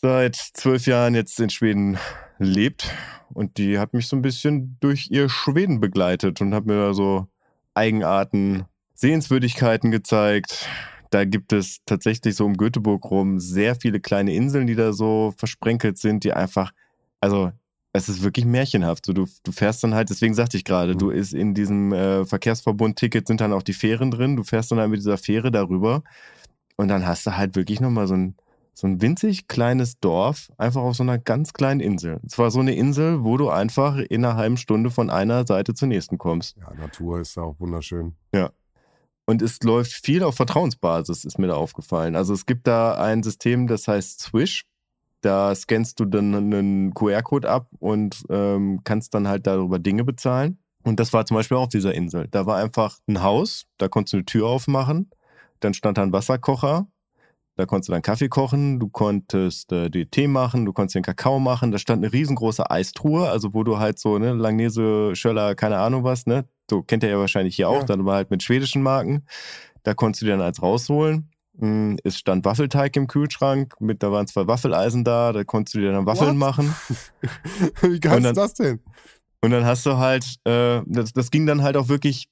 seit 0.00 0.36
zwölf 0.36 0.86
Jahren 0.86 1.16
jetzt 1.16 1.40
in 1.40 1.50
Schweden 1.50 1.98
lebt 2.38 2.94
und 3.34 3.58
die 3.58 3.80
hat 3.80 3.92
mich 3.92 4.06
so 4.06 4.14
ein 4.14 4.22
bisschen 4.22 4.76
durch 4.78 5.08
ihr 5.10 5.28
Schweden 5.28 5.80
begleitet 5.80 6.40
und 6.40 6.54
hat 6.54 6.64
mir 6.64 6.76
da 6.76 6.94
so 6.94 7.26
Eigenarten, 7.74 8.66
Sehenswürdigkeiten 8.96 9.90
gezeigt 9.90 10.68
da 11.10 11.24
gibt 11.24 11.52
es 11.52 11.78
tatsächlich 11.86 12.36
so 12.36 12.44
um 12.44 12.56
Göteborg 12.56 13.10
rum 13.10 13.38
sehr 13.38 13.74
viele 13.74 14.00
kleine 14.00 14.34
Inseln, 14.34 14.66
die 14.66 14.74
da 14.74 14.92
so 14.92 15.32
versprenkelt 15.36 15.98
sind, 15.98 16.24
die 16.24 16.32
einfach, 16.32 16.72
also 17.20 17.52
es 17.92 18.08
ist 18.08 18.22
wirklich 18.22 18.44
märchenhaft. 18.44 19.06
So, 19.06 19.12
du, 19.12 19.26
du 19.42 19.52
fährst 19.52 19.82
dann 19.82 19.94
halt, 19.94 20.10
deswegen 20.10 20.34
sagte 20.34 20.56
ich 20.56 20.64
gerade, 20.64 20.94
mhm. 20.94 20.98
du 20.98 21.10
ist 21.10 21.32
in 21.32 21.54
diesem 21.54 21.92
äh, 21.92 22.24
Verkehrsverbund-Ticket 22.24 23.26
sind 23.26 23.40
dann 23.40 23.52
auch 23.52 23.62
die 23.62 23.72
Fähren 23.72 24.10
drin. 24.10 24.36
Du 24.36 24.42
fährst 24.42 24.70
dann 24.70 24.78
halt 24.78 24.90
mit 24.90 25.00
dieser 25.00 25.18
Fähre 25.18 25.50
darüber 25.50 26.02
und 26.76 26.88
dann 26.88 27.06
hast 27.06 27.26
du 27.26 27.36
halt 27.36 27.56
wirklich 27.56 27.80
nochmal 27.80 28.06
so 28.06 28.14
ein, 28.14 28.34
so 28.74 28.86
ein 28.86 29.00
winzig 29.00 29.48
kleines 29.48 29.98
Dorf, 30.00 30.52
einfach 30.58 30.82
auf 30.82 30.96
so 30.96 31.02
einer 31.02 31.16
ganz 31.16 31.54
kleinen 31.54 31.80
Insel. 31.80 32.20
Es 32.26 32.36
war 32.36 32.50
so 32.50 32.60
eine 32.60 32.74
Insel, 32.74 33.24
wo 33.24 33.38
du 33.38 33.48
einfach 33.48 33.96
in 33.96 34.22
einer 34.22 34.36
halben 34.36 34.58
Stunde 34.58 34.90
von 34.90 35.08
einer 35.08 35.46
Seite 35.46 35.72
zur 35.72 35.88
nächsten 35.88 36.18
kommst. 36.18 36.56
Ja, 36.58 36.74
Natur 36.74 37.20
ist 37.20 37.38
auch 37.38 37.58
wunderschön. 37.58 38.16
Ja. 38.34 38.50
Und 39.26 39.42
es 39.42 39.60
läuft 39.62 39.92
viel 39.92 40.22
auf 40.22 40.36
Vertrauensbasis, 40.36 41.24
ist 41.24 41.38
mir 41.38 41.48
da 41.48 41.54
aufgefallen. 41.54 42.14
Also 42.14 42.32
es 42.32 42.46
gibt 42.46 42.66
da 42.66 42.94
ein 42.94 43.22
System, 43.22 43.66
das 43.66 43.88
heißt 43.88 44.20
Swish. 44.20 44.64
Da 45.20 45.54
scannst 45.54 45.98
du 45.98 46.04
dann 46.04 46.34
einen 46.34 46.94
QR-Code 46.94 47.50
ab 47.50 47.68
und 47.80 48.22
ähm, 48.30 48.82
kannst 48.84 49.14
dann 49.14 49.26
halt 49.26 49.46
darüber 49.46 49.80
Dinge 49.80 50.04
bezahlen. 50.04 50.58
Und 50.84 51.00
das 51.00 51.12
war 51.12 51.26
zum 51.26 51.36
Beispiel 51.36 51.56
auch 51.56 51.62
auf 51.62 51.68
dieser 51.68 51.94
Insel. 51.94 52.28
Da 52.30 52.46
war 52.46 52.58
einfach 52.58 52.98
ein 53.08 53.20
Haus, 53.22 53.64
da 53.78 53.88
konntest 53.88 54.12
du 54.12 54.18
eine 54.18 54.26
Tür 54.26 54.46
aufmachen, 54.46 55.10
dann 55.58 55.74
stand 55.74 55.98
da 55.98 56.02
ein 56.02 56.12
Wasserkocher, 56.12 56.86
da 57.56 57.64
konntest 57.66 57.88
du 57.88 57.92
dann 57.94 58.02
Kaffee 58.02 58.28
kochen, 58.28 58.78
du 58.78 58.88
konntest 58.88 59.72
äh, 59.72 59.90
die 59.90 60.06
Tee 60.06 60.28
machen, 60.28 60.64
du 60.66 60.72
konntest 60.72 60.94
den 60.94 61.02
Kakao 61.02 61.40
machen. 61.40 61.72
Da 61.72 61.78
stand 61.78 62.04
eine 62.04 62.12
riesengroße 62.12 62.70
Eistruhe, 62.70 63.28
also 63.28 63.54
wo 63.54 63.64
du 63.64 63.78
halt 63.78 63.98
so, 63.98 64.18
ne, 64.18 64.34
Langnese, 64.34 65.16
Schöller, 65.16 65.54
keine 65.56 65.78
Ahnung 65.78 66.04
was, 66.04 66.26
ne, 66.26 66.44
so 66.70 66.82
kennt 66.82 67.02
ihr 67.02 67.10
ja 67.10 67.18
wahrscheinlich 67.18 67.56
hier 67.56 67.68
auch, 67.68 67.80
ja. 67.80 67.84
dann 67.84 68.04
war 68.04 68.16
halt 68.16 68.30
mit 68.30 68.42
schwedischen 68.42 68.82
Marken. 68.82 69.24
Da 69.82 69.94
konntest 69.94 70.22
du 70.22 70.26
dir 70.26 70.32
dann 70.32 70.40
als 70.40 70.62
rausholen. 70.62 71.30
Hm, 71.58 71.98
es 72.04 72.18
stand 72.18 72.44
Waffelteig 72.44 72.96
im 72.96 73.06
Kühlschrank, 73.06 73.74
mit, 73.80 74.02
da 74.02 74.12
waren 74.12 74.26
zwei 74.26 74.46
Waffeleisen 74.46 75.04
da, 75.04 75.32
da 75.32 75.44
konntest 75.44 75.74
du 75.74 75.80
dir 75.80 75.92
dann 75.92 76.06
Waffeln 76.06 76.30
What? 76.30 76.36
machen. 76.36 76.74
Wie 77.82 78.00
geil 78.00 78.24
ist 78.24 78.36
das 78.36 78.54
denn? 78.54 78.80
Und 79.40 79.52
dann 79.52 79.64
hast 79.64 79.86
du 79.86 79.96
halt, 79.96 80.24
äh, 80.44 80.82
das, 80.86 81.12
das 81.12 81.30
ging 81.30 81.46
dann 81.46 81.62
halt 81.62 81.76
auch 81.76 81.88
wirklich 81.88 82.28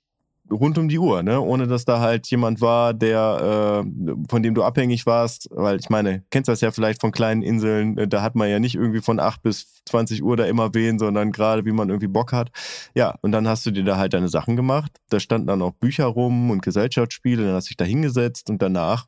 rund 0.50 0.78
um 0.78 0.88
die 0.88 0.98
Uhr, 0.98 1.22
ne? 1.22 1.40
ohne 1.40 1.66
dass 1.66 1.84
da 1.84 2.00
halt 2.00 2.26
jemand 2.28 2.60
war, 2.60 2.92
der 2.94 3.84
äh, 3.84 4.14
von 4.28 4.42
dem 4.42 4.54
du 4.54 4.62
abhängig 4.62 5.06
warst, 5.06 5.48
weil 5.50 5.78
ich 5.78 5.88
meine, 5.88 6.22
kennst 6.30 6.48
das 6.48 6.60
ja 6.60 6.70
vielleicht 6.70 7.00
von 7.00 7.12
kleinen 7.12 7.42
Inseln, 7.42 7.96
äh, 7.96 8.08
da 8.08 8.22
hat 8.22 8.34
man 8.34 8.48
ja 8.48 8.58
nicht 8.58 8.74
irgendwie 8.74 9.00
von 9.00 9.20
8 9.20 9.42
bis 9.42 9.82
20 9.86 10.22
Uhr 10.22 10.36
da 10.36 10.44
immer 10.44 10.74
wen, 10.74 10.98
sondern 10.98 11.32
gerade 11.32 11.64
wie 11.64 11.72
man 11.72 11.88
irgendwie 11.88 12.08
Bock 12.08 12.32
hat. 12.32 12.50
Ja, 12.94 13.16
und 13.22 13.32
dann 13.32 13.48
hast 13.48 13.64
du 13.66 13.70
dir 13.70 13.84
da 13.84 13.96
halt 13.96 14.12
deine 14.12 14.28
Sachen 14.28 14.56
gemacht, 14.56 14.92
da 15.08 15.18
standen 15.18 15.46
dann 15.46 15.62
auch 15.62 15.72
Bücher 15.72 16.06
rum 16.06 16.50
und 16.50 16.62
Gesellschaftsspiele, 16.62 17.44
dann 17.44 17.54
hast 17.54 17.66
du 17.66 17.70
dich 17.70 17.76
da 17.78 17.84
hingesetzt 17.84 18.50
und 18.50 18.60
danach 18.60 19.06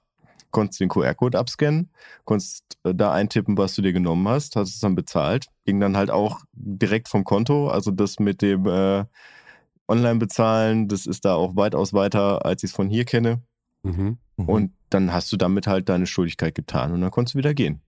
konntest 0.51 0.81
du 0.81 0.85
den 0.85 0.89
QR-Code 0.89 1.39
abscannen, 1.39 1.91
konntest 2.25 2.79
äh, 2.85 2.95
da 2.95 3.13
eintippen, 3.13 3.59
was 3.59 3.75
du 3.75 3.83
dir 3.83 3.93
genommen 3.93 4.27
hast, 4.27 4.57
hast 4.57 4.71
es 4.71 4.81
dann 4.81 4.95
bezahlt, 4.95 5.49
ging 5.67 5.81
dann 5.81 5.97
halt 5.97 6.11
auch 6.11 6.41
direkt 6.53 7.09
vom 7.09 7.25
Konto, 7.25 7.69
also 7.69 7.91
das 7.91 8.19
mit 8.19 8.41
dem 8.41 8.67
äh, 8.67 9.05
online 9.89 10.19
bezahlen. 10.19 10.89
Das 10.89 11.07
ist 11.07 11.25
da 11.25 11.35
auch 11.35 11.57
weitaus 11.57 11.93
weiter, 11.93 12.45
als 12.45 12.63
ich 12.63 12.71
es 12.71 12.77
von 12.77 12.89
hier 12.89 13.05
kenne. 13.05 13.43
Mhm. 13.83 14.19
Mhm. 14.37 14.49
Und 14.49 14.73
dann 14.91 15.13
hast 15.13 15.33
du 15.33 15.37
damit 15.37 15.67
halt 15.67 15.89
deine 15.89 16.07
Schuldigkeit 16.07 16.55
getan 16.55 16.93
und 16.93 17.01
dann 17.01 17.11
konntest 17.11 17.35
du 17.35 17.39
wieder 17.39 17.55
gehen. 17.55 17.81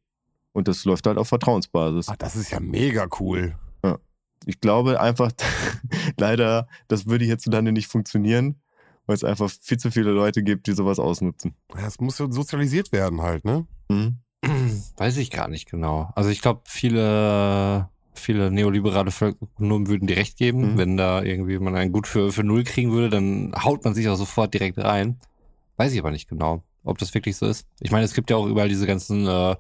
Und 0.53 0.69
das 0.69 0.85
läuft 0.85 1.07
halt 1.07 1.19
auf 1.19 1.29
Vertrauensbasis. 1.29 2.09
Ach, 2.09 2.17
das 2.17 2.37
ist 2.37 2.51
ja 2.51 2.61
mega 2.61 3.07
cool. 3.21 3.57
Ja. 3.85 3.99
Ich 4.47 4.61
glaube 4.61 5.01
einfach, 5.01 5.31
leider, 6.19 6.69
das 6.89 7.07
würde 7.07 7.25
hierzulande 7.25 7.73
nicht 7.73 7.89
funktionieren, 7.89 8.61
weil 9.07 9.15
es 9.15 9.25
einfach 9.25 9.51
viel 9.51 9.79
zu 9.79 9.91
viele 9.91 10.11
Leute 10.11 10.43
gibt, 10.43 10.67
die 10.67 10.73
sowas 10.73 10.99
ausnutzen. 10.99 11.55
Es 11.77 12.01
muss 12.01 12.17
sozialisiert 12.17 12.93
werden 12.93 13.23
halt, 13.23 13.45
ne? 13.45 13.67
Mhm. 13.89 14.19
Weiß 14.97 15.17
ich 15.17 15.31
gar 15.31 15.49
nicht 15.49 15.71
genau. 15.71 16.11
Also 16.15 16.31
ich 16.31 16.41
glaube, 16.41 16.63
viele 16.65 17.89
viele 18.19 18.51
neoliberale 18.51 19.11
Ökonomen 19.11 19.89
würden 19.89 20.07
dir 20.07 20.17
recht 20.17 20.37
geben. 20.37 20.73
Mhm. 20.73 20.79
Wenn 20.79 20.97
da 20.97 21.23
irgendwie 21.23 21.59
man 21.59 21.75
einen 21.75 21.93
gut 21.93 22.07
für, 22.07 22.33
für 22.33 22.45
null 22.45 22.65
kriegen 22.65 22.93
würde, 22.93 23.11
dann 23.11 23.53
haut 23.65 23.85
man 23.85 23.95
sich 23.95 24.09
auch 24.09 24.17
sofort 24.17 24.55
direkt 24.55 24.79
rein. 24.79 25.19
Weiß 25.77 25.93
ich 25.93 25.99
aber 25.99 26.11
nicht 26.11 26.29
genau, 26.29 26.63
ob 26.85 26.99
das 26.99 27.15
wirklich 27.15 27.37
so 27.37 27.47
ist. 27.47 27.67
Ich 27.81 27.91
meine, 27.91 28.05
es 28.05 28.15
gibt 28.15 28.31
ja 28.31 28.37
auch 28.37 28.47
überall 28.47 28.69
diese 28.69 28.87
ganzen 28.87 29.27
äh, 29.27 29.57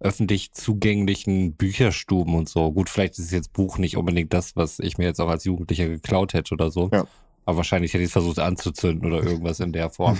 öffentlich 0.00 0.52
zugänglichen 0.52 1.54
Bücherstuben 1.54 2.34
und 2.34 2.48
so. 2.48 2.72
Gut, 2.72 2.88
vielleicht 2.88 3.18
ist 3.18 3.32
jetzt 3.32 3.52
Buch 3.52 3.78
nicht 3.78 3.96
unbedingt 3.96 4.32
das, 4.32 4.56
was 4.56 4.78
ich 4.78 4.98
mir 4.98 5.04
jetzt 5.04 5.20
auch 5.20 5.28
als 5.28 5.44
Jugendlicher 5.44 5.88
geklaut 5.88 6.34
hätte 6.34 6.54
oder 6.54 6.70
so. 6.70 6.88
Ja. 6.92 7.06
Aber 7.44 7.58
wahrscheinlich 7.58 7.94
hätte 7.94 8.02
ich 8.02 8.08
es 8.08 8.12
versucht 8.12 8.38
anzuzünden 8.38 9.12
oder 9.12 9.24
irgendwas 9.24 9.60
in 9.60 9.72
der 9.72 9.90
Form. 9.90 10.18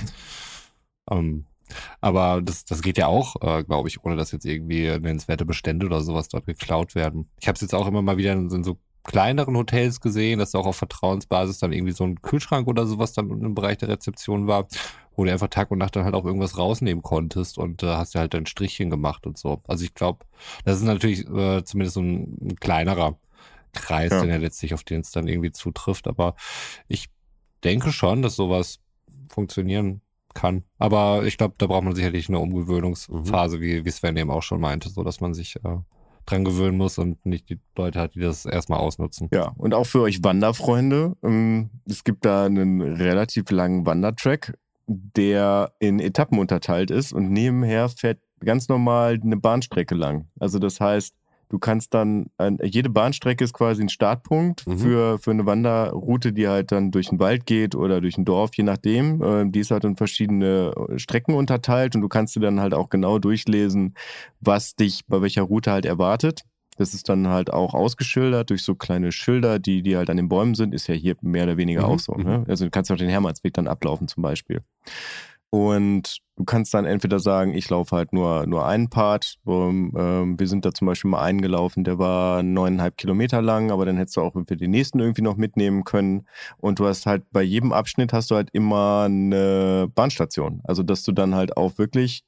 ähm, 1.10 1.46
aber 2.00 2.40
das, 2.42 2.64
das 2.64 2.82
geht 2.82 2.98
ja 2.98 3.06
auch, 3.06 3.36
äh, 3.40 3.64
glaube 3.64 3.88
ich, 3.88 4.04
ohne 4.04 4.16
dass 4.16 4.32
jetzt 4.32 4.46
irgendwie 4.46 4.86
nennenswerte 4.86 5.44
Bestände 5.44 5.86
oder 5.86 6.00
sowas 6.00 6.28
dort 6.28 6.46
geklaut 6.46 6.94
werden. 6.94 7.30
Ich 7.40 7.48
habe 7.48 7.56
es 7.56 7.62
jetzt 7.62 7.74
auch 7.74 7.86
immer 7.86 8.02
mal 8.02 8.16
wieder 8.16 8.32
in, 8.32 8.50
in, 8.50 8.64
so 8.64 8.78
kleineren 9.04 9.56
Hotels 9.56 10.00
gesehen, 10.00 10.38
dass 10.38 10.54
auch 10.54 10.66
auf 10.66 10.76
Vertrauensbasis 10.76 11.58
dann 11.58 11.72
irgendwie 11.72 11.92
so 11.92 12.04
ein 12.04 12.20
Kühlschrank 12.22 12.66
oder 12.66 12.86
sowas 12.86 13.12
dann 13.12 13.30
im 13.30 13.54
Bereich 13.54 13.78
der 13.78 13.88
Rezeption 13.88 14.46
war, 14.48 14.66
wo 15.14 15.24
du 15.24 15.32
einfach 15.32 15.48
Tag 15.48 15.70
und 15.70 15.78
Nacht 15.78 15.96
dann 15.96 16.04
halt 16.04 16.14
auch 16.14 16.24
irgendwas 16.24 16.58
rausnehmen 16.58 17.02
konntest 17.02 17.56
und 17.58 17.82
äh, 17.82 17.86
hast 17.86 18.14
ja 18.14 18.20
halt 18.20 18.34
ein 18.34 18.46
Strichchen 18.46 18.90
gemacht 18.90 19.26
und 19.26 19.38
so. 19.38 19.62
Also 19.68 19.84
ich 19.84 19.94
glaube, 19.94 20.26
das 20.64 20.78
ist 20.78 20.84
natürlich 20.84 21.20
äh, 21.28 21.64
zumindest 21.64 21.94
so 21.94 22.00
ein, 22.00 22.36
ein 22.42 22.56
kleinerer 22.56 23.18
Kreis, 23.72 24.10
ja. 24.10 24.20
den 24.20 24.30
ja 24.30 24.36
letztlich 24.36 24.74
auf 24.74 24.82
den 24.82 25.00
es 25.00 25.12
dann 25.12 25.28
irgendwie 25.28 25.52
zutrifft. 25.52 26.08
Aber 26.08 26.34
ich 26.88 27.08
denke 27.62 27.92
schon, 27.92 28.22
dass 28.22 28.36
sowas 28.36 28.80
funktionieren 29.28 30.00
kann. 30.36 30.62
Aber 30.78 31.24
ich 31.24 31.36
glaube, 31.38 31.54
da 31.58 31.66
braucht 31.66 31.82
man 31.82 31.94
sicherlich 31.94 32.28
eine 32.28 32.38
Umgewöhnungsphase, 32.38 33.56
mhm. 33.56 33.60
wie, 33.60 33.84
wie 33.84 33.90
Sven 33.90 34.16
eben 34.16 34.30
auch 34.30 34.42
schon 34.42 34.60
meinte, 34.60 34.88
so 34.88 35.02
dass 35.02 35.20
man 35.20 35.34
sich 35.34 35.56
äh, 35.56 35.78
dran 36.26 36.44
gewöhnen 36.44 36.76
muss 36.76 36.98
und 36.98 37.24
nicht 37.24 37.48
die 37.48 37.58
Leute 37.76 37.98
hat, 37.98 38.14
die 38.14 38.20
das 38.20 38.44
erstmal 38.46 38.78
ausnutzen. 38.80 39.28
Ja, 39.32 39.52
und 39.56 39.74
auch 39.74 39.86
für 39.86 40.02
euch 40.02 40.22
Wanderfreunde, 40.22 41.16
ähm, 41.24 41.70
es 41.88 42.04
gibt 42.04 42.24
da 42.24 42.44
einen 42.44 42.80
relativ 42.80 43.50
langen 43.50 43.86
Wandertrack, 43.86 44.58
der 44.86 45.72
in 45.80 45.98
Etappen 45.98 46.38
unterteilt 46.38 46.90
ist 46.90 47.12
und 47.12 47.30
nebenher 47.30 47.88
fährt 47.88 48.18
ganz 48.44 48.68
normal 48.68 49.18
eine 49.22 49.36
Bahnstrecke 49.36 49.94
lang. 49.94 50.28
Also 50.38 50.58
das 50.58 50.80
heißt, 50.80 51.14
Du 51.48 51.58
kannst 51.58 51.94
dann, 51.94 52.26
jede 52.62 52.90
Bahnstrecke 52.90 53.44
ist 53.44 53.52
quasi 53.52 53.82
ein 53.82 53.88
Startpunkt 53.88 54.66
mhm. 54.66 54.78
für, 54.78 55.18
für 55.18 55.30
eine 55.30 55.46
Wanderroute, 55.46 56.32
die 56.32 56.48
halt 56.48 56.72
dann 56.72 56.90
durch 56.90 57.10
den 57.10 57.20
Wald 57.20 57.46
geht 57.46 57.74
oder 57.74 58.00
durch 58.00 58.18
ein 58.18 58.24
Dorf, 58.24 58.50
je 58.56 58.64
nachdem. 58.64 59.22
Äh, 59.22 59.50
die 59.50 59.60
ist 59.60 59.70
halt 59.70 59.84
in 59.84 59.96
verschiedene 59.96 60.72
Strecken 60.96 61.34
unterteilt 61.34 61.94
und 61.94 62.02
du 62.02 62.08
kannst 62.08 62.34
dir 62.34 62.40
dann 62.40 62.60
halt 62.60 62.74
auch 62.74 62.88
genau 62.88 63.18
durchlesen, 63.18 63.94
was 64.40 64.74
dich 64.74 65.02
bei 65.06 65.22
welcher 65.22 65.42
Route 65.42 65.70
halt 65.70 65.86
erwartet. 65.86 66.42
Das 66.76 66.92
ist 66.92 67.08
dann 67.08 67.28
halt 67.28 67.52
auch 67.52 67.74
ausgeschildert 67.74 68.50
durch 68.50 68.62
so 68.62 68.74
kleine 68.74 69.10
Schilder, 69.10 69.58
die, 69.58 69.82
die 69.82 69.96
halt 69.96 70.10
an 70.10 70.18
den 70.18 70.28
Bäumen 70.28 70.54
sind. 70.54 70.74
Ist 70.74 70.88
ja 70.88 70.94
hier 70.94 71.16
mehr 71.22 71.44
oder 71.44 71.56
weniger 71.56 71.86
mhm. 71.86 71.86
auch 71.86 71.98
so. 71.98 72.12
Ne? 72.14 72.38
Mhm. 72.38 72.44
Also 72.48 72.64
du 72.64 72.70
kannst 72.70 72.90
auch 72.92 72.96
den 72.96 73.08
Hermannsweg 73.08 73.54
dann 73.54 73.66
ablaufen 73.66 74.08
zum 74.08 74.22
Beispiel. 74.22 74.60
Und 75.50 76.18
du 76.36 76.44
kannst 76.44 76.74
dann 76.74 76.84
entweder 76.84 77.18
sagen, 77.18 77.54
ich 77.54 77.70
laufe 77.70 77.96
halt 77.96 78.12
nur, 78.12 78.46
nur 78.46 78.66
einen 78.66 78.90
Part. 78.90 79.36
Ähm, 79.46 80.36
wir 80.38 80.48
sind 80.48 80.64
da 80.64 80.72
zum 80.72 80.86
Beispiel 80.86 81.10
mal 81.10 81.22
eingelaufen, 81.22 81.84
der 81.84 81.98
war 81.98 82.42
neuneinhalb 82.42 82.96
Kilometer 82.96 83.40
lang, 83.40 83.70
aber 83.70 83.86
dann 83.86 83.96
hättest 83.96 84.16
du 84.16 84.22
auch 84.22 84.34
für 84.34 84.56
den 84.56 84.70
nächsten 84.70 84.98
irgendwie 84.98 85.22
noch 85.22 85.36
mitnehmen 85.36 85.84
können. 85.84 86.26
Und 86.58 86.78
du 86.78 86.86
hast 86.86 87.06
halt 87.06 87.24
bei 87.30 87.42
jedem 87.42 87.72
Abschnitt 87.72 88.12
hast 88.12 88.30
du 88.30 88.34
halt 88.34 88.50
immer 88.52 89.04
eine 89.04 89.88
Bahnstation. 89.94 90.60
Also 90.64 90.82
dass 90.82 91.04
du 91.04 91.12
dann 91.12 91.34
halt 91.34 91.56
auch 91.56 91.78
wirklich 91.78 92.24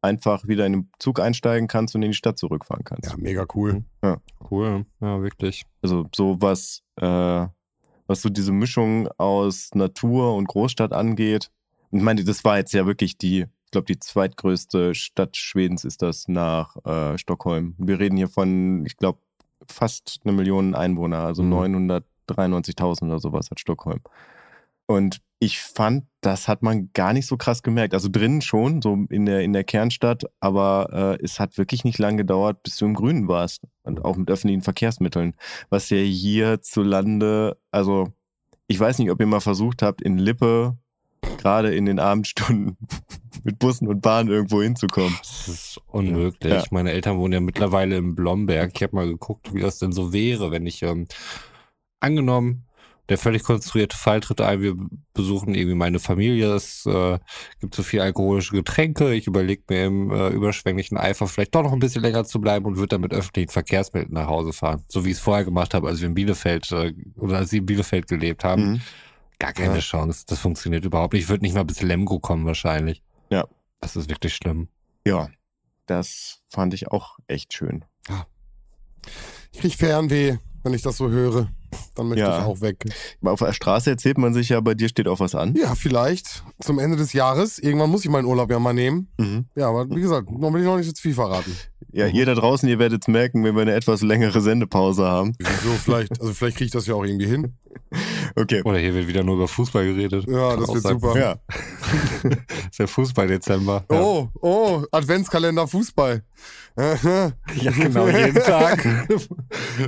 einfach 0.00 0.48
wieder 0.48 0.66
in 0.66 0.72
den 0.72 0.90
Zug 0.98 1.20
einsteigen 1.20 1.68
kannst 1.68 1.94
und 1.94 2.02
in 2.02 2.10
die 2.10 2.16
Stadt 2.16 2.36
zurückfahren 2.38 2.84
kannst. 2.84 3.10
Ja, 3.10 3.16
mega 3.16 3.46
cool. 3.54 3.74
Mhm. 3.74 3.84
Ja. 4.02 4.16
Cool, 4.50 4.86
ja, 5.00 5.22
wirklich. 5.22 5.62
Also 5.82 6.06
so 6.12 6.40
was, 6.40 6.82
äh, 6.96 7.46
was 8.08 8.22
so 8.22 8.28
diese 8.28 8.52
Mischung 8.52 9.08
aus 9.18 9.70
Natur 9.74 10.34
und 10.34 10.48
Großstadt 10.48 10.92
angeht, 10.92 11.50
ich 11.92 12.02
meine, 12.02 12.24
das 12.24 12.44
war 12.44 12.58
jetzt 12.58 12.72
ja 12.72 12.86
wirklich 12.86 13.18
die, 13.18 13.40
ich 13.42 13.70
glaube, 13.70 13.86
die 13.86 13.98
zweitgrößte 13.98 14.94
Stadt 14.94 15.36
Schwedens 15.36 15.84
ist 15.84 16.02
das 16.02 16.26
nach 16.26 16.76
äh, 16.84 17.18
Stockholm. 17.18 17.74
Wir 17.78 17.98
reden 18.00 18.16
hier 18.16 18.28
von, 18.28 18.84
ich 18.86 18.96
glaube, 18.96 19.18
fast 19.68 20.20
eine 20.24 20.32
Million 20.32 20.74
Einwohner, 20.74 21.20
also 21.20 21.42
mhm. 21.42 22.02
993.000 22.28 23.04
oder 23.04 23.18
sowas 23.18 23.50
hat 23.50 23.60
Stockholm. 23.60 24.00
Und 24.86 25.20
ich 25.38 25.60
fand, 25.60 26.04
das 26.20 26.48
hat 26.48 26.62
man 26.62 26.90
gar 26.92 27.12
nicht 27.12 27.26
so 27.26 27.36
krass 27.36 27.62
gemerkt. 27.62 27.94
Also 27.94 28.08
drinnen 28.10 28.42
schon, 28.42 28.80
so 28.80 29.06
in 29.10 29.26
der, 29.26 29.40
in 29.40 29.52
der 29.52 29.64
Kernstadt, 29.64 30.24
aber 30.40 31.18
äh, 31.20 31.24
es 31.24 31.40
hat 31.40 31.58
wirklich 31.58 31.84
nicht 31.84 31.98
lange 31.98 32.18
gedauert, 32.18 32.62
bis 32.62 32.76
du 32.76 32.86
im 32.86 32.94
Grünen 32.94 33.28
warst. 33.28 33.62
Und 33.82 34.04
auch 34.04 34.16
mit 34.16 34.30
öffentlichen 34.30 34.62
Verkehrsmitteln. 34.62 35.34
Was 35.68 35.90
ja 35.90 35.98
hierzulande, 35.98 37.58
also 37.70 38.12
ich 38.68 38.78
weiß 38.78 38.98
nicht, 38.98 39.10
ob 39.10 39.20
ihr 39.20 39.26
mal 39.26 39.40
versucht 39.40 39.82
habt, 39.82 40.00
in 40.00 40.16
Lippe 40.16 40.76
gerade 41.42 41.74
in 41.74 41.84
den 41.86 41.98
Abendstunden 41.98 42.76
mit 43.44 43.58
Bussen 43.58 43.88
und 43.88 44.00
Bahnen 44.00 44.30
irgendwo 44.30 44.62
hinzukommen. 44.62 45.14
Das 45.18 45.48
ist 45.48 45.80
unmöglich. 45.88 46.52
Ja. 46.52 46.64
Meine 46.70 46.92
Eltern 46.92 47.18
wohnen 47.18 47.32
ja 47.32 47.40
mittlerweile 47.40 47.96
in 47.96 48.14
Blomberg. 48.14 48.72
Ich 48.74 48.82
habe 48.82 48.96
mal 48.96 49.06
geguckt, 49.06 49.52
wie 49.52 49.60
das 49.60 49.78
denn 49.78 49.92
so 49.92 50.12
wäre, 50.12 50.50
wenn 50.50 50.66
ich 50.66 50.82
ähm, 50.82 51.08
angenommen, 52.00 52.64
der 53.08 53.18
völlig 53.18 53.42
konstruierte 53.42 53.96
Fall 53.96 54.20
tritt 54.20 54.40
ein, 54.40 54.60
wir 54.60 54.76
besuchen 55.12 55.54
irgendwie 55.54 55.74
meine 55.74 55.98
Familie, 55.98 56.54
es 56.54 56.86
äh, 56.86 57.18
gibt 57.60 57.74
so 57.74 57.82
viel 57.82 58.00
alkoholische 58.00 58.54
Getränke, 58.54 59.12
ich 59.12 59.26
überlege 59.26 59.62
mir 59.68 59.86
im 59.86 60.10
äh, 60.10 60.28
überschwänglichen 60.28 60.96
Eifer 60.96 61.26
vielleicht 61.26 61.54
doch 61.54 61.62
noch 61.62 61.72
ein 61.72 61.80
bisschen 61.80 62.02
länger 62.02 62.24
zu 62.24 62.40
bleiben 62.40 62.64
und 62.64 62.76
würde 62.76 62.88
dann 62.88 63.00
mit 63.00 63.12
öffentlichen 63.12 63.50
Verkehrsmitteln 63.50 64.14
nach 64.14 64.28
Hause 64.28 64.52
fahren. 64.52 64.84
So 64.86 65.04
wie 65.04 65.10
ich 65.10 65.16
es 65.16 65.20
vorher 65.20 65.44
gemacht 65.44 65.74
habe, 65.74 65.88
als 65.88 66.00
wir 66.00 66.08
in 66.08 66.14
Bielefeld 66.14 66.70
äh, 66.72 66.94
oder 67.16 67.38
als 67.38 67.50
sie 67.50 67.58
in 67.58 67.66
Bielefeld 67.66 68.06
gelebt 68.06 68.44
haben. 68.44 68.62
Mhm. 68.62 68.80
Gar 69.42 69.52
keine 69.54 69.74
Ja. 69.74 69.80
Chance. 69.80 70.22
Das 70.28 70.38
funktioniert 70.38 70.84
überhaupt 70.84 71.14
nicht. 71.14 71.24
Ich 71.24 71.28
würde 71.28 71.42
nicht 71.42 71.54
mal 71.56 71.64
bis 71.64 71.82
Lemgo 71.82 72.20
kommen 72.20 72.46
wahrscheinlich. 72.46 73.02
Ja. 73.28 73.44
Das 73.80 73.96
ist 73.96 74.08
wirklich 74.08 74.36
schlimm. 74.36 74.68
Ja, 75.04 75.28
das 75.86 76.38
fand 76.48 76.74
ich 76.74 76.92
auch 76.92 77.18
echt 77.26 77.52
schön. 77.52 77.84
Ich 79.50 79.58
krieg 79.60 79.74
Fernweh, 79.74 80.36
wenn 80.62 80.74
ich 80.74 80.82
das 80.82 80.96
so 80.96 81.10
höre. 81.10 81.48
Dann 81.96 82.06
möchte 82.08 82.20
Ja. 82.24 82.38
ich 82.38 82.44
auch 82.44 82.60
weg. 82.60 82.84
Auf 83.24 83.40
der 83.40 83.52
Straße 83.52 83.90
erzählt 83.90 84.16
man 84.16 84.32
sich 84.32 84.50
ja, 84.50 84.60
bei 84.60 84.74
dir 84.74 84.88
steht 84.88 85.08
auch 85.08 85.18
was 85.18 85.34
an. 85.34 85.56
Ja, 85.56 85.74
vielleicht 85.74 86.44
zum 86.60 86.78
Ende 86.78 86.96
des 86.96 87.12
Jahres. 87.12 87.58
Irgendwann 87.58 87.90
muss 87.90 88.04
ich 88.04 88.10
meinen 88.10 88.26
Urlaub 88.26 88.48
ja 88.50 88.60
mal 88.60 88.72
nehmen. 88.74 89.08
Mhm. 89.18 89.46
Ja, 89.56 89.68
aber 89.70 89.90
wie 89.90 90.00
gesagt, 90.00 90.30
noch 90.30 90.52
will 90.52 90.60
ich 90.60 90.66
noch 90.66 90.76
nicht 90.76 90.94
zu 90.94 91.02
viel 91.02 91.14
verraten. 91.14 91.56
Ja, 91.90 92.06
ihr 92.06 92.24
da 92.26 92.34
draußen, 92.34 92.68
ihr 92.68 92.78
werdet 92.78 93.02
es 93.02 93.08
merken, 93.08 93.42
wenn 93.44 93.54
wir 93.56 93.62
eine 93.62 93.74
etwas 93.74 94.02
längere 94.02 94.40
Sendepause 94.40 95.04
haben. 95.04 95.34
Wieso 95.38 95.74
vielleicht, 95.74 96.20
also 96.20 96.32
vielleicht 96.32 96.58
kriege 96.58 96.66
ich 96.66 96.72
das 96.72 96.86
ja 96.86 96.94
auch 96.94 97.04
irgendwie 97.04 97.26
hin. 97.26 97.54
Okay. 98.34 98.62
Oder 98.64 98.78
hier 98.78 98.94
wird 98.94 99.06
wieder 99.06 99.22
nur 99.22 99.36
über 99.36 99.48
Fußball 99.48 99.84
geredet. 99.84 100.24
Ja, 100.26 100.50
Kann 100.50 100.60
das 100.60 100.72
wird 100.72 100.82
sein. 100.82 100.98
super. 101.00 101.18
Ja. 101.18 101.36
ist 102.70 102.78
ja 102.78 102.86
Fußball-Dezember. 102.86 103.84
Ja. 103.90 104.00
Oh, 104.00 104.28
oh, 104.40 104.82
Adventskalender 104.90 105.66
Fußball. 105.68 106.22
ja, 106.76 107.32
genau, 107.54 108.08
jeden 108.08 108.34
Tag. 108.42 108.86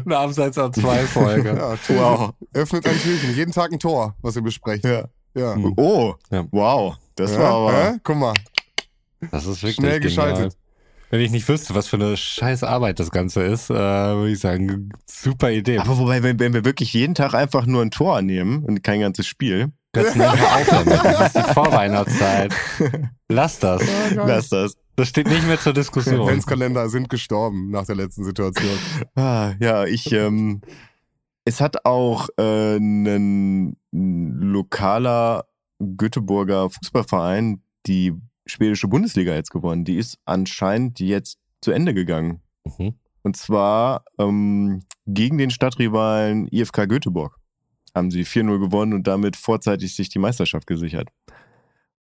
Eine 0.05 0.19
Abseits 0.19 0.59
an 0.59 0.73
zwei 0.75 0.99
Folge. 1.07 1.49
ja. 1.57 1.79
Wow. 1.97 2.35
Öffnet 2.53 2.87
ein 2.87 2.99
Türchen. 2.99 3.35
Jeden 3.35 3.53
Tag 3.53 3.73
ein 3.73 3.79
Tor, 3.79 4.15
was 4.21 4.37
ihr 4.37 4.43
besprecht. 4.43 4.85
Ja. 4.85 5.05
Ja. 5.35 5.55
Hm. 5.55 5.73
Oh, 5.77 6.15
wow. 6.51 6.97
Das 7.17 7.37
war 7.39 7.51
aber. 7.53 7.73
hä? 7.73 7.99
Guck 8.03 8.17
mal. 8.17 8.35
Das 9.31 9.47
ist 9.47 9.63
wirklich 9.63 9.77
Schnell 9.77 10.01
genial. 10.01 10.31
geschaltet. 10.33 10.57
Wenn 11.15 11.21
ich 11.21 11.31
nicht 11.31 11.49
wüsste, 11.49 11.77
was 11.77 11.87
für 11.87 11.95
eine 11.95 12.17
scheiß 12.17 12.65
Arbeit 12.65 12.99
das 12.99 13.13
Ganze 13.13 13.45
ist, 13.45 13.71
äh, 13.71 13.75
würde 13.75 14.33
ich 14.33 14.41
sagen, 14.41 14.89
super 15.07 15.53
Idee. 15.53 15.79
Aber 15.79 15.97
wobei, 15.97 16.25
wenn, 16.25 16.41
wenn 16.41 16.53
wir 16.53 16.65
wirklich 16.65 16.93
jeden 16.93 17.15
Tag 17.15 17.35
einfach 17.35 17.67
nur 17.67 17.83
ein 17.83 17.93
Tor 17.93 18.21
nehmen 18.21 18.65
und 18.65 18.83
kein 18.83 18.99
ganzes 18.99 19.25
Spiel, 19.29 19.71
Jetzt 19.95 20.17
nehmen 20.17 20.33
wir 20.37 20.45
auf 20.45 20.69
damit. 20.69 21.05
Das 21.05 21.27
ist 21.29 21.37
die 21.37 21.53
Vorweihnachtszeit. 21.55 22.53
Lass 23.29 23.61
das. 23.61 23.85
lass 24.17 24.49
das. 24.49 24.77
Das 24.97 25.09
steht 25.09 25.29
nicht 25.29 25.47
mehr 25.47 25.61
zur 25.61 25.73
Diskussion. 25.73 26.21
Adventskalender 26.23 26.89
sind 26.89 27.09
gestorben 27.09 27.71
nach 27.71 27.87
der 27.87 27.95
letzten 27.95 28.25
Situation. 28.25 28.77
Ah, 29.15 29.53
ja, 29.61 29.85
ich, 29.85 30.11
ähm, 30.11 30.63
es 31.45 31.61
hat 31.61 31.85
auch 31.85 32.29
äh, 32.39 32.77
ein 32.77 33.77
lokaler 33.93 35.45
Göteborger 35.79 36.71
Fußballverein 36.71 37.63
die 37.87 38.15
schwedische 38.47 38.89
Bundesliga 38.89 39.35
jetzt 39.35 39.51
gewonnen. 39.51 39.85
Die 39.85 39.97
ist 39.97 40.19
anscheinend 40.25 41.01
jetzt 41.01 41.39
zu 41.61 41.73
Ende 41.73 41.95
gegangen. 41.95 42.43
Mhm. 42.79 42.95
Und 43.23 43.37
zwar 43.37 44.05
ähm, 44.19 44.83
gegen 45.07 45.39
den 45.39 45.51
Stadtrivalen 45.51 46.49
IFK 46.49 46.89
Göteborg 46.89 47.39
haben 47.95 48.11
sie 48.11 48.25
4-0 48.25 48.59
gewonnen 48.59 48.93
und 48.93 49.07
damit 49.07 49.37
vorzeitig 49.37 49.95
sich 49.95 50.09
die 50.09 50.19
Meisterschaft 50.19 50.67
gesichert. 50.67 51.11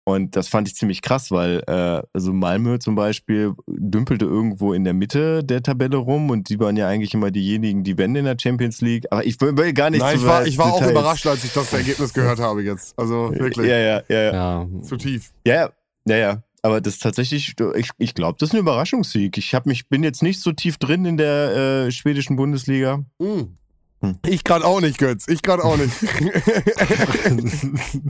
Und 0.04 0.36
das 0.36 0.48
fand 0.48 0.66
ich 0.66 0.74
ziemlich 0.74 1.02
krass, 1.02 1.30
weil 1.30 1.62
äh, 1.66 2.02
also 2.14 2.32
Malmö 2.32 2.78
zum 2.78 2.94
Beispiel 2.94 3.52
dümpelte 3.66 4.24
irgendwo 4.24 4.72
in 4.72 4.84
der 4.84 4.94
Mitte 4.94 5.44
der 5.44 5.62
Tabelle 5.62 5.98
rum 5.98 6.30
und 6.30 6.48
die 6.48 6.58
waren 6.58 6.78
ja 6.78 6.88
eigentlich 6.88 7.12
immer 7.12 7.30
diejenigen, 7.30 7.84
die 7.84 7.98
wenden 7.98 8.16
in 8.16 8.24
der 8.24 8.36
Champions 8.40 8.80
League. 8.80 9.04
Aber 9.10 9.26
ich 9.26 9.38
will, 9.42 9.54
will 9.58 9.74
gar 9.74 9.90
nicht 9.90 10.00
Nein, 10.00 10.16
zu 10.16 10.22
ich 10.22 10.26
war, 10.26 10.46
ich 10.46 10.56
war 10.56 10.72
auch 10.72 10.90
überrascht, 10.90 11.26
als 11.26 11.44
ich 11.44 11.52
das 11.52 11.70
Ergebnis 11.74 12.14
gehört 12.14 12.38
habe 12.38 12.62
jetzt. 12.62 12.98
Also 12.98 13.34
wirklich. 13.34 13.68
Ja, 13.68 13.76
ja, 13.76 14.02
ja, 14.08 14.18
ja. 14.18 14.32
Ja, 14.32 14.68
Zu 14.82 14.96
tief. 14.96 15.30
Ja, 15.46 15.70
ja, 16.08 16.16
ja, 16.16 16.16
ja. 16.16 16.42
Aber 16.62 16.80
das 16.80 16.94
ist 16.94 17.02
tatsächlich, 17.02 17.54
ich, 17.76 17.90
ich 17.98 18.14
glaube, 18.14 18.36
das 18.40 18.48
ist 18.48 18.54
ein 18.54 18.58
Überraschungssieg. 18.60 19.38
Ich 19.38 19.54
hab 19.54 19.64
mich, 19.66 19.88
bin 19.88 20.02
jetzt 20.02 20.22
nicht 20.22 20.40
so 20.40 20.50
tief 20.52 20.76
drin 20.76 21.04
in 21.04 21.16
der 21.16 21.86
äh, 21.86 21.90
schwedischen 21.92 22.34
Bundesliga. 22.36 23.04
Hm. 23.20 23.54
Hm. 24.00 24.18
Ich 24.26 24.44
gerade 24.44 24.64
auch 24.64 24.80
nicht, 24.80 24.98
Götz. 24.98 25.26
Ich 25.28 25.42
gerade 25.42 25.64
auch 25.64 25.76
nicht. 25.76 25.92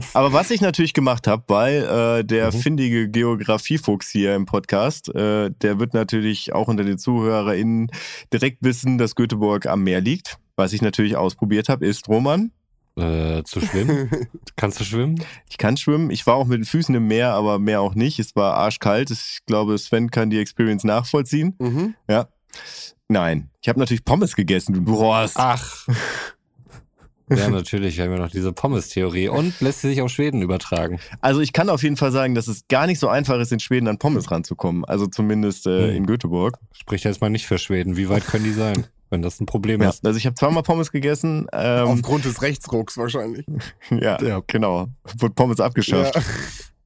Aber 0.13 0.33
was 0.33 0.51
ich 0.51 0.61
natürlich 0.61 0.93
gemacht 0.93 1.27
habe, 1.27 1.43
weil 1.47 1.83
äh, 1.83 2.23
der 2.23 2.51
Mhm. 2.53 2.57
findige 2.59 3.09
Geografiefuchs 3.09 4.09
hier 4.09 4.35
im 4.35 4.45
Podcast, 4.45 5.13
äh, 5.13 5.49
der 5.51 5.79
wird 5.79 5.93
natürlich 5.93 6.53
auch 6.53 6.67
unter 6.67 6.83
den 6.83 6.97
ZuhörerInnen 6.97 7.91
direkt 8.33 8.59
wissen, 8.61 8.97
dass 8.97 9.15
Göteborg 9.15 9.65
am 9.65 9.83
Meer 9.83 10.01
liegt. 10.01 10.37
Was 10.55 10.73
ich 10.73 10.81
natürlich 10.81 11.15
ausprobiert 11.15 11.69
habe, 11.69 11.85
ist 11.85 12.07
Roman. 12.07 12.51
Äh, 12.99 13.43
zu 13.43 13.61
schwimmen. 13.61 14.09
Kannst 14.55 14.79
du 14.79 14.83
schwimmen? 14.83 15.23
Ich 15.49 15.57
kann 15.57 15.77
schwimmen. 15.77 16.09
Ich 16.11 16.25
war 16.27 16.35
auch 16.35 16.45
mit 16.47 16.57
den 16.59 16.65
Füßen 16.65 16.93
im 16.95 17.07
Meer, 17.07 17.33
aber 17.33 17.59
mehr 17.59 17.81
auch 17.81 17.95
nicht. 17.95 18.19
Es 18.19 18.35
war 18.35 18.53
arschkalt. 18.55 19.11
Ich 19.11 19.39
glaube, 19.45 19.77
Sven 19.77 20.11
kann 20.11 20.29
die 20.29 20.39
Experience 20.39 20.83
nachvollziehen. 20.83 21.55
mhm. 21.59 21.95
Ja. 22.09 22.27
Nein. 23.07 23.49
Ich 23.61 23.69
habe 23.69 23.79
natürlich 23.79 24.05
Pommes 24.05 24.35
gegessen, 24.35 24.85
du 24.85 24.97
Horst. 24.97 25.35
Ach. 25.37 25.87
Ja, 27.31 27.47
natürlich. 27.47 27.95
Wir 27.97 28.05
haben 28.05 28.11
ja 28.13 28.17
noch 28.17 28.31
diese 28.31 28.51
Pommes-Theorie. 28.51 29.27
Und 29.29 29.61
lässt 29.61 29.81
sie 29.81 29.89
sich 29.89 30.01
auf 30.01 30.09
Schweden 30.09 30.41
übertragen. 30.41 30.99
Also 31.21 31.41
ich 31.41 31.53
kann 31.53 31.69
auf 31.69 31.83
jeden 31.83 31.95
Fall 31.95 32.11
sagen, 32.11 32.33
dass 32.33 32.47
es 32.47 32.67
gar 32.69 32.87
nicht 32.87 32.97
so 32.97 33.07
einfach 33.07 33.39
ist, 33.39 33.51
in 33.51 33.59
Schweden 33.59 33.87
an 33.87 33.99
Pommes 33.99 34.31
ranzukommen. 34.31 34.83
Also 34.83 35.05
zumindest 35.05 35.67
äh, 35.67 35.89
Hm. 35.89 35.95
in 35.95 36.05
Göteborg. 36.07 36.57
Spricht 36.73 37.03
jetzt 37.05 37.21
mal 37.21 37.29
nicht 37.29 37.45
für 37.45 37.59
Schweden. 37.59 37.97
Wie 37.97 38.09
weit 38.09 38.25
können 38.25 38.45
die 38.45 38.51
sein, 38.51 38.87
wenn 39.09 39.21
das 39.21 39.39
ein 39.39 39.45
Problem 39.45 39.81
Ja. 39.81 39.89
ist? 39.89 40.05
Also 40.05 40.17
ich 40.17 40.25
habe 40.25 40.35
zweimal 40.35 40.63
Pommes 40.63 40.91
gegessen. 40.91 41.47
Ähm, 41.53 41.87
Aufgrund 41.87 42.25
des 42.25 42.41
Rechtsrucks 42.41 42.97
wahrscheinlich. 42.97 43.45
ja, 43.91 44.21
Ja. 44.21 44.41
genau. 44.47 44.87
Wurde 45.17 45.33
Pommes 45.33 45.59
abgeschafft. 45.59 46.15
Ja. 46.15 46.21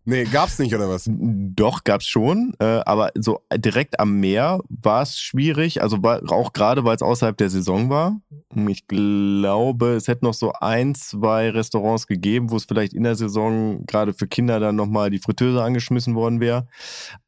Nee, 0.05 0.25
gab's 0.25 0.59
nicht, 0.59 0.75
oder 0.75 0.89
was? 0.89 1.05
Doch, 1.09 1.85
gab's 1.85 2.05
schon, 2.07 2.53
äh, 2.59 2.81
aber 2.85 3.11
so 3.15 3.39
direkt 3.55 4.01
am 4.01 4.19
Meer 4.19 4.59
war 4.67 5.01
es 5.03 5.17
schwierig, 5.17 5.81
also 5.81 6.03
war, 6.03 6.21
auch 6.29 6.51
gerade, 6.51 6.83
weil 6.83 6.97
es 6.97 7.01
außerhalb 7.01 7.37
der 7.37 7.49
Saison 7.49 7.89
war. 7.89 8.19
Ich 8.67 8.85
glaube, 8.87 9.93
es 9.93 10.09
hätte 10.09 10.25
noch 10.25 10.33
so 10.33 10.51
ein, 10.59 10.93
zwei 10.93 11.49
Restaurants 11.51 12.05
gegeben, 12.05 12.51
wo 12.51 12.57
es 12.57 12.65
vielleicht 12.65 12.91
in 12.93 13.03
der 13.03 13.15
Saison 13.15 13.85
gerade 13.85 14.13
für 14.13 14.27
Kinder 14.27 14.59
dann 14.59 14.75
nochmal 14.75 15.09
die 15.09 15.19
Fritteuse 15.19 15.63
angeschmissen 15.63 16.15
worden 16.15 16.41
wäre. 16.41 16.67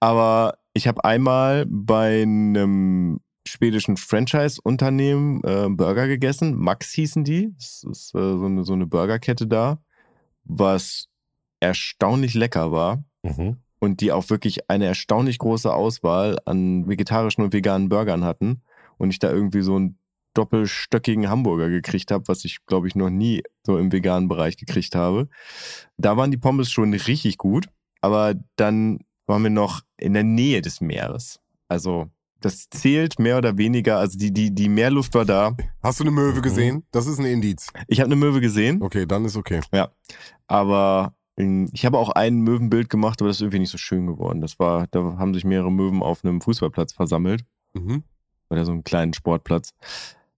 Aber 0.02 0.56
ich 0.74 0.86
habe 0.90 1.02
einmal 1.06 1.66
bei 1.70 2.24
einem 2.24 3.22
schwedischen 3.48 3.98
Franchise-Unternehmen 3.98 5.42
äh, 5.44 5.68
Burger 5.70 6.08
gegessen. 6.08 6.56
Max 6.56 6.92
hießen 6.92 7.24
die. 7.24 7.54
Das 7.58 7.84
ist 7.90 8.16
äh, 8.16 8.20
so, 8.20 8.46
eine, 8.46 8.64
so 8.64 8.74
eine 8.74 8.88
Burgerkette 8.88 9.48
da, 9.48 9.80
was 10.44 11.08
erstaunlich 11.60 12.34
lecker 12.34 12.72
war 12.72 13.04
Mhm. 13.24 13.58
und 13.80 14.02
die 14.02 14.12
auch 14.12 14.30
wirklich 14.30 14.70
eine 14.70 14.86
erstaunlich 14.86 15.40
große 15.40 15.74
Auswahl 15.74 16.38
an 16.46 16.88
vegetarischen 16.88 17.44
und 17.44 17.54
veganen 17.54 17.90
Burgern 17.90 18.24
hatten 18.24 18.62
und 18.98 19.10
ich 19.10 19.18
da 19.18 19.32
irgendwie 19.32 19.62
so 19.64 19.76
einen 19.76 19.98
doppelstöckigen 20.36 21.28
Hamburger 21.30 21.70
gekriegt 21.70 22.12
habe, 22.12 22.28
was 22.28 22.46
ich 22.46 22.64
glaube 22.68 22.88
ich 22.88 22.96
noch 22.96 23.10
nie 23.10 23.42
so 23.66 23.78
im 23.80 23.92
veganen 23.92 24.28
Bereich 24.30 24.58
gekriegt 24.58 24.94
habe. 24.94 25.28
Da 25.98 26.18
waren 26.18 26.30
die 26.30 26.38
Pommes 26.38 26.72
schon 26.72 26.94
richtig 26.94 27.38
gut, 27.40 27.68
aber 28.02 28.36
dann 28.58 29.00
waren 29.26 29.42
wir 29.42 29.50
noch 29.50 29.82
in 29.98 30.14
der 30.14 30.24
Nähe 30.24 30.62
des 30.62 30.82
Meeres. 30.82 31.40
Also 31.68 32.12
das 32.46 32.70
zählt 32.70 33.18
mehr 33.20 33.38
oder 33.40 33.58
weniger, 33.58 33.98
also 33.98 34.18
die, 34.18 34.32
die, 34.32 34.54
die 34.54 34.70
Meerluft 34.70 35.14
war 35.16 35.26
da. 35.26 35.56
Hast 35.82 36.00
du 36.00 36.04
eine 36.04 36.12
Möwe 36.12 36.38
Mhm. 36.38 36.42
gesehen? 36.44 36.84
Das 36.92 37.08
ist 37.08 37.20
ein 37.20 37.26
Indiz. 37.26 37.68
Ich 37.88 38.00
habe 38.00 38.06
eine 38.08 38.16
Möwe 38.16 38.40
gesehen, 38.42 38.82
Okay, 38.82 39.06
dann 39.06 39.26
ist 39.26 39.36
okay. 39.36 39.62
aber 40.48 41.14
ähm, 41.38 41.70
ich 41.74 41.86
habe 41.86 41.98
auch 41.98 42.10
ein 42.10 42.40
Möwenbild 42.42 42.90
gemacht, 42.90 43.22
aber 43.22 43.28
das 43.30 43.38
ist 43.38 43.42
irgendwie 43.42 43.60
nicht 43.60 43.72
so 43.72 43.78
schön 43.78 44.08
geworden. 44.08 44.42
Das 44.42 44.60
war, 44.60 44.88
da 44.92 45.18
haben 45.18 45.34
sich 45.34 45.44
mehrere 45.46 45.72
Möwen 45.72 46.02
auf 46.02 46.24
einem 46.24 46.42
Fußballplatz 46.42 46.94
versammelt. 46.94 47.44
Mhm. 47.74 48.04
Oder 48.50 48.64
so 48.66 48.72
einen 48.72 48.84
kleinen 48.84 49.14
Sportplatz. 49.14 49.74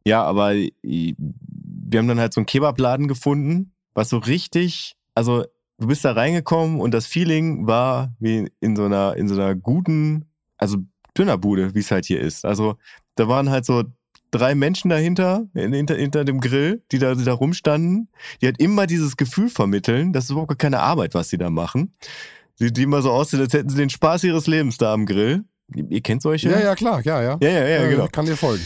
Ja, 0.06 0.24
aber 0.24 0.56
äh, 0.56 0.72
wir 0.84 2.00
haben 2.00 2.08
dann 2.08 2.20
halt 2.20 2.34
so 2.34 2.40
einen 2.40 2.46
Kebabladen 2.46 3.08
gefunden, 3.08 3.74
was 3.94 4.10
so 4.10 4.18
richtig, 4.18 4.96
also 5.14 5.44
du 5.78 5.88
bist 5.88 6.06
da 6.06 6.14
reingekommen 6.14 6.80
und 6.80 6.94
das 6.94 7.06
Feeling 7.06 7.68
war 7.68 8.16
wie 8.20 8.50
in 8.62 8.76
so 8.76 8.86
einer, 8.86 9.16
in 9.18 9.28
so 9.28 9.36
einer 9.36 9.56
guten, 9.56 10.26
also 10.58 10.78
Dönerbude, 11.18 11.74
wie 11.76 11.80
es 11.80 11.92
halt 11.92 12.06
hier 12.06 12.22
ist. 12.22 12.46
Also 12.46 12.78
da 13.16 13.28
waren 13.28 13.50
halt 13.50 13.66
so 13.66 13.84
drei 14.32 14.56
Menschen 14.56 14.90
dahinter, 14.90 15.46
hinter, 15.54 15.96
hinter 15.96 16.26
dem 16.26 16.42
Grill, 16.42 16.84
die 16.92 17.00
da, 17.00 17.16
die 17.16 17.24
da 17.24 17.34
rumstanden, 17.34 18.10
die 18.42 18.48
halt 18.48 18.60
immer 18.60 18.88
dieses 18.88 19.18
Gefühl 19.18 19.50
vermitteln, 19.50 20.14
das 20.14 20.26
ist 20.26 20.32
überhaupt 20.32 20.50
gar 20.50 20.58
keine 20.58 20.80
Arbeit, 20.80 21.14
was 21.14 21.30
sie 21.30 21.38
da 21.38 21.50
machen. 21.50 21.94
Die, 22.60 22.74
die 22.74 22.84
immer 22.84 23.02
so 23.02 23.12
aussehen, 23.12 23.40
als 23.40 23.54
hätten 23.54 23.70
sie 23.70 23.78
den 23.78 23.90
Spaß 23.90 24.24
ihres 24.24 24.48
Lebens 24.48 24.78
da 24.78 24.94
am 24.94 25.06
Grill. 25.06 25.44
Ihr, 25.74 26.02
kennt 26.02 26.22
solche? 26.22 26.50
Ja, 26.50 26.60
ja, 26.60 26.76
klar, 26.76 27.02
ja, 27.04 27.22
ja. 27.22 27.38
Ja, 27.42 27.50
ja, 27.50 27.68
ja, 27.68 27.88
genau. 27.88 28.08
Kann 28.08 28.26
dir 28.26 28.38
folgen. 28.38 28.66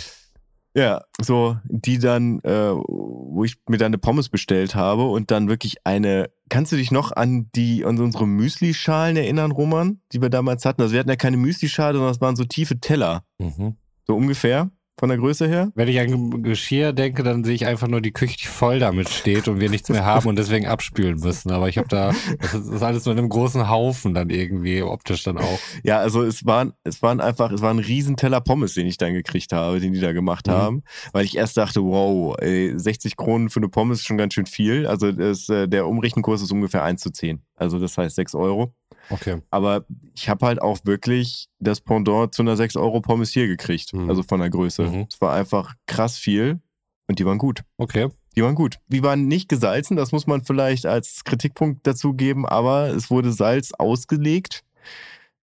Ja, 0.74 1.01
so, 1.22 1.57
die 1.65 1.99
dann, 1.99 2.39
äh, 2.43 2.72
wo 2.72 3.43
ich 3.43 3.57
mir 3.67 3.78
dann 3.78 3.88
eine 3.88 3.97
Pommes 3.97 4.30
bestellt 4.30 4.74
habe 4.74 5.03
und 5.03 5.30
dann 5.30 5.49
wirklich 5.49 5.86
eine, 5.86 6.30
kannst 6.49 6.72
du 6.72 6.78
dich 6.78 6.91
noch 6.91 7.11
an 7.11 7.49
die, 7.55 7.84
an 7.84 7.99
unsere 7.99 8.26
Müsli-Schalen 8.26 9.17
erinnern, 9.17 9.51
Roman, 9.51 9.99
die 10.13 10.22
wir 10.22 10.30
damals 10.30 10.63
hatten? 10.63 10.82
Also 10.82 10.93
wir 10.93 10.99
hatten 11.01 11.09
ja 11.09 11.17
keine 11.17 11.36
Müsli-Schale, 11.38 11.95
sondern 11.95 12.13
es 12.13 12.22
waren 12.22 12.36
so 12.38 12.45
tiefe 12.45 12.80
Teller, 12.80 13.24
Mhm. 13.38 13.76
so 14.07 14.15
ungefähr, 14.15 14.69
von 15.02 15.10
der 15.10 15.18
Größe 15.18 15.47
her. 15.47 15.72
Wenn 15.74 15.88
ich 15.88 15.99
an 15.99 16.43
Geschirr 16.43 16.93
denke, 16.93 17.24
dann 17.24 17.43
sehe 17.43 17.56
ich 17.56 17.66
einfach 17.66 17.88
nur 17.88 18.02
die 18.02 18.12
Küche, 18.12 18.38
die 18.38 18.45
voll 18.45 18.78
damit 18.78 19.10
steht 19.10 19.47
und 19.47 19.60
wir 19.60 19.68
nichts 19.72 19.89
mehr 19.89 20.06
haben 20.06 20.28
und 20.30 20.36
deswegen 20.38 20.68
abspülen 20.68 21.20
müssen. 21.20 21.49
Aber 21.52 21.68
ich 21.70 21.80
habe 21.80 21.88
da, 21.88 22.12
das 22.39 22.54
ist, 22.54 22.84
alles 22.84 23.06
nur 23.06 23.14
in 23.14 23.18
einem 23.18 23.30
großen 23.30 23.68
Haufen 23.68 24.14
dann 24.14 24.30
irgendwie, 24.30 24.84
optisch 24.84 25.24
dann 25.24 25.39
auch. 25.39 25.60
Ja, 25.84 25.97
also 25.97 26.22
es 26.22 26.45
waren, 26.45 26.74
es 26.84 27.02
waren 27.02 27.20
einfach, 27.20 27.52
es 27.52 27.64
war 27.64 27.74
ein 27.74 27.80
riesen 27.80 28.16
Teller 28.16 28.41
Pommes, 28.41 28.76
den 28.76 28.86
ich 28.86 28.97
dann 28.99 29.14
gekriegt 29.14 29.54
habe, 29.54 29.80
den 29.80 29.93
die 29.93 29.99
da 29.99 30.12
gemacht 30.14 30.45
Mhm. 30.45 30.52
haben, 30.52 30.84
weil 31.14 31.26
ich 31.26 31.36
erst 31.36 31.58
dachte, 31.58 31.82
wow, 31.82 32.36
ey, 32.39 32.74
60 32.78 33.18
Kronen 33.18 33.49
für 33.49 33.60
eine 33.60 33.70
Pommes 33.70 34.02
ist 34.02 34.06
schon 34.06 34.20
ganz 34.20 34.36
schön 34.36 34.45
viel. 34.45 34.86
Also 34.86 35.12
das, 35.12 35.49
äh, 35.49 35.68
der 35.68 35.88
Umrechenkurs 35.88 36.43
ist 36.43 36.52
ungefähr 36.52 36.84
1 36.84 37.02
zu 37.02 37.10
10. 37.12 37.41
Also 37.56 37.80
das 37.80 37.97
heißt 37.97 38.16
6 38.16 38.36
Euro. 38.36 38.76
Okay. 39.10 39.41
Aber 39.49 39.86
ich 40.14 40.30
habe 40.30 40.45
halt 40.45 40.62
auch 40.62 40.80
wirklich 40.84 41.47
das 41.60 41.82
Pendant 41.82 42.34
zu 42.34 42.41
einer 42.41 42.56
6 42.56 42.76
Euro 42.78 43.02
Pommes 43.02 43.32
hier 43.32 43.47
gekriegt. 43.47 43.93
Mhm. 43.93 44.10
Also 44.10 44.24
von 44.24 44.39
der 44.39 44.49
Größe. 44.49 44.84
Mhm. 44.84 45.08
Es 45.12 45.20
war 45.22 45.34
einfach 45.34 45.76
krass 45.88 46.18
viel 46.18 46.62
und 47.08 47.20
die 47.20 47.26
waren 47.26 47.38
gut. 47.38 47.64
Okay. 47.78 48.10
Die 48.36 48.43
waren 48.43 48.56
gut. 48.56 48.78
Die 48.88 49.04
waren 49.04 49.28
nicht 49.28 49.49
gesalzen, 49.49 49.97
das 49.97 50.14
muss 50.14 50.26
man 50.26 50.43
vielleicht 50.43 50.86
als 50.86 51.24
Kritikpunkt 51.26 51.86
dazu 51.86 52.14
geben, 52.14 52.45
aber 52.45 52.88
es 52.89 53.12
wurde 53.12 53.34
Salz 53.34 53.74
ausgelegt, 53.78 54.64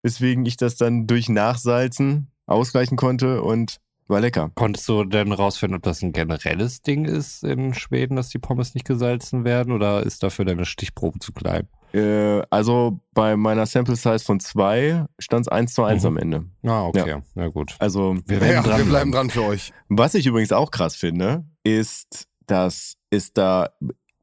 weswegen 0.02 0.46
ich 0.46 0.56
das 0.56 0.76
dann 0.76 1.06
durch 1.06 1.28
Nachsalzen 1.28 2.28
ausgleichen 2.46 2.96
konnte 2.96 3.42
und 3.42 3.76
war 4.06 4.20
lecker. 4.20 4.50
Konntest 4.54 4.88
du 4.88 5.04
denn 5.04 5.32
rausfinden, 5.32 5.76
ob 5.76 5.82
das 5.82 6.00
ein 6.00 6.12
generelles 6.12 6.80
Ding 6.80 7.04
ist 7.04 7.44
in 7.44 7.74
Schweden, 7.74 8.16
dass 8.16 8.30
die 8.30 8.38
Pommes 8.38 8.74
nicht 8.74 8.86
gesalzen 8.86 9.44
werden 9.44 9.72
oder 9.72 10.02
ist 10.02 10.22
dafür 10.22 10.46
deine 10.46 10.64
Stichprobe 10.64 11.18
zu 11.18 11.32
klein? 11.32 11.68
Äh, 11.94 12.42
also 12.50 13.00
bei 13.14 13.36
meiner 13.36 13.66
Sample 13.66 13.96
Size 13.96 14.18
von 14.20 14.40
zwei 14.40 15.06
stand 15.18 15.46
es 15.46 15.48
1 15.52 15.74
zu 15.74 15.82
1 15.84 16.02
Mhm. 16.02 16.08
am 16.08 16.16
Ende. 16.18 16.44
Ah, 16.64 16.84
okay. 16.86 17.22
Na 17.34 17.48
gut. 17.48 17.76
Also 17.78 18.16
Wir 18.26 18.40
werden 18.40 18.52
Ja, 18.54 18.62
dran 18.62 18.78
wir 18.78 18.84
bleiben 18.84 19.10
bleiben. 19.10 19.12
dran 19.12 19.30
für 19.30 19.42
euch. 19.44 19.72
Was 19.88 20.14
ich 20.14 20.26
übrigens 20.26 20.52
auch 20.52 20.70
krass 20.70 20.94
finde, 20.96 21.44
ist, 21.64 22.26
dass 22.46 22.96
es 23.10 23.32
da 23.32 23.70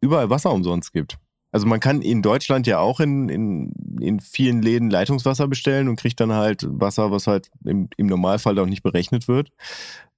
überall 0.01 0.29
Wasser 0.29 0.51
umsonst 0.51 0.93
gibt. 0.93 1.17
Also 1.51 1.67
man 1.67 1.79
kann 1.79 2.01
in 2.01 2.21
Deutschland 2.21 2.67
ja 2.67 2.79
auch 2.79 2.99
in, 2.99 3.29
in, 3.29 3.71
in 4.01 4.19
vielen 4.19 4.61
Läden 4.61 4.89
Leitungswasser 4.89 5.47
bestellen 5.47 5.87
und 5.87 5.95
kriegt 5.95 6.19
dann 6.19 6.33
halt 6.33 6.65
Wasser, 6.69 7.11
was 7.11 7.27
halt 7.27 7.49
im, 7.63 7.87
im 7.95 8.07
Normalfall 8.07 8.59
auch 8.59 8.65
nicht 8.65 8.83
berechnet 8.83 9.27
wird. 9.29 9.51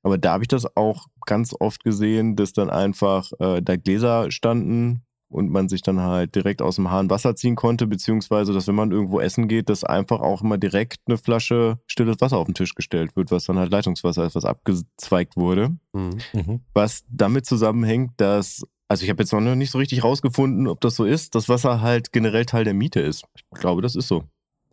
Aber 0.04 0.18
da 0.18 0.34
habe 0.34 0.44
ich 0.44 0.48
das 0.48 0.76
auch 0.76 1.06
ganz 1.26 1.54
oft 1.60 1.84
gesehen, 1.84 2.36
dass 2.36 2.54
dann 2.54 2.70
einfach 2.72 3.32
äh, 3.40 3.62
da 3.62 3.76
Gläser 3.76 4.32
standen 4.32 5.04
und 5.30 5.50
man 5.50 5.68
sich 5.68 5.82
dann 5.82 6.00
halt 6.00 6.36
direkt 6.36 6.62
aus 6.62 6.76
dem 6.76 6.90
Hahn 6.90 7.10
Wasser 7.10 7.36
ziehen 7.36 7.56
konnte, 7.56 7.88
beziehungsweise, 7.88 8.54
dass 8.54 8.68
wenn 8.68 8.76
man 8.76 8.92
irgendwo 8.92 9.20
essen 9.20 9.48
geht, 9.48 9.70
dass 9.70 9.84
einfach 9.84 10.22
auch 10.22 10.42
immer 10.42 10.58
direkt 10.58 11.02
eine 11.08 11.18
Flasche 11.18 11.80
stilles 11.88 12.22
Wasser 12.22 12.38
auf 12.38 12.46
den 12.46 12.56
Tisch 12.56 12.76
gestellt 12.76 13.16
wird, 13.16 13.32
was 13.32 13.46
dann 13.46 13.58
halt 13.58 13.72
Leitungswasser 13.72 14.26
ist, 14.26 14.36
was 14.36 14.46
abgezweigt 14.46 15.36
wurde. 15.36 15.78
Mhm. 15.94 16.18
Mhm. 16.34 16.62
Was 16.74 17.04
damit 17.10 17.46
zusammenhängt, 17.46 18.12
dass, 18.18 18.64
also 18.88 19.04
ich 19.04 19.10
habe 19.10 19.22
jetzt 19.22 19.34
noch 19.34 19.42
nicht 19.42 19.72
so 19.72 19.78
richtig 19.78 20.04
rausgefunden, 20.04 20.68
ob 20.68 20.80
das 20.82 20.96
so 20.96 21.04
ist, 21.04 21.36
dass 21.36 21.50
Wasser 21.50 21.82
halt 21.82 22.14
generell 22.14 22.46
Teil 22.46 22.64
der 22.64 22.74
Miete 22.74 23.02
ist. 23.02 23.26
Ich 23.36 23.60
glaube, 23.60 23.82
das 23.82 23.96
ist 23.96 24.08
so. 24.08 24.24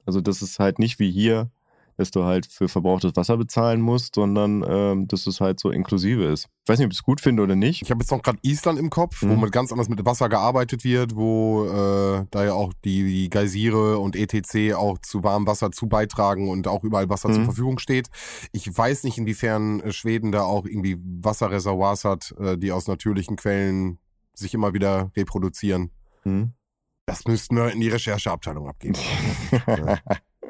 Also 0.06 0.20
das 0.20 0.42
ist 0.42 0.58
halt 0.58 0.78
nicht 0.78 0.98
wie 0.98 1.10
hier, 1.10 1.50
dass 1.96 2.10
du 2.10 2.24
halt 2.24 2.46
für 2.46 2.68
verbrauchtes 2.68 3.12
Wasser 3.16 3.36
bezahlen 3.36 3.80
musst, 3.80 4.14
sondern 4.16 4.64
ähm, 4.68 5.08
dass 5.08 5.26
es 5.26 5.40
halt 5.40 5.60
so 5.60 5.70
inklusive 5.70 6.24
ist. 6.24 6.48
Ich 6.64 6.68
weiß 6.68 6.78
nicht, 6.78 6.86
ob 6.86 6.92
ich 6.92 6.98
es 6.98 7.02
gut 7.04 7.20
finde 7.20 7.42
oder 7.42 7.56
nicht. 7.56 7.82
Ich 7.82 7.90
habe 7.90 8.00
jetzt 8.00 8.10
noch 8.10 8.22
gerade 8.22 8.38
Island 8.42 8.78
im 8.78 8.90
Kopf, 8.90 9.22
wo 9.22 9.26
Mhm. 9.34 9.40
mit 9.42 9.52
ganz 9.52 9.70
anders 9.70 9.88
mit 9.88 10.04
Wasser 10.04 10.28
gearbeitet 10.28 10.82
wird, 10.84 11.14
wo 11.16 11.64
äh, 11.66 12.26
da 12.30 12.44
ja 12.44 12.54
auch 12.54 12.72
die, 12.84 13.04
die 13.04 13.28
Geysire 13.30 13.98
und 13.98 14.16
ETC 14.16 14.74
auch 14.74 14.98
zu 14.98 15.22
warmem 15.24 15.46
Wasser 15.46 15.70
zu 15.72 15.86
beitragen 15.88 16.48
und 16.48 16.66
auch 16.68 16.84
überall 16.84 17.08
Wasser 17.08 17.30
zur 17.30 17.40
Mhm. 17.40 17.44
Verfügung 17.44 17.78
steht. 17.78 18.08
Ich 18.52 18.66
weiß 18.76 19.04
nicht, 19.04 19.18
inwiefern 19.18 19.80
äh, 19.80 19.92
Schweden 19.92 20.32
da 20.32 20.42
auch 20.42 20.64
irgendwie 20.66 20.96
Wasserreservoirs 20.98 22.04
hat, 22.04 22.34
äh, 22.38 22.56
die 22.56 22.72
aus 22.72 22.86
natürlichen 22.88 23.36
Quellen 23.36 23.98
sich 24.34 24.54
immer 24.54 24.72
wieder 24.74 25.10
reproduzieren. 25.16 25.90
Hm. 26.22 26.52
Das 27.06 27.26
müssten 27.26 27.54
wir 27.56 27.70
in 27.70 27.80
die 27.80 27.88
Rechercheabteilung 27.90 28.66
abgeben. 28.68 28.94
Ja. 29.68 29.98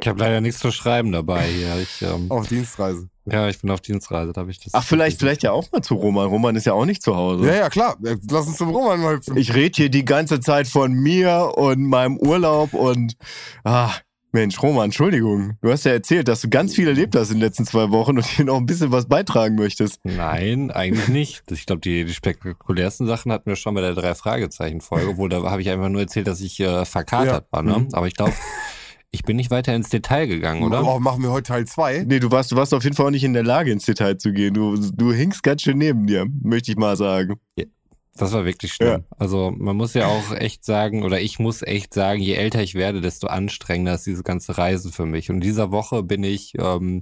Ich 0.05 0.09
habe 0.09 0.21
leider 0.21 0.43
nichts 0.43 0.61
zu 0.61 0.71
schreiben 0.71 1.13
dabei 1.13 1.47
hier. 1.47 1.79
Ich, 1.79 2.03
ähm, 2.03 2.31
Auf 2.31 2.47
Dienstreise. 2.47 3.09
Ja, 3.25 3.49
ich 3.49 3.63
bin 3.63 3.71
auf 3.71 3.81
Dienstreise, 3.81 4.35
da 4.35 4.43
habe 4.43 4.51
ich 4.51 4.61
das. 4.61 4.75
Ach, 4.75 4.85
vielleicht, 4.85 5.19
vielleicht 5.19 5.43
ja 5.43 5.53
auch 5.53 5.73
mal 5.73 5.81
zu 5.81 5.95
Roman. 5.95 6.27
Roman 6.27 6.57
ist 6.57 6.67
ja 6.67 6.75
auch 6.75 6.85
nicht 6.85 7.03
zu 7.03 7.17
Hause. 7.17 7.47
Ja, 7.47 7.55
ja, 7.55 7.71
klar. 7.71 7.97
Lass 8.03 8.47
uns 8.47 8.59
zum 8.59 8.69
Roman 8.69 9.01
mal 9.01 9.17
hüpfen. 9.17 9.35
Ich 9.39 9.55
rede 9.55 9.73
hier 9.75 9.89
die 9.89 10.05
ganze 10.05 10.41
Zeit 10.41 10.69
von 10.69 10.93
mir 10.93 11.53
und 11.57 11.87
meinem 11.87 12.19
Urlaub 12.19 12.75
und 12.75 13.17
ah, 13.65 13.95
Mensch, 14.33 14.63
Roman, 14.63 14.87
Entschuldigung. 14.87 15.57
Du 15.63 15.71
hast 15.71 15.85
ja 15.85 15.93
erzählt, 15.93 16.29
dass 16.29 16.43
du 16.43 16.51
ganz 16.51 16.75
viel 16.75 16.87
erlebt 16.87 17.17
hast 17.17 17.31
in 17.31 17.37
den 17.37 17.43
letzten 17.45 17.65
zwei 17.65 17.91
Wochen 17.91 18.19
und 18.19 18.27
hier 18.27 18.45
noch 18.45 18.59
ein 18.59 18.67
bisschen 18.67 18.93
was 18.93 19.07
beitragen 19.07 19.55
möchtest. 19.55 20.01
Nein, 20.05 20.71
eigentlich 20.71 21.09
nicht. 21.09 21.51
Ich 21.51 21.65
glaube, 21.65 21.81
die, 21.81 22.05
die 22.05 22.13
spektakulärsten 22.13 23.07
Sachen 23.07 23.33
hatten 23.33 23.49
wir 23.49 23.57
schon 23.57 23.75
bei 23.75 23.81
der 23.81 23.95
Drei-Fragezeichen-Folge, 23.95 25.09
obwohl 25.09 25.31
da 25.31 25.43
habe 25.51 25.63
ich 25.63 25.71
einfach 25.71 25.89
nur 25.89 26.03
erzählt, 26.03 26.27
dass 26.27 26.43
ich 26.43 26.61
äh, 26.61 26.85
verkatert 26.85 27.47
war. 27.53 27.63
Ne? 27.63 27.79
Mhm. 27.79 27.89
Aber 27.93 28.07
ich 28.07 28.15
glaube, 28.15 28.35
ich 29.15 29.23
bin 29.23 29.37
nicht 29.37 29.51
weiter 29.51 29.75
ins 29.75 29.89
Detail 29.89 30.27
gegangen, 30.27 30.65
oder? 30.65 30.85
Oh, 30.85 30.99
machen 30.99 31.23
wir 31.23 31.31
heute 31.31 31.49
Teil 31.49 31.67
2? 31.67 32.05
Nee, 32.07 32.19
du 32.19 32.31
warst, 32.33 32.51
du 32.51 32.57
warst 32.57 32.75
auf 32.75 32.83
jeden 32.83 32.97
Fall 32.97 33.07
auch 33.07 33.11
nicht 33.11 33.25
in 33.25 33.33
der 33.33 33.45
Lage, 33.45 33.71
ins 33.71 33.87
Detail 33.87 34.19
zu 34.19 34.33
gehen. 34.33 34.55
Du, 34.55 34.77
du 34.77 35.13
hingst 35.13 35.43
ganz 35.45 35.63
schön 35.63 35.79
neben 35.79 36.07
dir, 36.07 36.27
möchte 36.43 36.73
ich 36.73 36.77
mal 36.77 36.97
sagen. 36.97 37.37
Das 38.17 38.33
war 38.33 38.45
wirklich 38.45 38.73
schlimm. 38.73 39.05
Also 39.17 39.53
man 39.57 39.77
muss 39.77 39.95
ja 39.95 40.07
auch 40.07 40.33
echt 40.33 40.65
sagen, 40.65 41.05
oder 41.05 41.21
ich 41.21 41.39
muss 41.39 41.63
echt 41.63 41.95
sagen, 41.95 42.21
je 42.21 42.35
älter 42.35 42.63
ich 42.63 42.75
werde, 42.75 43.01
desto 43.01 43.29
anstrengender 43.29 43.95
ist 43.95 44.07
diese 44.07 44.23
ganze 44.25 44.59
Reise 44.59 44.91
für 44.91 45.07
mich. 45.07 45.31
Und 45.31 45.37
in 45.37 45.43
dieser 45.43 45.71
Woche 45.71 46.03
bin 46.03 46.25
ich, 46.25 46.55
ähm, 46.59 47.01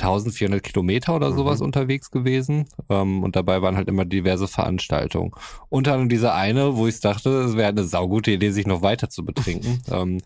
1400 0.00 0.62
Kilometer 0.62 1.14
oder 1.14 1.32
sowas 1.32 1.60
Mhm. 1.60 1.66
unterwegs 1.66 2.10
gewesen. 2.10 2.66
Ähm, 2.90 3.22
und 3.22 3.36
dabei 3.36 3.62
waren 3.62 3.76
halt 3.76 3.88
immer 3.88 4.04
diverse 4.04 4.48
Veranstaltungen. 4.48 5.30
Unter 5.68 5.92
anderem 5.92 6.08
diese 6.08 6.34
eine, 6.34 6.76
wo 6.76 6.86
ich 6.86 7.00
dachte, 7.00 7.30
es 7.42 7.56
wäre 7.56 7.68
eine 7.68 7.84
saugute 7.84 8.32
Idee, 8.32 8.50
sich 8.50 8.66
noch 8.66 8.82
weiter 8.82 9.08
zu 9.08 9.24
betrinken. 9.24 9.82
ähm, 9.90 10.20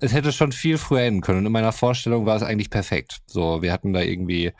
es 0.00 0.12
hätte 0.12 0.32
schon 0.32 0.52
viel 0.52 0.78
früher 0.78 1.02
enden 1.02 1.20
können. 1.20 1.38
Und 1.40 1.46
in 1.46 1.52
meiner 1.52 1.72
Vorstellung 1.72 2.26
war 2.26 2.36
es 2.36 2.42
eigentlich 2.42 2.70
perfekt. 2.70 3.18
So, 3.26 3.60
wir 3.60 3.72
hatten 3.72 3.92
da 3.92 4.00
irgendwie 4.02 4.52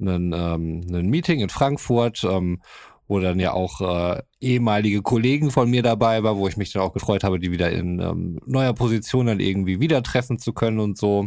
einen, 0.00 0.32
ähm, 0.32 0.86
ein 0.90 1.10
Meeting 1.10 1.40
in 1.40 1.50
Frankfurt, 1.50 2.24
ähm, 2.24 2.62
wo 3.08 3.20
dann 3.20 3.40
ja 3.40 3.52
auch 3.52 3.80
äh, 3.80 4.22
ehemalige 4.40 5.00
Kollegen 5.02 5.50
von 5.50 5.70
mir 5.70 5.82
dabei 5.82 6.22
war, 6.22 6.36
wo 6.36 6.46
ich 6.48 6.56
mich 6.56 6.72
dann 6.72 6.82
auch 6.82 6.92
gefreut 6.92 7.24
habe, 7.24 7.38
die 7.38 7.50
wieder 7.50 7.70
in 7.70 8.00
ähm, 8.00 8.38
neuer 8.46 8.74
Position 8.74 9.26
dann 9.26 9.40
irgendwie 9.40 9.80
wieder 9.80 10.02
treffen 10.02 10.38
zu 10.38 10.52
können 10.52 10.78
und 10.78 10.98
so. 10.98 11.26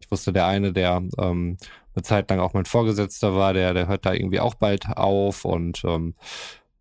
Ich 0.00 0.10
wusste, 0.10 0.32
der 0.32 0.46
eine, 0.46 0.72
der 0.72 1.02
ähm, 1.18 1.56
eine 1.96 2.02
Zeit 2.02 2.30
lang 2.30 2.38
auch 2.40 2.54
mein 2.54 2.64
Vorgesetzter 2.66 3.34
war, 3.34 3.52
der, 3.54 3.74
der 3.74 3.88
hört 3.88 4.06
da 4.06 4.12
irgendwie 4.12 4.40
auch 4.40 4.54
bald 4.54 4.86
auf 4.96 5.44
und 5.44 5.82
ähm, 5.84 6.14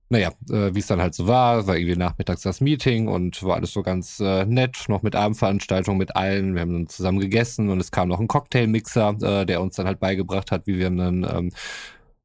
naja, 0.09 0.29
äh, 0.51 0.75
wie 0.75 0.79
es 0.79 0.87
dann 0.87 1.01
halt 1.01 1.15
so 1.15 1.25
war, 1.27 1.65
war 1.65 1.77
irgendwie 1.77 1.95
nachmittags 1.95 2.43
das 2.43 2.61
Meeting 2.61 3.07
und 3.07 3.41
war 3.41 3.55
alles 3.55 3.73
so 3.73 3.81
ganz 3.81 4.19
äh, 4.19 4.45
nett, 4.45 4.85
noch 4.87 5.01
mit 5.01 5.15
Abendveranstaltung 5.15 5.97
mit 5.97 6.15
allen. 6.15 6.53
Wir 6.53 6.61
haben 6.61 6.73
dann 6.73 6.87
zusammen 6.87 7.19
gegessen 7.19 7.69
und 7.69 7.79
es 7.79 7.89
kam 7.89 8.09
noch 8.09 8.19
ein 8.19 8.27
Cocktailmixer, 8.27 9.15
äh, 9.21 9.45
der 9.47 9.61
uns 9.61 9.75
dann 9.77 9.87
halt 9.87 9.99
beigebracht 9.99 10.51
hat, 10.51 10.67
wie 10.67 10.77
wir 10.77 10.87
einen 10.87 11.23
ähm, 11.23 11.51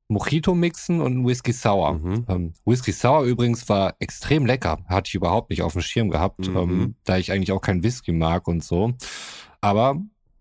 Mojito 0.09 0.55
mixen 0.55 1.01
und 1.01 1.13
einen 1.13 1.27
Whisky 1.27 1.53
Sour. 1.53 1.95
Mhm. 1.95 2.25
Ähm, 2.29 2.53
Whisky 2.67 2.93
Sour 2.93 3.23
übrigens 3.23 3.67
war 3.69 3.95
extrem 3.99 4.45
lecker, 4.45 4.79
hatte 4.87 5.09
ich 5.09 5.15
überhaupt 5.15 5.49
nicht 5.49 5.63
auf 5.63 5.73
dem 5.73 5.83
Schirm 5.83 6.11
gehabt, 6.11 6.49
Mhm. 6.49 6.57
ähm, 6.57 6.95
da 7.05 7.17
ich 7.17 7.33
eigentlich 7.33 7.53
auch 7.53 7.63
keinen 7.63 7.83
Whisky 7.83 8.13
mag 8.13 8.47
und 8.47 8.63
so. 8.63 8.93
Aber 9.63 9.97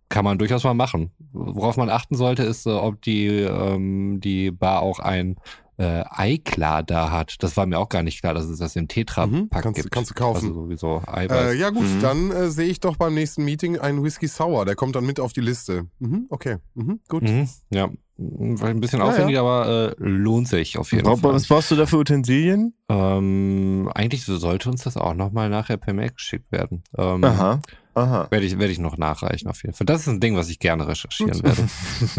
kann 0.10 0.26
man 0.26 0.38
durchaus 0.38 0.64
mal 0.64 0.74
machen. 0.74 1.12
Worauf 1.32 1.78
man 1.78 1.90
achten 1.90 2.16
sollte, 2.16 2.44
ist, 2.44 2.66
äh, 2.66 2.72
ob 2.72 3.02
die, 3.04 3.28
ähm, 3.28 4.20
die 4.22 4.52
Bar 4.52 4.82
auch 4.82 5.00
ein 5.00 5.36
äh, 5.78 6.04
Eiklar 6.10 6.84
da 6.84 7.10
hat. 7.10 7.36
Das 7.40 7.56
war 7.56 7.66
mir 7.66 7.80
auch 7.80 7.88
gar 7.88 8.04
nicht 8.04 8.20
klar, 8.20 8.34
dass 8.34 8.44
es 8.46 8.60
das 8.60 8.76
im 8.76 8.84
Mhm, 8.84 8.88
Tetra-Pack 8.90 9.64
kannst 9.64 9.78
du- 9.78 9.82
gibt. 9.84 9.94
kannst 9.94 10.10
du 10.10 10.14
kaufen. 10.14 10.48
Also 10.48 10.54
sowieso 10.54 11.02
Eiweiß. 11.08 11.54
Äh, 11.54 11.58
ja 11.58 11.70
gut, 11.70 11.86
Mhm. 11.86 12.02
dann 12.02 12.32
äh, 12.32 12.50
sehe 12.52 12.66
ich 12.68 12.82
doch 12.82 12.98
beim 12.98 13.14
nächsten 13.14 13.46
Meeting 13.46 13.78
einen 13.80 14.04
Whisky 14.04 14.28
Sour. 14.28 14.66
Der 14.66 14.76
kommt 14.76 14.98
dann 14.98 15.06
mit 15.06 15.22
auf 15.22 15.32
die 15.32 15.40
Liste. 15.40 15.86
Mhm, 16.00 16.26
okay, 16.32 16.58
mhm, 16.74 17.00
gut. 17.08 17.24
Mhm, 17.24 17.48
ja. 17.70 17.88
War 18.22 18.68
ein 18.70 18.82
bisschen 18.82 19.00
Ja, 19.00 19.06
aufwendig, 19.06 19.38
aber 19.40 19.94
äh, 19.98 20.04
lohnt 20.04 20.50
sich 20.50 20.78
auf 20.78 20.92
jeden 20.92 21.06
Bra- 21.06 21.16
Fall. 21.16 21.34
Was 21.34 21.48
brauchst 21.48 21.72
du 21.72 21.76
da 21.78 21.86
für 21.86 21.98
Utensilien? 21.98 22.74
Ähm, 22.90 23.90
eigentlich 23.96 24.26
so 24.26 24.38
sollte 24.38 24.70
uns 24.70 24.84
das 24.84 24.98
auch 24.98 25.14
nochmal 25.14 25.50
nachher 25.50 25.78
per 25.78 25.94
Mail 25.94 26.12
geschickt 26.12 26.52
werden. 26.52 26.84
Ähm, 26.98 27.24
Aha. 27.24 27.62
Aha. 27.96 28.28
Werde 28.30 28.46
ich, 28.46 28.60
werde 28.60 28.72
ich 28.74 28.80
noch 28.80 28.98
nachreichen 28.98 29.48
auf 29.50 29.64
jeden 29.64 29.74
Fall. 29.74 29.86
Das 29.86 30.02
ist 30.02 30.08
ein 30.08 30.20
Ding, 30.20 30.36
was 30.36 30.50
ich 30.50 30.60
gerne 30.60 30.88
recherchieren 30.88 31.42
werde. 31.44 31.68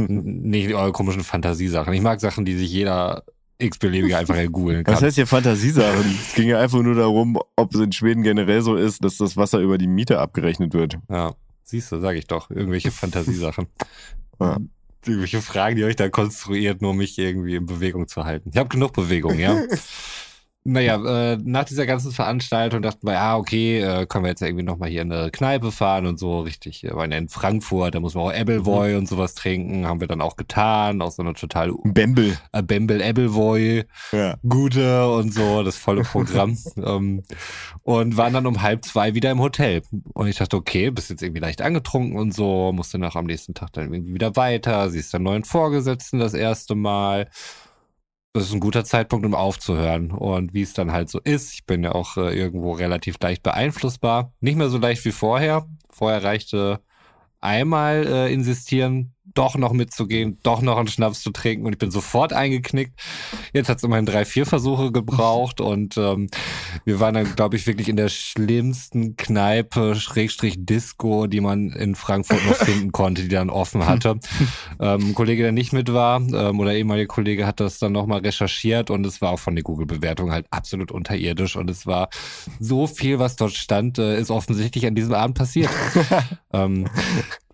Nicht 0.13 0.73
eure 0.75 0.93
komischen 0.93 1.23
Fantasiesachen. 1.23 1.93
Ich 1.93 2.01
mag 2.03 2.21
Sachen, 2.21 2.45
die 2.45 2.57
sich 2.57 2.71
jeder 2.73 3.25
x-beliebige 3.59 4.17
einfach 4.17 4.37
googeln 4.51 4.85
kann. 4.85 4.95
Was 4.95 5.03
heißt 5.03 5.17
hier 5.17 5.27
Fantasiesachen? 5.27 6.17
es 6.29 6.35
ging 6.35 6.49
ja 6.49 6.59
einfach 6.61 6.81
nur 6.83 6.95
darum, 6.95 7.39
ob 7.57 7.75
es 7.75 7.81
in 7.81 7.93
Schweden 7.93 8.23
generell 8.23 8.63
so 8.63 8.75
ist, 8.75 9.05
dass 9.05 9.19
das 9.19 9.37
Wasser 9.37 9.59
über 9.61 9.77
die 9.77 9.87
Miete 9.87 10.19
abgerechnet 10.19 10.73
wird. 10.73 10.97
Ja, 11.11 11.35
siehst 11.63 11.93
du, 11.93 12.01
sag 12.01 12.17
ich 12.17 12.27
doch. 12.27 12.51
Irgendwelche 12.51 12.91
Fantasiesachen. 12.91 13.67
Ja. 14.41 14.57
Irgendwelche 15.07 15.41
Fragen, 15.41 15.77
die 15.77 15.85
euch 15.85 15.97
da 15.97 16.09
konstruiert, 16.09 16.83
nur 16.83 16.95
mich 16.95 17.19
irgendwie 17.19 17.55
in 17.55 17.67
Bewegung 17.67 18.07
zu 18.07 18.25
halten. 18.25 18.51
Ich 18.53 18.59
habe 18.59 18.69
genug 18.69 18.93
Bewegung, 18.93 19.39
ja. 19.39 19.57
Naja, 20.63 21.33
äh, 21.33 21.39
nach 21.43 21.65
dieser 21.65 21.87
ganzen 21.87 22.13
Veranstaltung 22.13 22.83
dachten 22.83 23.07
wir, 23.07 23.15
ja, 23.15 23.37
okay, 23.39 23.81
äh, 23.81 24.05
können 24.05 24.25
wir 24.25 24.29
jetzt 24.29 24.43
irgendwie 24.43 24.63
nochmal 24.63 24.91
hier 24.91 25.01
in 25.01 25.11
eine 25.11 25.31
Kneipe 25.31 25.73
fahren 25.73 26.05
und 26.05 26.19
so, 26.19 26.41
richtig. 26.41 26.83
Wir 26.83 26.95
waren 26.97 27.11
ja 27.11 27.17
in 27.17 27.31
Frankfurt, 27.31 27.95
da 27.95 28.01
muss 28.01 28.15
man 28.15 28.25
auch 28.25 28.33
Appleboy 28.33 28.95
und 28.97 29.09
sowas 29.09 29.35
trinken, 29.35 29.87
haben 29.87 30.01
wir 30.01 30.07
dann 30.07 30.21
auch 30.21 30.37
getan, 30.37 31.01
auch 31.01 31.13
so 31.13 31.23
eine 31.23 31.33
total 31.33 31.73
Bembel. 31.85 32.37
äh, 32.53 32.63
Bembel 32.63 33.01
Appleboy, 33.01 33.85
Ja. 34.13 34.37
Gute 34.47 35.11
und 35.11 35.33
so, 35.33 35.63
das 35.63 35.77
volle 35.79 36.03
Programm. 36.03 36.59
ähm, 36.77 37.23
und 37.83 38.19
waren 38.19 38.35
dann 38.35 38.47
um 38.47 38.61
halb 38.61 38.85
zwei 38.85 39.15
wieder 39.15 39.31
im 39.31 39.41
Hotel. 39.41 39.81
Und 40.13 40.27
ich 40.27 40.37
dachte, 40.37 40.59
okay, 40.59 40.91
bist 40.91 41.09
jetzt 41.09 41.23
irgendwie 41.23 41.41
leicht 41.41 41.63
angetrunken 41.63 42.19
und 42.19 42.35
so, 42.35 42.71
musste 42.75 42.99
nach 42.99 43.17
am 43.17 43.25
nächsten 43.25 43.55
Tag 43.55 43.73
dann 43.73 43.93
irgendwie 43.95 44.13
wieder 44.13 44.37
weiter, 44.37 44.91
siehst 44.91 45.15
dann 45.15 45.23
neuen 45.23 45.45
Vorgesetzten 45.45 46.19
das 46.19 46.35
erste 46.35 46.75
Mal. 46.75 47.31
Das 48.33 48.45
ist 48.45 48.53
ein 48.53 48.61
guter 48.61 48.85
Zeitpunkt, 48.85 49.27
um 49.27 49.35
aufzuhören. 49.35 50.13
Und 50.13 50.55
wie 50.55 50.63
es 50.63 50.73
dann 50.73 50.93
halt 50.93 51.09
so 51.09 51.19
ist, 51.19 51.53
ich 51.53 51.67
bin 51.67 51.83
ja 51.83 51.93
auch 51.93 52.17
äh, 52.17 52.39
irgendwo 52.39 52.73
relativ 52.73 53.17
leicht 53.21 53.43
beeinflussbar. 53.43 54.33
Nicht 54.41 54.57
mehr 54.57 54.69
so 54.69 54.79
leicht 54.79 55.05
wie 55.05 55.11
vorher. 55.11 55.67
Vorher 55.91 56.23
reichte 56.23 56.81
einmal 57.41 58.07
äh, 58.07 58.33
insistieren, 58.33 59.15
doch 59.35 59.57
noch 59.57 59.73
mitzugehen, 59.73 60.39
doch 60.43 60.63
noch 60.63 60.79
einen 60.79 60.89
Schnaps 60.89 61.23
zu 61.23 61.31
trinken 61.31 61.67
und 61.67 61.73
ich 61.73 61.79
bin 61.79 61.91
sofort 61.91 62.33
eingeknickt. 62.33 62.93
Jetzt 63.53 63.69
hat 63.69 63.79
es 63.79 63.85
immerhin 63.85 64.07
drei, 64.07 64.25
vier 64.25 64.47
Versuche 64.47 64.93
gebraucht 64.93 65.61
und 65.61 65.97
ähm, 65.97 66.29
wir 66.85 67.01
waren 67.01 67.15
dann, 67.15 67.35
glaube 67.37 67.57
ich, 67.57 67.67
wirklich 67.67 67.89
in 67.89 67.97
der 67.97 68.09
schlimmsten 68.09 69.17
Kneipe, 69.17 69.95
Schrägstrich 69.95 70.57
Disco, 70.59 71.27
die 71.27 71.41
man 71.41 71.71
in 71.71 71.95
Frankfurt 71.95 72.45
noch 72.47 72.57
finden 72.57 72.93
konnte, 72.93 73.23
die 73.23 73.29
dann 73.29 73.51
offen 73.51 73.87
hatte. 73.87 74.19
ähm, 74.81 75.11
ein 75.11 75.15
Kollege, 75.15 75.43
der 75.43 75.53
nicht 75.53 75.73
mit 75.73 75.93
war, 75.93 76.21
ähm, 76.21 76.61
oder 76.61 76.75
ehemaliger 76.75 77.09
Kollege 77.09 77.47
hat 77.47 77.61
das 77.61 77.79
dann 77.79 77.93
nochmal 77.93 78.21
recherchiert 78.21 78.91
und 78.91 79.07
es 79.07 79.21
war 79.21 79.31
auch 79.31 79.39
von 79.39 79.55
der 79.55 79.65
Google-Bewertung 79.65 80.33
halt 80.33 80.47
absolut 80.51 80.91
unterirdisch 80.91 81.57
und 81.57 81.71
es 81.71 81.87
war 81.87 82.09
so 82.59 82.87
viel, 82.87 83.19
was 83.19 83.37
dort 83.37 83.53
stand, 83.53 83.99
äh, 83.99 84.19
ist 84.19 84.31
offensichtlich 84.31 84.87
an 84.87 84.95
diesem 84.95 85.15
Abend 85.15 85.37
passiert. 85.37 85.71
ähm, 86.53 86.89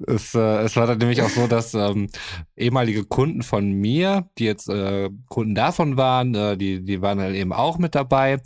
es, 0.07 0.35
äh, 0.35 0.59
es 0.63 0.77
war 0.77 0.87
dann 0.87 0.99
nämlich 0.99 1.23
auch 1.23 1.29
so, 1.29 1.47
dass 1.47 1.66
ähm, 1.75 2.09
ehemalige 2.57 3.05
Kunden 3.05 3.43
von 3.43 3.71
mir, 3.73 4.29
die 4.39 4.45
jetzt 4.45 4.69
äh, 4.69 5.11
Kunden 5.29 5.55
davon 5.55 5.97
waren, 5.97 6.35
äh, 6.35 6.57
die, 6.57 6.83
die 6.83 7.03
waren 7.03 7.21
halt 7.21 7.35
eben 7.35 7.53
auch 7.53 7.79
mit 7.79 7.95
dabei. 7.95 8.39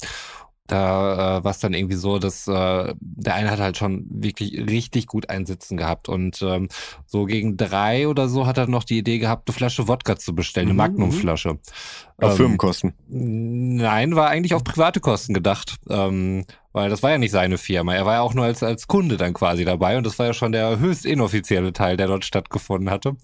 Da 0.71 1.39
äh, 1.39 1.45
war 1.45 1.51
es 1.51 1.59
dann 1.59 1.75
irgendwie 1.75 1.97
so, 1.97 2.19
dass 2.19 2.47
äh, 2.47 2.95
der 3.01 3.35
eine 3.35 3.51
hat 3.51 3.59
halt 3.61 3.77
schon 3.77 4.07
wirklich 4.09 4.57
richtig 4.57 5.07
gut 5.07 5.29
einsitzen 5.29 5.77
gehabt 5.77 6.09
und 6.09 6.41
ähm, 6.43 6.69
so 7.07 7.25
gegen 7.25 7.57
drei 7.57 8.07
oder 8.09 8.29
so 8.29 8.47
hat 8.47 8.59
er 8.59 8.67
noch 8.69 8.85
die 8.85 8.99
Idee 8.99 9.19
gehabt, 9.19 9.49
eine 9.49 9.55
Flasche 9.57 9.89
Wodka 9.89 10.17
zu 10.17 10.35
bestellen, 10.35 10.67
eine 10.69 10.75
Mhm, 10.75 10.79
Magnumflasche. 10.79 11.59
Auf 12.19 12.33
Ähm, 12.33 12.37
Firmenkosten. 12.37 12.95
Nein, 13.09 14.15
war 14.15 14.29
eigentlich 14.29 14.55
auf 14.55 14.63
private 14.63 15.01
Kosten 15.01 15.35
gedacht. 15.35 15.77
Ähm, 15.89 16.45
weil 16.73 16.89
das 16.89 17.03
war 17.03 17.11
ja 17.11 17.19
nicht 17.19 17.33
seine 17.33 17.59
Firma. 17.59 17.95
Er 17.95 18.07
war 18.07 18.15
ja 18.15 18.21
auch 18.21 18.35
nur 18.35 18.45
als, 18.45 18.63
als 18.63 18.87
Kunde 18.87 19.17
dann 19.17 19.33
quasi 19.33 19.65
dabei 19.65 19.97
und 19.99 20.07
das 20.07 20.19
war 20.21 20.27
ja 20.27 20.35
schon 20.35 20.53
der 20.53 20.79
höchst 20.79 21.05
inoffizielle 21.05 21.73
Teil, 21.73 21.97
der 21.97 22.07
dort 22.07 22.25
stattgefunden 22.25 22.91
hatte. 22.91 23.17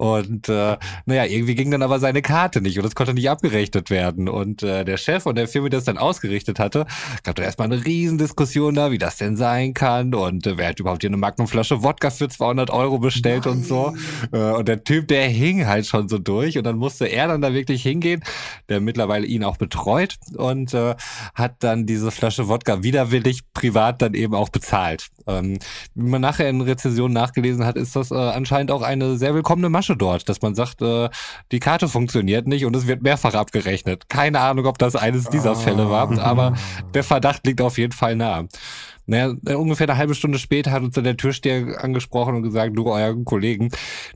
Und 0.00 0.48
äh, 0.48 0.78
naja, 1.04 1.26
irgendwie 1.26 1.54
ging 1.54 1.70
dann 1.70 1.82
aber 1.82 2.00
seine 2.00 2.22
Karte 2.22 2.62
nicht 2.62 2.78
und 2.78 2.86
es 2.86 2.94
konnte 2.94 3.12
nicht 3.12 3.28
abgerechnet 3.28 3.90
werden. 3.90 4.30
Und 4.30 4.62
äh, 4.62 4.82
der 4.82 4.96
Chef 4.96 5.26
und 5.26 5.36
der 5.36 5.46
Firma, 5.46 5.68
die 5.68 5.76
das 5.76 5.84
dann 5.84 5.98
ausgerichtet 5.98 6.58
hatte, 6.58 6.86
gab 7.22 7.34
da 7.34 7.42
erstmal 7.42 7.70
eine 7.70 7.84
Riesendiskussion 7.84 8.74
da, 8.74 8.92
wie 8.92 8.96
das 8.96 9.18
denn 9.18 9.36
sein 9.36 9.74
kann 9.74 10.14
und 10.14 10.46
äh, 10.46 10.56
wer 10.56 10.68
hat 10.68 10.80
überhaupt 10.80 11.02
hier 11.02 11.10
eine 11.10 11.18
Magnumflasche 11.18 11.82
Wodka 11.82 12.08
für 12.08 12.30
200 12.30 12.70
Euro 12.70 12.98
bestellt 12.98 13.46
und 13.46 13.66
so. 13.66 13.94
Äh, 14.32 14.52
und 14.52 14.68
der 14.68 14.84
Typ, 14.84 15.08
der 15.08 15.28
hing 15.28 15.66
halt 15.66 15.86
schon 15.86 16.08
so 16.08 16.16
durch 16.18 16.56
und 16.56 16.64
dann 16.64 16.76
musste 16.76 17.04
er 17.04 17.28
dann 17.28 17.42
da 17.42 17.52
wirklich 17.52 17.82
hingehen, 17.82 18.22
der 18.70 18.80
mittlerweile 18.80 19.26
ihn 19.26 19.44
auch 19.44 19.58
betreut 19.58 20.16
und 20.34 20.72
äh, 20.72 20.94
hat 21.34 21.56
dann 21.58 21.84
diese 21.84 22.10
Flasche 22.10 22.48
Wodka 22.48 22.82
widerwillig 22.82 23.40
privat 23.52 24.00
dann 24.00 24.14
eben 24.14 24.34
auch 24.34 24.48
bezahlt. 24.48 25.08
Ähm, 25.26 25.58
wie 25.94 26.08
man 26.08 26.22
nachher 26.22 26.48
in 26.48 26.62
Rezensionen 26.62 27.12
nachgelesen 27.12 27.66
hat, 27.66 27.76
ist 27.76 27.96
das 27.96 28.10
äh, 28.10 28.14
anscheinend 28.14 28.70
auch 28.70 28.82
eine 28.82 29.18
sehr 29.18 29.34
willkommene 29.34 29.68
Masche 29.68 29.89
dort, 29.96 30.28
dass 30.28 30.42
man 30.42 30.54
sagt, 30.54 30.82
äh, 30.82 31.08
die 31.52 31.60
Karte 31.60 31.88
funktioniert 31.88 32.46
nicht 32.46 32.64
und 32.64 32.74
es 32.76 32.86
wird 32.86 33.02
mehrfach 33.02 33.34
abgerechnet. 33.34 34.08
Keine 34.08 34.40
Ahnung, 34.40 34.66
ob 34.66 34.78
das 34.78 34.96
eines 34.96 35.24
dieser 35.24 35.54
Fälle 35.54 35.90
war, 35.90 36.18
aber 36.18 36.54
der 36.94 37.04
Verdacht 37.04 37.46
liegt 37.46 37.60
auf 37.60 37.78
jeden 37.78 37.92
Fall 37.92 38.16
nahe. 38.16 38.48
Naja, 39.10 39.34
äh, 39.44 39.54
ungefähr 39.54 39.88
eine 39.88 39.98
halbe 39.98 40.14
Stunde 40.14 40.38
später 40.38 40.70
hat 40.70 40.84
uns 40.84 40.94
dann 40.94 41.02
der 41.02 41.16
Türsteher 41.16 41.82
angesprochen 41.82 42.36
und 42.36 42.44
gesagt, 42.44 42.76
du, 42.76 42.86
euer 42.86 43.12
Kollegen, 43.24 43.70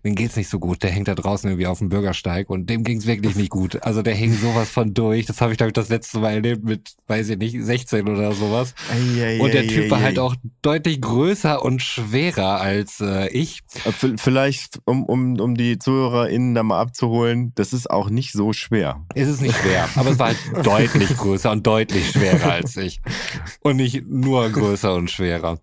dem 0.05 0.15
geht's 0.15 0.37
nicht 0.37 0.49
so 0.49 0.61
gut. 0.61 0.85
Der 0.85 0.91
hängt 0.91 1.09
da 1.09 1.17
draußen 1.17 1.51
irgendwie 1.51 1.67
auf 1.67 1.81
dem 1.81 1.89
Bürgersteig 1.89 2.49
und 2.49 2.71
dem 2.71 2.85
ging's 2.85 3.05
wirklich 3.05 3.35
nicht 3.35 3.51
gut. 3.51 3.83
Also 3.83 4.03
der 4.03 4.15
hing 4.15 4.33
sowas 4.33 4.71
von 4.71 4.95
durch. 4.95 5.27
Das 5.27 5.41
habe 5.41 5.51
ich, 5.51 5.59
glaube 5.59 5.71
ich, 5.71 5.75
das 5.75 5.89
letzte 5.89 6.21
Mal 6.21 6.35
erlebt 6.35 6.63
mit, 6.63 6.93
weiß 7.09 7.29
ich 7.31 7.39
nicht, 7.39 7.61
16 7.61 8.09
oder 8.09 8.31
sowas. 8.35 8.73
Und 9.41 9.53
der 9.53 9.67
Typ 9.67 9.91
war 9.91 10.01
halt 10.01 10.21
auch 10.21 10.37
deutlich 10.63 11.01
größer 11.01 11.65
und 11.65 11.83
schwerer 11.83 12.61
als 12.61 13.01
äh, 13.01 13.27
ich. 13.31 13.63
Vielleicht, 14.17 14.79
um, 14.85 15.05
um, 15.07 15.41
um 15.41 15.57
die 15.57 15.77
ZuhörerInnen 15.77 16.55
da 16.55 16.63
mal 16.63 16.81
abzuholen, 16.81 17.51
das 17.57 17.73
ist 17.73 17.91
auch 17.91 18.11
nicht 18.11 18.31
so 18.31 18.53
schwer. 18.53 19.05
Es 19.17 19.27
ist 19.27 19.41
nicht 19.41 19.57
schwer, 19.57 19.89
aber 19.97 20.11
es 20.11 20.21
war 20.21 20.29
halt 20.29 20.39
deutlich 20.65 21.17
größer 21.17 21.51
und 21.51 21.67
deutlich 21.67 22.13
schwerer 22.13 22.53
als 22.53 22.77
ich. 22.77 23.01
Und 23.61 23.75
nicht 23.75 24.07
nur 24.07 24.49
größer 24.51 24.84
und 24.93 25.11
schwerer. 25.11 25.59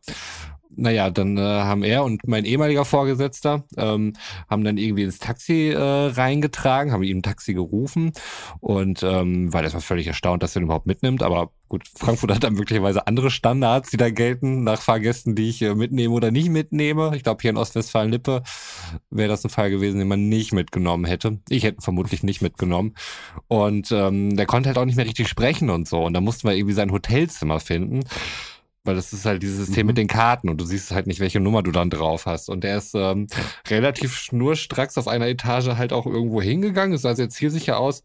Naja, 0.75 1.09
dann 1.09 1.37
äh, 1.37 1.41
haben 1.41 1.83
er 1.83 2.03
und 2.03 2.27
mein 2.27 2.45
ehemaliger 2.45 2.85
Vorgesetzter 2.85 3.63
ähm, 3.77 4.13
haben 4.49 4.63
dann 4.63 4.77
irgendwie 4.77 5.03
ins 5.03 5.19
Taxi 5.19 5.69
äh, 5.69 5.77
reingetragen, 5.77 6.93
haben 6.93 7.03
ihm 7.03 7.17
ein 7.17 7.23
Taxi 7.23 7.53
gerufen 7.53 8.13
und 8.59 9.03
ähm, 9.03 9.51
war 9.53 9.63
erstmal 9.63 9.81
völlig 9.81 10.07
erstaunt, 10.07 10.43
dass 10.43 10.55
er 10.55 10.61
ihn 10.61 10.65
überhaupt 10.65 10.85
mitnimmt. 10.85 11.23
Aber 11.23 11.51
gut, 11.67 11.83
Frankfurt 11.97 12.31
hat 12.33 12.43
dann 12.43 12.53
möglicherweise 12.53 13.05
andere 13.05 13.31
Standards, 13.31 13.89
die 13.91 13.97
da 13.97 14.09
gelten 14.09 14.63
nach 14.63 14.81
Fahrgästen, 14.81 15.35
die 15.35 15.49
ich 15.49 15.61
äh, 15.61 15.75
mitnehme 15.75 16.13
oder 16.13 16.31
nicht 16.31 16.49
mitnehme. 16.49 17.11
Ich 17.15 17.23
glaube, 17.23 17.41
hier 17.41 17.51
in 17.51 17.57
Ostwestfalen-Lippe 17.57 18.43
wäre 19.09 19.29
das 19.29 19.43
ein 19.43 19.49
Fall 19.49 19.71
gewesen, 19.71 19.99
den 19.99 20.07
man 20.07 20.29
nicht 20.29 20.53
mitgenommen 20.53 21.05
hätte. 21.05 21.39
Ich 21.49 21.63
hätte 21.63 21.81
vermutlich 21.81 22.23
nicht 22.23 22.41
mitgenommen. 22.41 22.95
Und 23.47 23.91
ähm, 23.91 24.37
der 24.37 24.45
konnte 24.45 24.69
halt 24.69 24.77
auch 24.77 24.85
nicht 24.85 24.95
mehr 24.95 25.05
richtig 25.05 25.27
sprechen 25.27 25.69
und 25.69 25.87
so. 25.87 26.01
Und 26.03 26.13
da 26.13 26.21
mussten 26.21 26.47
wir 26.47 26.55
irgendwie 26.55 26.75
sein 26.75 26.91
Hotelzimmer 26.91 27.59
finden. 27.59 28.03
Weil 28.83 28.95
das 28.95 29.13
ist 29.13 29.25
halt 29.25 29.43
dieses 29.43 29.65
System 29.65 29.85
mit 29.85 29.97
den 29.97 30.07
Karten 30.07 30.49
und 30.49 30.59
du 30.59 30.65
siehst 30.65 30.91
halt 30.91 31.05
nicht, 31.05 31.19
welche 31.19 31.39
Nummer 31.39 31.61
du 31.61 31.71
dann 31.71 31.91
drauf 31.91 32.25
hast. 32.25 32.49
Und 32.49 32.63
der 32.63 32.77
ist 32.77 32.95
ähm, 32.95 33.27
relativ 33.67 34.15
schnurstracks 34.15 34.97
auf 34.97 35.07
einer 35.07 35.27
Etage 35.27 35.67
halt 35.67 35.93
auch 35.93 36.07
irgendwo 36.07 36.41
hingegangen. 36.41 36.95
Es 36.95 37.03
sah 37.03 37.13
sehr 37.13 37.29
zielsicher 37.29 37.77
aus, 37.77 38.01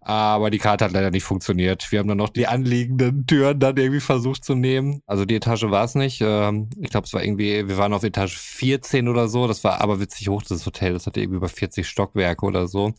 aber 0.00 0.50
die 0.50 0.58
Karte 0.58 0.84
hat 0.84 0.92
leider 0.92 1.10
nicht 1.10 1.24
funktioniert. 1.24 1.90
Wir 1.90 1.98
haben 1.98 2.08
dann 2.08 2.18
noch 2.18 2.28
die 2.28 2.46
anliegenden 2.46 3.26
Türen 3.26 3.58
dann 3.58 3.76
irgendwie 3.76 4.00
versucht 4.00 4.44
zu 4.44 4.54
nehmen. 4.54 5.02
Also 5.06 5.24
die 5.24 5.34
Etage 5.34 5.64
war 5.64 5.84
es 5.84 5.96
nicht. 5.96 6.20
Ähm, 6.20 6.70
ich 6.80 6.90
glaube, 6.90 7.06
es 7.06 7.12
war 7.12 7.24
irgendwie, 7.24 7.66
wir 7.66 7.76
waren 7.76 7.92
auf 7.92 8.04
Etage 8.04 8.36
14 8.36 9.08
oder 9.08 9.28
so. 9.28 9.48
Das 9.48 9.64
war 9.64 9.80
aber 9.80 9.98
witzig 9.98 10.28
hoch, 10.28 10.42
das 10.42 10.64
Hotel. 10.64 10.92
Das 10.92 11.06
hatte 11.06 11.20
irgendwie 11.20 11.38
über 11.38 11.48
40 11.48 11.88
Stockwerke 11.88 12.46
oder 12.46 12.68
so. 12.68 12.94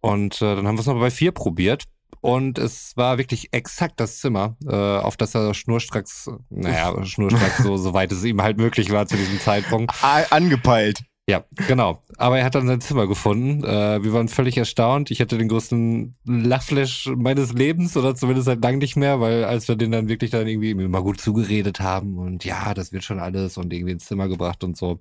Und 0.00 0.40
äh, 0.42 0.56
dann 0.56 0.66
haben 0.66 0.76
wir 0.76 0.80
es 0.80 0.86
noch 0.86 0.98
bei 0.98 1.10
vier 1.10 1.32
probiert. 1.32 1.84
Und 2.22 2.56
es 2.58 2.96
war 2.96 3.18
wirklich 3.18 3.48
exakt 3.52 3.98
das 3.98 4.18
Zimmer, 4.18 4.56
äh, 4.64 4.72
auf 4.72 5.16
das 5.16 5.34
er 5.34 5.54
schnurstracks, 5.54 6.30
naja, 6.50 7.04
schnurstracks 7.04 7.64
so, 7.64 7.76
so 7.76 7.94
weit 7.94 8.12
es 8.12 8.22
ihm 8.22 8.40
halt 8.40 8.58
möglich 8.58 8.92
war 8.92 9.08
zu 9.08 9.16
diesem 9.16 9.40
Zeitpunkt. 9.40 9.92
A 10.04 10.22
angepeilt. 10.30 11.02
Ja, 11.28 11.44
genau. 11.68 12.00
Aber 12.18 12.38
er 12.38 12.44
hat 12.44 12.54
dann 12.54 12.68
sein 12.68 12.80
Zimmer 12.80 13.08
gefunden. 13.08 13.64
Äh, 13.64 14.04
wir 14.04 14.12
waren 14.12 14.28
völlig 14.28 14.56
erstaunt. 14.56 15.10
Ich 15.10 15.20
hatte 15.20 15.36
den 15.36 15.48
größten 15.48 16.14
Lachflash 16.24 17.10
meines 17.16 17.52
Lebens 17.52 17.96
oder 17.96 18.14
zumindest 18.14 18.46
seit 18.46 18.62
lang 18.62 18.78
nicht 18.78 18.96
mehr, 18.96 19.20
weil 19.20 19.44
als 19.44 19.66
wir 19.66 19.74
den 19.74 19.90
dann 19.90 20.08
wirklich 20.08 20.30
dann 20.30 20.46
irgendwie 20.46 20.74
mal 20.74 21.02
gut 21.02 21.20
zugeredet 21.20 21.80
haben 21.80 22.18
und 22.18 22.44
ja, 22.44 22.72
das 22.74 22.92
wird 22.92 23.04
schon 23.04 23.18
alles 23.18 23.56
und 23.56 23.72
irgendwie 23.72 23.92
ins 23.92 24.06
Zimmer 24.06 24.28
gebracht 24.28 24.62
und 24.62 24.76
so, 24.76 25.00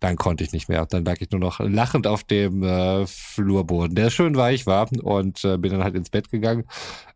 dann 0.00 0.16
konnte 0.16 0.44
ich 0.44 0.52
nicht 0.52 0.68
mehr. 0.68 0.86
Dann 0.86 1.04
lag 1.04 1.16
ich 1.20 1.30
nur 1.30 1.40
noch 1.40 1.60
lachend 1.60 2.06
auf 2.06 2.24
dem 2.24 2.62
äh, 2.62 3.06
Flurboden, 3.06 3.94
der 3.94 4.10
schön 4.10 4.36
weich 4.36 4.66
war 4.66 4.88
und 5.02 5.44
äh, 5.44 5.58
bin 5.58 5.72
dann 5.72 5.84
halt 5.84 5.94
ins 5.94 6.10
Bett 6.10 6.30
gegangen. 6.30 6.64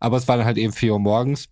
Aber 0.01 0.17
es 0.17 0.29
war 0.29 0.37
dann 0.37 0.47
halt 0.47 0.59
eben 0.59 0.73
vier 0.73 0.93
Uhr 0.93 1.01
morgens 1.01 1.49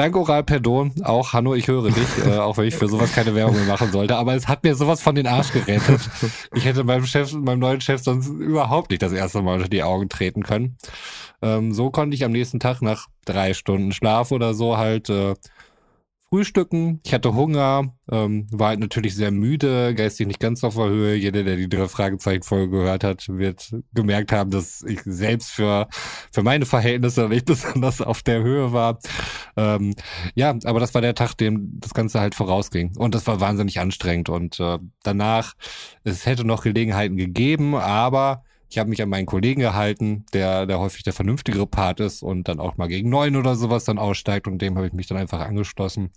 danke 0.00 0.18
Oral 0.18 0.44
Perdon, 0.44 0.92
auch 1.04 1.34
Hanno, 1.34 1.54
ich 1.54 1.68
höre 1.68 1.90
dich, 1.90 2.26
äh, 2.26 2.38
auch 2.38 2.56
wenn 2.56 2.66
ich 2.66 2.74
für 2.74 2.88
sowas 2.88 3.12
keine 3.12 3.34
Werbung 3.34 3.56
mehr 3.56 3.66
machen 3.66 3.92
sollte, 3.92 4.16
aber 4.16 4.34
es 4.34 4.48
hat 4.48 4.64
mir 4.64 4.74
sowas 4.74 5.02
von 5.02 5.14
den 5.14 5.26
Arsch 5.26 5.52
gerettet. 5.52 6.00
Ich 6.54 6.64
hätte 6.64 6.84
meinem 6.84 7.04
Chef, 7.04 7.32
meinem 7.32 7.58
neuen 7.58 7.82
Chef 7.82 8.02
sonst 8.02 8.28
überhaupt 8.28 8.90
nicht 8.90 9.02
das 9.02 9.12
erste 9.12 9.42
Mal 9.42 9.56
unter 9.56 9.68
die 9.68 9.82
Augen 9.82 10.08
treten 10.08 10.42
können. 10.42 10.78
Ähm, 11.42 11.74
so 11.74 11.90
konnte 11.90 12.14
ich 12.14 12.24
am 12.24 12.32
nächsten 12.32 12.60
Tag 12.60 12.80
nach 12.80 13.08
drei 13.26 13.52
Stunden 13.52 13.92
Schlaf 13.92 14.32
oder 14.32 14.54
so 14.54 14.78
halt 14.78 15.10
äh, 15.10 15.34
frühstücken. 16.30 17.00
Ich 17.04 17.12
hatte 17.12 17.34
Hunger, 17.34 17.92
ähm, 18.10 18.46
war 18.52 18.68
halt 18.68 18.80
natürlich 18.80 19.16
sehr 19.16 19.32
müde, 19.32 19.94
geistig 19.94 20.28
nicht 20.28 20.38
ganz 20.38 20.62
auf 20.62 20.76
der 20.76 20.88
Höhe. 20.88 21.14
Jeder, 21.16 21.42
der 21.42 21.56
die 21.56 21.68
drei 21.68 21.88
Fragezeichen-Folge 21.88 22.70
gehört 22.70 23.02
hat, 23.02 23.28
wird 23.28 23.74
gemerkt 23.92 24.30
haben, 24.30 24.50
dass 24.50 24.82
ich 24.82 25.00
selbst 25.04 25.50
für, 25.50 25.88
für 26.32 26.42
meine 26.42 26.66
Verhältnisse 26.66 27.28
nicht 27.28 27.44
besonders 27.46 28.00
auf 28.00 28.22
der 28.22 28.42
Höhe 28.42 28.72
war. 28.72 29.00
Ähm, 29.56 29.94
ja, 30.34 30.54
aber 30.64 30.78
das 30.78 30.94
war 30.94 31.02
der 31.02 31.16
Tag, 31.16 31.34
dem 31.34 31.80
das 31.80 31.94
Ganze 31.94 32.20
halt 32.20 32.36
vorausging. 32.36 32.96
Und 32.96 33.14
das 33.14 33.26
war 33.26 33.40
wahnsinnig 33.40 33.80
anstrengend. 33.80 34.28
Und 34.28 34.60
äh, 34.60 34.78
danach, 35.02 35.54
es 36.04 36.26
hätte 36.26 36.44
noch 36.44 36.62
Gelegenheiten 36.62 37.16
gegeben, 37.16 37.74
aber 37.74 38.44
ich 38.70 38.78
habe 38.78 38.88
mich 38.88 39.02
an 39.02 39.08
meinen 39.08 39.26
Kollegen 39.26 39.60
gehalten, 39.60 40.24
der, 40.32 40.64
der 40.64 40.78
häufig 40.78 41.02
der 41.02 41.12
vernünftigere 41.12 41.66
Part 41.66 41.98
ist 41.98 42.22
und 42.22 42.48
dann 42.48 42.60
auch 42.60 42.76
mal 42.76 42.86
gegen 42.86 43.10
neun 43.10 43.34
oder 43.36 43.56
sowas 43.56 43.84
dann 43.84 43.98
aussteigt 43.98 44.46
und 44.46 44.62
dem 44.62 44.76
habe 44.76 44.86
ich 44.86 44.92
mich 44.92 45.08
dann 45.08 45.18
einfach 45.18 45.40
angeschlossen 45.40 46.10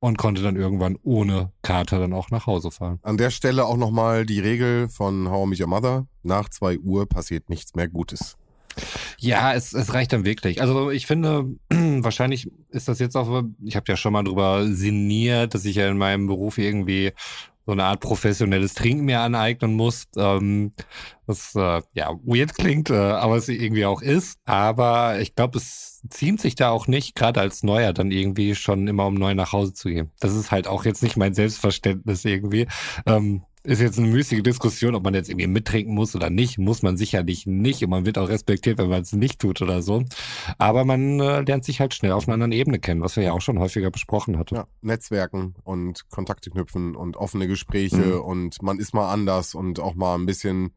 und 0.00 0.18
konnte 0.18 0.42
dann 0.42 0.56
irgendwann 0.56 0.98
ohne 1.02 1.52
Karte 1.62 1.98
dann 1.98 2.12
auch 2.12 2.30
nach 2.30 2.46
Hause 2.46 2.72
fahren. 2.72 2.98
An 3.02 3.16
der 3.16 3.30
Stelle 3.30 3.64
auch 3.64 3.76
nochmal 3.76 4.26
die 4.26 4.40
Regel 4.40 4.88
von 4.88 5.30
How 5.30 5.46
I 5.46 5.50
Met 5.50 5.60
Your 5.60 5.68
Mother. 5.68 6.06
Nach 6.24 6.48
zwei 6.48 6.78
Uhr 6.78 7.08
passiert 7.08 7.48
nichts 7.48 7.74
mehr 7.76 7.88
Gutes. 7.88 8.36
Ja, 9.18 9.54
es, 9.54 9.72
es 9.72 9.94
reicht 9.94 10.12
dann 10.12 10.24
wirklich. 10.24 10.60
Also 10.60 10.90
ich 10.90 11.06
finde, 11.06 11.46
wahrscheinlich 11.70 12.50
ist 12.70 12.88
das 12.88 12.98
jetzt 12.98 13.16
auch, 13.16 13.42
ich 13.64 13.76
habe 13.76 13.86
ja 13.88 13.96
schon 13.96 14.12
mal 14.12 14.24
drüber 14.24 14.66
sinniert, 14.66 15.54
dass 15.54 15.64
ich 15.64 15.76
ja 15.76 15.88
in 15.88 15.98
meinem 15.98 16.26
Beruf 16.26 16.58
irgendwie 16.58 17.12
so 17.68 17.72
eine 17.72 17.84
Art 17.84 18.00
professionelles 18.00 18.72
Trinken 18.72 19.04
mir 19.04 19.20
aneignen 19.20 19.74
muss. 19.74 20.08
Ähm, 20.16 20.72
was 21.26 21.54
äh, 21.54 21.82
ja 21.92 22.18
weird 22.24 22.54
klingt, 22.54 22.88
äh, 22.88 22.94
aber 22.94 23.36
es 23.36 23.50
irgendwie 23.50 23.84
auch 23.84 24.00
ist. 24.00 24.38
Aber 24.46 25.20
ich 25.20 25.34
glaube, 25.34 25.58
es 25.58 26.00
ziemt 26.08 26.40
sich 26.40 26.54
da 26.54 26.70
auch 26.70 26.86
nicht, 26.86 27.14
gerade 27.14 27.42
als 27.42 27.62
Neuer 27.62 27.92
dann 27.92 28.10
irgendwie 28.10 28.54
schon 28.54 28.88
immer 28.88 29.04
um 29.04 29.12
neun 29.12 29.36
nach 29.36 29.52
Hause 29.52 29.74
zu 29.74 29.90
gehen. 29.90 30.10
Das 30.18 30.34
ist 30.34 30.50
halt 30.50 30.66
auch 30.66 30.86
jetzt 30.86 31.02
nicht 31.02 31.18
mein 31.18 31.34
Selbstverständnis 31.34 32.24
irgendwie. 32.24 32.68
Ähm, 33.04 33.42
ist 33.68 33.80
jetzt 33.80 33.98
eine 33.98 34.08
müßige 34.08 34.42
Diskussion, 34.42 34.94
ob 34.94 35.04
man 35.04 35.14
jetzt 35.14 35.28
irgendwie 35.28 35.46
mittrinken 35.46 35.94
muss 35.94 36.14
oder 36.16 36.30
nicht. 36.30 36.58
Muss 36.58 36.82
man 36.82 36.96
sicherlich 36.96 37.46
nicht. 37.46 37.82
Und 37.84 37.90
man 37.90 38.04
wird 38.06 38.18
auch 38.18 38.28
respektiert, 38.28 38.78
wenn 38.78 38.88
man 38.88 39.02
es 39.02 39.12
nicht 39.12 39.38
tut 39.40 39.60
oder 39.62 39.82
so. 39.82 40.04
Aber 40.58 40.84
man 40.84 41.20
äh, 41.20 41.40
lernt 41.42 41.64
sich 41.64 41.80
halt 41.80 41.94
schnell 41.94 42.12
auf 42.12 42.26
einer 42.26 42.34
anderen 42.34 42.52
Ebene 42.52 42.78
kennen, 42.78 43.02
was 43.02 43.16
wir 43.16 43.22
ja 43.24 43.32
auch 43.32 43.40
schon 43.40 43.58
häufiger 43.58 43.90
besprochen 43.90 44.38
hatten. 44.38 44.54
Ja, 44.56 44.66
Netzwerken 44.80 45.54
und 45.64 46.08
Kontakte 46.10 46.50
knüpfen 46.50 46.96
und 46.96 47.16
offene 47.16 47.46
Gespräche 47.46 47.96
Mhm. 47.98 48.20
und 48.22 48.62
man 48.62 48.78
ist 48.78 48.94
mal 48.94 49.12
anders 49.12 49.54
und 49.54 49.80
auch 49.80 49.94
mal 49.94 50.14
ein 50.16 50.26
bisschen 50.26 50.72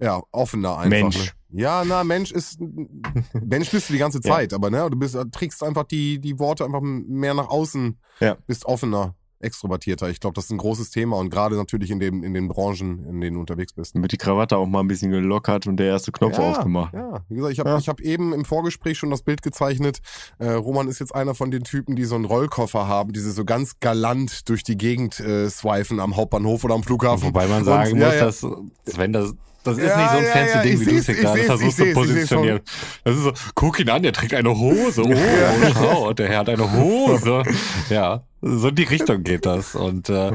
ja, 0.00 0.20
offener 0.32 0.76
einfach. 0.78 0.90
Mensch. 0.90 1.34
Ne? 1.50 1.60
Ja, 1.62 1.84
na, 1.86 2.02
Mensch 2.02 2.32
ist 2.32 2.58
Mensch 3.32 3.70
bist 3.70 3.88
du 3.88 3.92
die 3.92 3.98
ganze 4.00 4.20
Ja. 4.24 4.34
Zeit, 4.34 4.52
aber 4.52 4.70
ne, 4.70 4.88
du 4.90 4.98
bist 4.98 5.16
trägst 5.30 5.62
einfach 5.62 5.84
die 5.84 6.18
die 6.18 6.38
Worte 6.40 6.64
einfach 6.64 6.80
mehr 6.82 7.34
nach 7.34 7.48
außen. 7.48 7.98
Ja. 8.20 8.36
Bist 8.46 8.64
offener, 8.66 9.14
extrovertierter. 9.44 10.08
Ich 10.08 10.18
glaube, 10.20 10.34
das 10.34 10.46
ist 10.46 10.50
ein 10.50 10.58
großes 10.58 10.90
Thema 10.90 11.16
und 11.18 11.30
gerade 11.30 11.56
natürlich 11.56 11.90
in 11.90 12.00
den 12.00 12.22
in 12.22 12.34
den 12.34 12.48
Branchen, 12.48 13.06
in 13.08 13.20
denen 13.20 13.34
du 13.34 13.40
unterwegs 13.40 13.72
bist. 13.72 13.94
Wird 13.94 14.12
die 14.12 14.16
Krawatte 14.16 14.56
auch 14.56 14.66
mal 14.66 14.80
ein 14.80 14.88
bisschen 14.88 15.10
gelockert 15.10 15.66
und 15.66 15.76
der 15.76 15.86
erste 15.86 16.10
Knopf 16.12 16.38
ja, 16.38 16.50
aufgemacht. 16.50 16.94
Ja, 16.94 17.20
wie 17.28 17.36
gesagt, 17.36 17.52
ich 17.52 17.58
habe 17.60 17.70
Ja. 17.70 17.78
ich 17.78 17.88
hab 17.88 18.00
eben 18.00 18.32
im 18.32 18.44
Vorgespräch 18.44 18.98
schon 18.98 19.10
das 19.10 19.22
Bild 19.22 19.42
gezeichnet. 19.42 19.98
Äh, 20.38 20.50
Roman 20.50 20.88
ist 20.88 20.98
jetzt 20.98 21.14
einer 21.14 21.34
von 21.34 21.50
den 21.50 21.64
Typen, 21.64 21.94
die 21.96 22.04
so 22.04 22.14
einen 22.14 22.24
Rollkoffer 22.24 22.88
haben, 22.88 23.12
die 23.12 23.20
sie 23.20 23.30
so 23.32 23.44
ganz 23.44 23.78
galant 23.80 24.48
durch 24.48 24.64
die 24.64 24.76
Gegend 24.76 25.20
äh, 25.20 25.48
swipen 25.50 26.00
am 26.00 26.16
Hauptbahnhof 26.16 26.64
oder 26.64 26.74
am 26.74 26.82
Flughafen. 26.82 27.28
Wobei 27.28 27.46
man 27.46 27.58
Und- 27.58 27.64
sagen 27.64 27.96
ja, 27.98 28.06
muss, 28.06 28.14
ja. 28.16 28.24
dass 28.24 28.46
Sven 28.86 29.12
das 29.12 29.34
das 29.64 29.78
ist 29.78 29.84
Ja, 29.88 29.96
nicht 30.00 30.10
so 30.12 30.18
ein 30.18 30.24
ja, 30.24 30.30
fancy 30.30 30.54
ja, 30.54 30.62
Ding, 30.62 30.72
ich 30.74 30.80
wie 30.80 30.84
du 30.84 30.96
es 30.96 31.06
hier 31.06 31.14
gerade 31.16 31.42
versuchst 31.42 31.76
zu 31.78 31.92
positionieren. 31.92 32.60
Das 33.02 33.16
ist 33.16 33.22
so, 33.24 33.32
guck 33.54 33.80
ihn 33.80 33.90
an, 33.90 34.02
der 34.02 34.12
trägt 34.12 34.34
eine 34.34 34.56
Hose. 34.56 35.02
Oh, 35.04 35.10
Ja. 35.10 35.70
schau, 35.72 36.12
der 36.12 36.28
Herr 36.28 36.38
hat 36.40 36.48
eine 36.48 36.72
Hose. 36.72 37.42
Ja, 37.90 38.22
so 38.42 38.68
in 38.68 38.74
die 38.74 38.82
Richtung 38.84 39.22
geht 39.24 39.46
das. 39.46 39.74
Und 39.74 40.08
äh, 40.08 40.32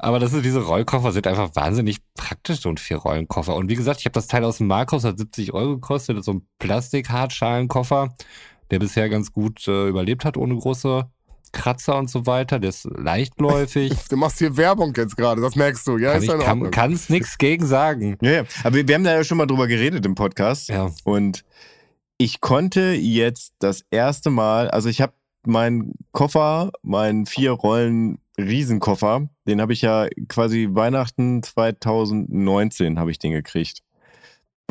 aber 0.00 0.20
das 0.20 0.32
ist, 0.32 0.44
diese 0.44 0.62
Rollkoffer 0.64 1.10
sind 1.10 1.26
einfach 1.26 1.50
wahnsinnig 1.56 1.98
praktisch, 2.16 2.60
so 2.60 2.68
ein 2.68 2.76
Vier-Rollen-Koffer. 2.76 3.56
Und 3.56 3.68
wie 3.68 3.74
gesagt, 3.74 3.98
ich 3.98 4.06
habe 4.06 4.12
das 4.12 4.28
Teil 4.28 4.44
aus 4.44 4.58
dem 4.58 4.68
Markus, 4.68 5.02
hat 5.02 5.18
70 5.18 5.52
Euro 5.54 5.74
gekostet, 5.74 6.22
so 6.24 6.34
ein 6.34 6.42
Plastik-Hartschalenkoffer, 6.60 8.14
der 8.70 8.78
bisher 8.78 9.08
ganz 9.08 9.32
gut 9.32 9.66
äh, 9.66 9.88
überlebt 9.88 10.24
hat, 10.24 10.36
ohne 10.36 10.56
große 10.56 11.06
Kratzer 11.52 11.96
und 11.98 12.10
so 12.10 12.26
weiter. 12.26 12.58
Der 12.58 12.70
ist 12.70 12.84
leichtläufig. 12.84 13.92
Du 14.08 14.16
machst 14.16 14.38
hier 14.38 14.56
Werbung 14.56 14.94
jetzt 14.96 15.16
gerade, 15.16 15.40
das 15.40 15.54
merkst 15.54 15.86
du. 15.86 15.98
Ja, 15.98 16.12
kann 16.12 16.22
ist 16.22 16.24
ich 16.24 16.30
kann, 16.30 16.40
Ordnung. 16.40 16.70
kann's 16.70 17.08
nix 17.08 17.36
gegen 17.38 17.66
sagen. 17.66 18.16
Ja, 18.22 18.30
ja. 18.30 18.44
Aber 18.64 18.76
wir, 18.76 18.88
wir 18.88 18.94
haben 18.94 19.04
da 19.04 19.14
ja 19.14 19.24
schon 19.24 19.38
mal 19.38 19.46
drüber 19.46 19.66
geredet 19.66 20.06
im 20.06 20.14
Podcast. 20.14 20.68
Ja. 20.68 20.90
Und 21.04 21.44
ich 22.16 22.40
konnte 22.40 22.92
jetzt 22.92 23.54
das 23.58 23.84
erste 23.90 24.30
Mal, 24.30 24.70
also 24.70 24.88
ich 24.88 25.00
habe 25.00 25.12
meinen 25.46 25.94
Koffer, 26.12 26.72
meinen 26.82 27.26
vier 27.26 27.52
Rollen 27.52 28.18
Riesenkoffer, 28.38 29.28
den 29.46 29.60
habe 29.60 29.72
ich 29.72 29.82
ja 29.82 30.08
quasi 30.28 30.68
Weihnachten 30.70 31.42
2019 31.42 32.98
habe 32.98 33.10
ich 33.10 33.18
den 33.18 33.32
gekriegt. 33.32 33.82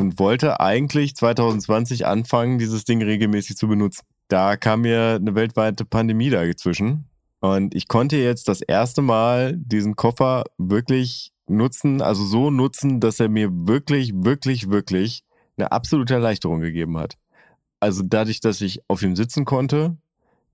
Und 0.00 0.18
wollte 0.20 0.60
eigentlich 0.60 1.16
2020 1.16 2.06
anfangen, 2.06 2.58
dieses 2.58 2.84
Ding 2.84 3.02
regelmäßig 3.02 3.56
zu 3.56 3.66
benutzen. 3.66 4.06
Da 4.28 4.56
kam 4.56 4.82
mir 4.82 5.16
eine 5.20 5.34
weltweite 5.34 5.84
Pandemie 5.84 6.30
dazwischen. 6.30 7.04
Und 7.40 7.74
ich 7.74 7.88
konnte 7.88 8.16
jetzt 8.16 8.48
das 8.48 8.60
erste 8.60 9.00
Mal 9.00 9.56
diesen 9.56 9.96
Koffer 9.96 10.44
wirklich 10.58 11.32
nutzen, 11.48 12.02
also 12.02 12.24
so 12.24 12.50
nutzen, 12.50 13.00
dass 13.00 13.20
er 13.20 13.28
mir 13.28 13.48
wirklich, 13.52 14.12
wirklich, 14.14 14.70
wirklich 14.70 15.22
eine 15.56 15.72
absolute 15.72 16.14
Erleichterung 16.14 16.60
gegeben 16.60 16.98
hat. 16.98 17.14
Also 17.80 18.02
dadurch, 18.04 18.40
dass 18.40 18.60
ich 18.60 18.80
auf 18.88 19.02
ihm 19.02 19.16
sitzen 19.16 19.44
konnte, 19.44 19.96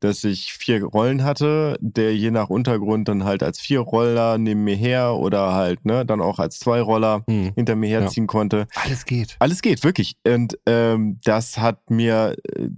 dass 0.00 0.22
ich 0.24 0.52
vier 0.52 0.84
Rollen 0.84 1.24
hatte, 1.24 1.78
der 1.80 2.14
je 2.14 2.30
nach 2.30 2.50
Untergrund 2.50 3.08
dann 3.08 3.24
halt 3.24 3.42
als 3.42 3.58
vier 3.58 3.80
Roller 3.80 4.36
neben 4.36 4.62
mir 4.64 4.76
her 4.76 5.14
oder 5.14 5.54
halt 5.54 5.86
ne, 5.86 6.04
dann 6.04 6.20
auch 6.20 6.38
als 6.38 6.58
zwei 6.58 6.82
Roller 6.82 7.24
Hm. 7.26 7.52
hinter 7.54 7.74
mir 7.74 7.88
herziehen 7.88 8.26
konnte. 8.26 8.66
Alles 8.74 9.06
geht. 9.06 9.36
Alles 9.38 9.62
geht, 9.62 9.82
wirklich. 9.82 10.16
Und 10.26 10.58
ähm, 10.66 11.18
das 11.24 11.56
hat 11.56 11.90
mir 11.90 12.36
äh, 12.54 12.68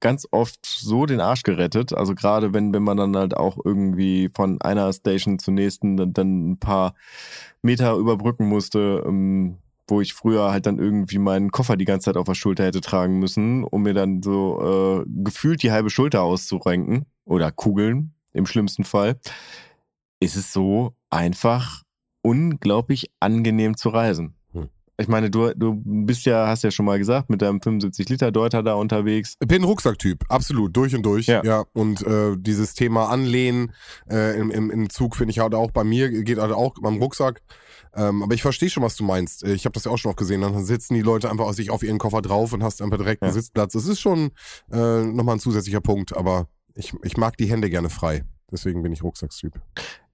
ganz 0.00 0.26
oft 0.30 0.64
so 0.64 1.06
den 1.06 1.20
Arsch 1.20 1.42
gerettet. 1.42 1.92
Also 1.92 2.14
gerade 2.14 2.52
wenn, 2.52 2.72
wenn 2.72 2.82
man 2.82 2.96
dann 2.96 3.16
halt 3.16 3.36
auch 3.36 3.58
irgendwie 3.64 4.30
von 4.34 4.60
einer 4.60 4.92
Station 4.92 5.38
zur 5.38 5.54
nächsten 5.54 5.96
dann, 5.96 6.12
dann 6.12 6.50
ein 6.50 6.58
paar 6.58 6.94
Meter 7.62 7.96
überbrücken 7.96 8.48
musste, 8.48 9.04
ähm, 9.06 9.58
wo 9.88 10.00
ich 10.00 10.14
früher 10.14 10.50
halt 10.50 10.66
dann 10.66 10.78
irgendwie 10.78 11.18
meinen 11.18 11.50
Koffer 11.50 11.76
die 11.76 11.84
ganze 11.84 12.06
Zeit 12.06 12.16
auf 12.16 12.26
der 12.26 12.34
Schulter 12.34 12.64
hätte 12.64 12.80
tragen 12.80 13.18
müssen, 13.18 13.64
um 13.64 13.82
mir 13.82 13.94
dann 13.94 14.22
so 14.22 15.04
äh, 15.04 15.04
gefühlt 15.24 15.62
die 15.62 15.70
halbe 15.70 15.90
Schulter 15.90 16.22
auszurenken 16.22 17.06
oder 17.24 17.52
kugeln 17.52 18.14
im 18.32 18.46
schlimmsten 18.46 18.84
Fall, 18.84 19.16
ist 20.20 20.36
es 20.36 20.52
so 20.52 20.94
einfach 21.10 21.82
unglaublich 22.22 23.10
angenehm 23.20 23.76
zu 23.76 23.90
reisen. 23.90 24.34
Ich 24.98 25.08
meine, 25.08 25.30
du, 25.30 25.52
du 25.54 25.80
bist 25.84 26.24
ja, 26.24 26.46
hast 26.46 26.64
ja 26.64 26.70
schon 26.70 26.86
mal 26.86 26.98
gesagt, 26.98 27.28
mit 27.28 27.42
deinem 27.42 27.60
75 27.60 28.08
Liter 28.08 28.32
Deuter 28.32 28.62
da 28.62 28.74
unterwegs. 28.74 29.36
Ich 29.40 29.46
bin 29.48 29.62
ein 29.62 29.64
Rucksacktyp, 29.64 30.24
absolut, 30.28 30.74
durch 30.74 30.94
und 30.94 31.02
durch. 31.04 31.26
Ja. 31.26 31.42
Ja. 31.44 31.64
und 31.74 32.00
äh, 32.06 32.34
dieses 32.38 32.72
Thema 32.74 33.10
Anlehnen 33.10 33.72
äh, 34.10 34.38
im, 34.40 34.50
im, 34.50 34.70
im 34.70 34.88
Zug 34.88 35.16
finde 35.16 35.32
ich 35.32 35.38
halt 35.40 35.54
auch 35.54 35.70
bei 35.70 35.84
mir, 35.84 36.08
geht 36.22 36.38
halt 36.38 36.52
auch 36.52 36.74
beim 36.80 36.96
Rucksack. 36.96 37.42
Ähm, 37.94 38.22
aber 38.22 38.34
ich 38.34 38.42
verstehe 38.42 38.70
schon, 38.70 38.82
was 38.82 38.96
du 38.96 39.04
meinst. 39.04 39.42
Ich 39.44 39.64
habe 39.64 39.72
das 39.72 39.84
ja 39.84 39.90
auch 39.90 39.96
schon 39.98 40.10
oft 40.10 40.18
gesehen. 40.18 40.40
Dann 40.42 40.64
sitzen 40.64 40.94
die 40.94 41.02
Leute 41.02 41.30
einfach 41.30 41.44
aus 41.46 41.56
sich 41.56 41.70
auf 41.70 41.82
ihren 41.82 41.98
Koffer 41.98 42.20
drauf 42.22 42.52
und 42.52 42.62
hast 42.62 42.80
einfach 42.82 42.98
direkt 42.98 43.22
einen 43.22 43.30
Ja. 43.30 43.34
Sitzplatz. 43.34 43.72
Das 43.72 43.86
ist 43.86 44.00
schon 44.00 44.30
äh, 44.70 45.02
nochmal 45.04 45.36
ein 45.36 45.40
zusätzlicher 45.40 45.80
Punkt, 45.80 46.16
aber 46.16 46.48
ich, 46.74 46.92
ich 47.02 47.16
mag 47.16 47.36
die 47.38 47.46
Hände 47.46 47.70
gerne 47.70 47.88
frei. 47.90 48.24
Deswegen 48.50 48.82
bin 48.82 48.92
ich 48.92 49.02
Rucksackstyp. 49.02 49.60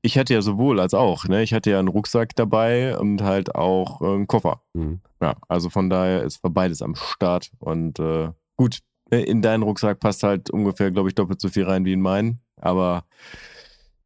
Ich 0.01 0.19
hatte 0.19 0.35
ja 0.35 0.43
sowohl 0.43 0.81
als 0.81 0.95
auch, 0.95 1.27
ne? 1.27 1.43
Ich 1.43 1.53
hatte 1.53 1.71
ja 1.71 1.79
einen 1.79 1.89
Rucksack 1.89 2.35
dabei 2.35 2.99
und 2.99 3.23
halt 3.23 3.55
auch 3.55 4.01
äh, 4.01 4.07
einen 4.07 4.27
Koffer. 4.27 4.63
Mhm. 4.73 5.01
Ja, 5.21 5.37
also 5.49 5.71
von 5.71 5.91
daher 5.91 6.23
ist 6.23 6.41
beides 6.43 6.83
am 6.83 6.95
Start. 6.97 7.53
Und 7.59 8.01
äh, 8.01 8.31
gut, 8.57 8.81
in 9.11 9.43
deinen 9.43 9.63
Rucksack 9.63 10.01
passt 10.01 10.23
halt 10.23 10.51
ungefähr, 10.51 10.91
glaube 10.91 11.09
ich, 11.09 11.15
doppelt 11.15 11.41
so 11.41 11.49
viel 11.49 11.65
rein 11.65 11.85
wie 11.85 11.93
in 11.93 12.01
meinen. 12.01 12.41
Aber 12.57 13.05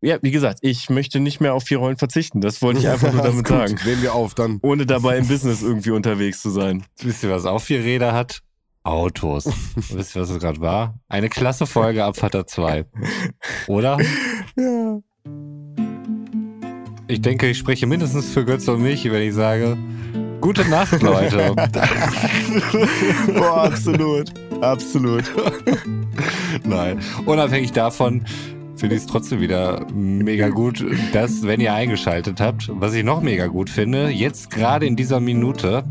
ja, 0.03 0.19
wie 0.21 0.31
gesagt, 0.31 0.59
ich 0.63 0.91
möchte 0.91 1.21
nicht 1.21 1.41
mehr 1.41 1.55
auf 1.55 1.65
vier 1.65 1.79
Rollen 1.79 1.97
verzichten. 1.97 2.41
Das 2.41 2.61
wollte 2.61 2.81
ich 2.81 2.89
einfach 2.89 3.13
nur 3.13 3.23
damit 3.25 3.47
gut, 3.47 3.57
sagen. 3.57 3.79
Nehmen 3.85 4.03
wir 4.03 4.15
auf, 4.15 4.35
dann. 4.35 4.59
Ohne 4.63 4.85
dabei 4.85 5.19
im 5.19 5.27
Business 5.29 5.63
irgendwie 5.63 5.91
unterwegs 5.91 6.43
zu 6.43 6.51
sein. 6.51 6.85
Wisst 7.01 7.23
ihr, 7.23 7.31
was 7.31 7.47
auch 7.47 7.61
vier 7.61 7.81
Räder 7.81 8.13
hat? 8.13 8.43
Autos. 8.87 9.47
Wisst 9.75 10.15
ihr, 10.17 10.23
was 10.23 10.31
es 10.31 10.39
gerade 10.39 10.61
war? 10.61 10.95
Eine 11.09 11.29
klasse 11.29 11.67
Folge 11.67 12.05
Abfahrter 12.05 12.47
2. 12.47 12.85
Oder? 13.67 13.99
Ja. 14.57 15.01
Ich 17.09 17.21
denke, 17.21 17.49
ich 17.49 17.59
spreche 17.59 17.87
mindestens 17.87 18.29
für 18.29 18.45
Götz 18.45 18.67
und 18.69 18.83
mich, 18.83 19.05
wenn 19.11 19.23
ich 19.23 19.35
sage, 19.35 19.77
gute 20.41 20.69
Nacht, 20.69 21.03
Leute. 21.03 21.55
Boah, 23.35 23.65
absolut. 23.65 24.33
Absolut. 24.61 25.25
Nein. 26.65 27.01
Unabhängig 27.27 27.73
davon 27.73 28.25
finde 28.77 28.97
ich 28.97 29.03
es 29.03 29.07
trotzdem 29.07 29.41
wieder 29.41 29.87
mega 29.93 30.49
gut, 30.49 30.85
dass, 31.13 31.43
wenn 31.43 31.61
ihr 31.61 31.75
eingeschaltet 31.75 32.41
habt, 32.41 32.71
was 32.73 32.95
ich 32.95 33.05
noch 33.05 33.21
mega 33.21 33.47
gut 33.47 33.71
finde, 33.71 34.11
jetzt 34.11 34.51
gerade 34.51 34.87
in 34.87 34.97
dieser 34.97 35.21
Minute, 35.21 35.85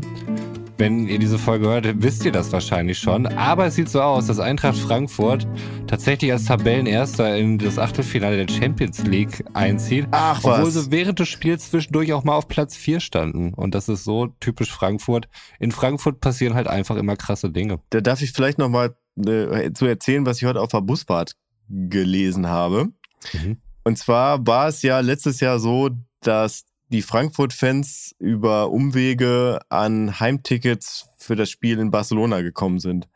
wenn 0.78 1.06
ihr 1.08 1.18
diese 1.18 1.38
Folge 1.38 1.68
hört, 1.68 2.02
wisst 2.02 2.24
ihr 2.24 2.32
das 2.32 2.52
wahrscheinlich 2.52 2.98
schon. 2.98 3.26
Aber 3.26 3.66
es 3.66 3.76
sieht 3.76 3.88
so 3.88 4.02
aus, 4.02 4.26
dass 4.26 4.38
Eintracht 4.38 4.76
Frankfurt 4.76 5.46
tatsächlich 5.86 6.32
als 6.32 6.44
Tabellenerster 6.44 7.36
in 7.36 7.58
das 7.58 7.78
Achtelfinale 7.78 8.44
der 8.44 8.52
Champions 8.52 9.04
League 9.04 9.44
einzieht. 9.54 10.06
Ach 10.10 10.38
Obwohl 10.44 10.66
was. 10.66 10.74
sie 10.74 10.90
während 10.90 11.18
des 11.18 11.28
Spiels 11.28 11.70
zwischendurch 11.70 12.12
auch 12.12 12.24
mal 12.24 12.34
auf 12.34 12.48
Platz 12.48 12.76
4 12.76 13.00
standen. 13.00 13.54
Und 13.54 13.74
das 13.74 13.88
ist 13.88 14.04
so 14.04 14.28
typisch 14.40 14.70
Frankfurt. 14.70 15.28
In 15.58 15.72
Frankfurt 15.72 16.20
passieren 16.20 16.54
halt 16.54 16.68
einfach 16.68 16.96
immer 16.96 17.16
krasse 17.16 17.50
Dinge. 17.50 17.80
Da 17.90 18.00
darf 18.00 18.20
ich 18.20 18.32
vielleicht 18.32 18.58
noch 18.58 18.68
mal 18.68 18.94
äh, 19.16 19.72
zu 19.72 19.86
erzählen, 19.86 20.26
was 20.26 20.38
ich 20.38 20.44
heute 20.44 20.60
auf 20.60 20.70
der 20.70 20.82
Busfahrt 20.82 21.32
gelesen 21.68 22.48
habe. 22.48 22.88
Mhm. 23.32 23.58
Und 23.84 23.96
zwar 23.96 24.46
war 24.46 24.68
es 24.68 24.82
ja 24.82 25.00
letztes 25.00 25.40
Jahr 25.40 25.58
so, 25.58 25.90
dass 26.20 26.65
die 26.88 27.02
Frankfurt-Fans 27.02 28.14
über 28.18 28.70
Umwege 28.70 29.58
an 29.68 30.20
Heimtickets 30.20 31.08
für 31.18 31.36
das 31.36 31.50
Spiel 31.50 31.78
in 31.78 31.90
Barcelona 31.90 32.40
gekommen 32.42 32.78
sind. 32.78 33.08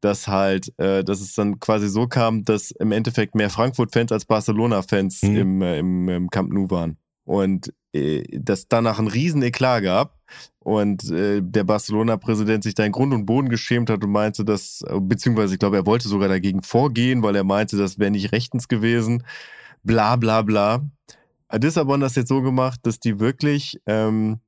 Dass 0.00 0.28
halt, 0.28 0.72
äh, 0.78 1.04
dass 1.04 1.20
es 1.20 1.34
dann 1.34 1.60
quasi 1.60 1.88
so 1.88 2.06
kam, 2.06 2.44
dass 2.44 2.70
im 2.70 2.92
Endeffekt 2.92 3.34
mehr 3.34 3.50
Frankfurt-Fans 3.50 4.12
als 4.12 4.24
Barcelona-Fans 4.24 5.22
Mhm. 5.22 5.36
im, 5.36 5.62
äh, 5.62 5.78
im, 5.78 6.08
im 6.08 6.30
Camp 6.30 6.52
Nou 6.52 6.70
waren. 6.70 6.96
Und 7.24 7.72
äh, 7.92 8.22
dass 8.32 8.66
danach 8.68 8.98
ein 8.98 9.08
riesen 9.08 9.42
Eklat 9.42 9.82
gab 9.82 10.18
und 10.58 11.10
äh, 11.10 11.42
der 11.42 11.64
Barcelona-Präsident 11.64 12.64
sich 12.64 12.74
da 12.74 12.84
in 12.84 12.92
Grund 12.92 13.12
und 13.12 13.26
Boden 13.26 13.50
geschämt 13.50 13.90
hat 13.90 14.02
und 14.02 14.10
meinte, 14.10 14.44
dass, 14.44 14.82
beziehungsweise 15.00 15.54
ich 15.54 15.60
glaube, 15.60 15.76
er 15.76 15.86
wollte 15.86 16.08
sogar 16.08 16.28
dagegen 16.28 16.62
vorgehen, 16.62 17.22
weil 17.22 17.36
er 17.36 17.44
meinte, 17.44 17.76
das 17.76 17.98
wäre 17.98 18.10
nicht 18.10 18.32
rechtens 18.32 18.68
gewesen. 18.68 19.24
Bla 19.82 20.16
bla 20.16 20.42
bla. 20.42 20.82
Lissabon 21.52 22.00
hat 22.00 22.06
das 22.06 22.16
jetzt 22.16 22.28
so 22.28 22.42
gemacht, 22.42 22.80
dass 22.84 23.00
die 23.00 23.18
wirklich 23.18 23.80
ähm, 23.86 24.40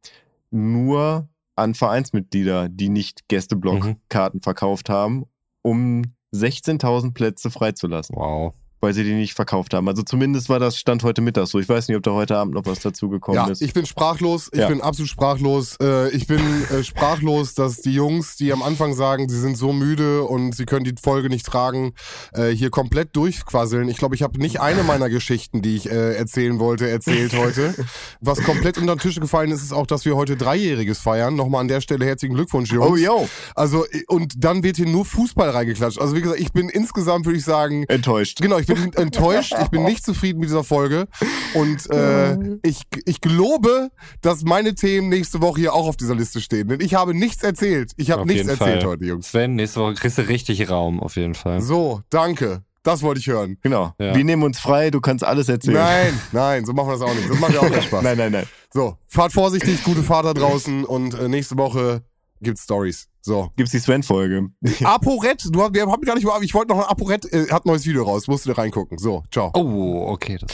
nur 0.50 1.28
an 1.56 1.74
Vereinsmitglieder, 1.74 2.68
die 2.68 2.88
nicht 2.88 3.28
Gästeblock-Karten 3.28 4.40
verkauft 4.40 4.88
haben, 4.88 5.24
um 5.62 6.02
16.000 6.32 7.12
Plätze 7.12 7.50
freizulassen, 7.50 8.16
Wow. 8.16 8.54
Weil 8.82 8.92
sie 8.92 9.04
die 9.04 9.14
nicht 9.14 9.34
verkauft 9.34 9.74
haben. 9.74 9.88
Also 9.88 10.02
zumindest 10.02 10.48
war 10.48 10.58
das 10.58 10.76
Stand 10.76 11.04
heute 11.04 11.22
Mittag 11.22 11.46
so. 11.46 11.60
Ich 11.60 11.68
weiß 11.68 11.86
nicht, 11.86 11.96
ob 11.96 12.02
da 12.02 12.10
heute 12.10 12.36
Abend 12.36 12.54
noch 12.54 12.66
was 12.66 12.80
dazu 12.80 13.08
gekommen 13.08 13.36
Ja, 13.36 13.46
ist. 13.48 13.62
ich 13.62 13.72
bin 13.72 13.86
sprachlos. 13.86 14.50
Ich 14.52 14.58
Ja. 14.58 14.68
bin 14.68 14.80
absolut 14.80 15.08
sprachlos. 15.08 15.76
Äh, 15.80 16.10
ich 16.10 16.26
bin 16.26 16.40
äh, 16.70 16.82
sprachlos, 16.82 17.54
dass 17.54 17.76
die 17.80 17.94
Jungs, 17.94 18.34
die 18.36 18.52
am 18.52 18.60
Anfang 18.62 18.94
sagen, 18.94 19.28
sie 19.28 19.38
sind 19.38 19.56
so 19.56 19.72
müde 19.72 20.24
und 20.24 20.54
sie 20.56 20.64
können 20.66 20.84
die 20.84 20.94
Folge 21.00 21.28
nicht 21.28 21.46
tragen, 21.46 21.94
äh, 22.32 22.48
hier 22.48 22.70
komplett 22.70 23.14
durchquasseln. 23.14 23.88
Ich 23.88 23.98
glaube, 23.98 24.16
ich 24.16 24.22
habe 24.24 24.38
nicht 24.40 24.60
eine 24.60 24.82
meiner 24.82 25.08
Geschichten, 25.08 25.62
die 25.62 25.76
ich 25.76 25.88
äh, 25.88 26.14
erzählen 26.16 26.58
wollte, 26.58 26.88
erzählt 26.90 27.34
heute. 27.38 27.74
Was 28.20 28.42
komplett 28.42 28.78
unter 28.78 28.96
den 28.96 29.00
Tisch 29.00 29.20
gefallen 29.20 29.52
ist, 29.52 29.62
ist 29.62 29.72
auch, 29.72 29.86
dass 29.86 30.04
wir 30.04 30.16
heute 30.16 30.36
Dreijähriges 30.36 30.98
feiern. 30.98 31.36
Nochmal 31.36 31.60
an 31.60 31.68
der 31.68 31.80
Stelle 31.82 32.04
herzlichen 32.04 32.34
Glückwunsch, 32.34 32.72
Jungs. 32.72 32.90
oh, 32.90 32.96
yo, 32.96 33.28
Also, 33.54 33.84
und 34.08 34.42
dann 34.44 34.64
wird 34.64 34.76
hier 34.76 34.86
nur 34.88 35.04
Fußball 35.04 35.50
reingeklatscht. 35.50 36.00
Also, 36.00 36.16
wie 36.16 36.20
gesagt, 36.22 36.40
ich 36.40 36.52
bin 36.52 36.68
insgesamt, 36.68 37.26
würde 37.26 37.38
ich 37.38 37.44
sagen, 37.44 37.84
enttäuscht. 37.88 38.40
Genau, 38.40 38.58
ich 38.58 38.66
bin 38.66 38.71
enttäuscht, 38.96 39.54
ich 39.60 39.68
bin 39.68 39.84
nicht 39.84 40.04
zufrieden 40.04 40.40
mit 40.40 40.48
dieser 40.48 40.64
Folge 40.64 41.06
und 41.54 41.90
äh, 41.90 42.36
ich, 42.62 42.82
ich 43.04 43.20
glaube, 43.20 43.90
dass 44.20 44.42
meine 44.42 44.74
Themen 44.74 45.08
nächste 45.08 45.40
Woche 45.40 45.60
hier 45.60 45.74
auch 45.74 45.86
auf 45.86 45.96
dieser 45.96 46.14
Liste 46.14 46.40
stehen, 46.40 46.68
denn 46.68 46.80
ich 46.80 46.94
habe 46.94 47.14
nichts 47.14 47.42
erzählt. 47.42 47.92
Ich 47.96 48.10
habe 48.10 48.26
nichts 48.26 48.48
erzählt 48.48 48.82
Fall. 48.82 48.90
heute, 48.90 49.04
Jungs. 49.04 49.28
Sven, 49.28 49.54
nächste 49.54 49.80
Woche 49.80 49.94
kriegst 49.94 50.18
du 50.18 50.22
richtig 50.22 50.68
Raum, 50.70 51.00
auf 51.00 51.16
jeden 51.16 51.34
Fall. 51.34 51.60
So, 51.60 52.02
danke. 52.10 52.62
Das 52.82 53.02
wollte 53.02 53.20
ich 53.20 53.28
hören. 53.28 53.58
Genau. 53.62 53.94
Ja. 53.98 54.14
Wir 54.14 54.24
nehmen 54.24 54.42
uns 54.42 54.58
frei, 54.58 54.90
du 54.90 55.00
kannst 55.00 55.22
alles 55.22 55.48
erzählen. 55.48 55.76
Nein, 55.76 56.20
nein, 56.32 56.64
so 56.64 56.72
machen 56.72 56.88
wir 56.88 56.98
das 56.98 57.02
auch 57.02 57.14
nicht. 57.14 57.30
Das 57.30 57.38
macht 57.38 57.54
ja 57.54 57.60
auch 57.60 57.70
keinen 57.70 57.82
Spaß. 57.82 58.02
nein, 58.02 58.18
nein, 58.18 58.32
nein. 58.32 58.46
So, 58.72 58.96
fahrt 59.06 59.32
vorsichtig, 59.32 59.84
gute 59.84 60.02
Fahrt 60.02 60.26
da 60.26 60.34
draußen 60.34 60.84
und 60.84 61.14
äh, 61.14 61.28
nächste 61.28 61.56
Woche 61.56 62.02
gibt's 62.40 62.64
Stories. 62.64 63.08
So. 63.24 63.50
Gibt's 63.56 63.70
die 63.70 63.78
Sven-Folge. 63.78 64.48
ApoRed, 64.84 65.44
du 65.54 65.62
hast, 65.62 65.74
wir 65.74 65.86
haben 65.86 66.02
gar 66.02 66.14
nicht 66.16 66.24
über, 66.24 66.36
ich 66.42 66.52
wollte 66.54 66.72
noch 66.72 66.82
ein 66.82 66.90
ApoRed, 66.90 67.32
äh, 67.32 67.48
hat 67.50 67.64
ein 67.64 67.68
neues 67.68 67.86
Video 67.86 68.02
raus, 68.02 68.26
musst 68.26 68.44
du 68.46 68.50
da 68.52 68.60
reingucken. 68.60 68.98
So, 68.98 69.22
ciao. 69.30 69.52
Oh, 69.54 70.06
okay. 70.08 70.38
Das, 70.40 70.50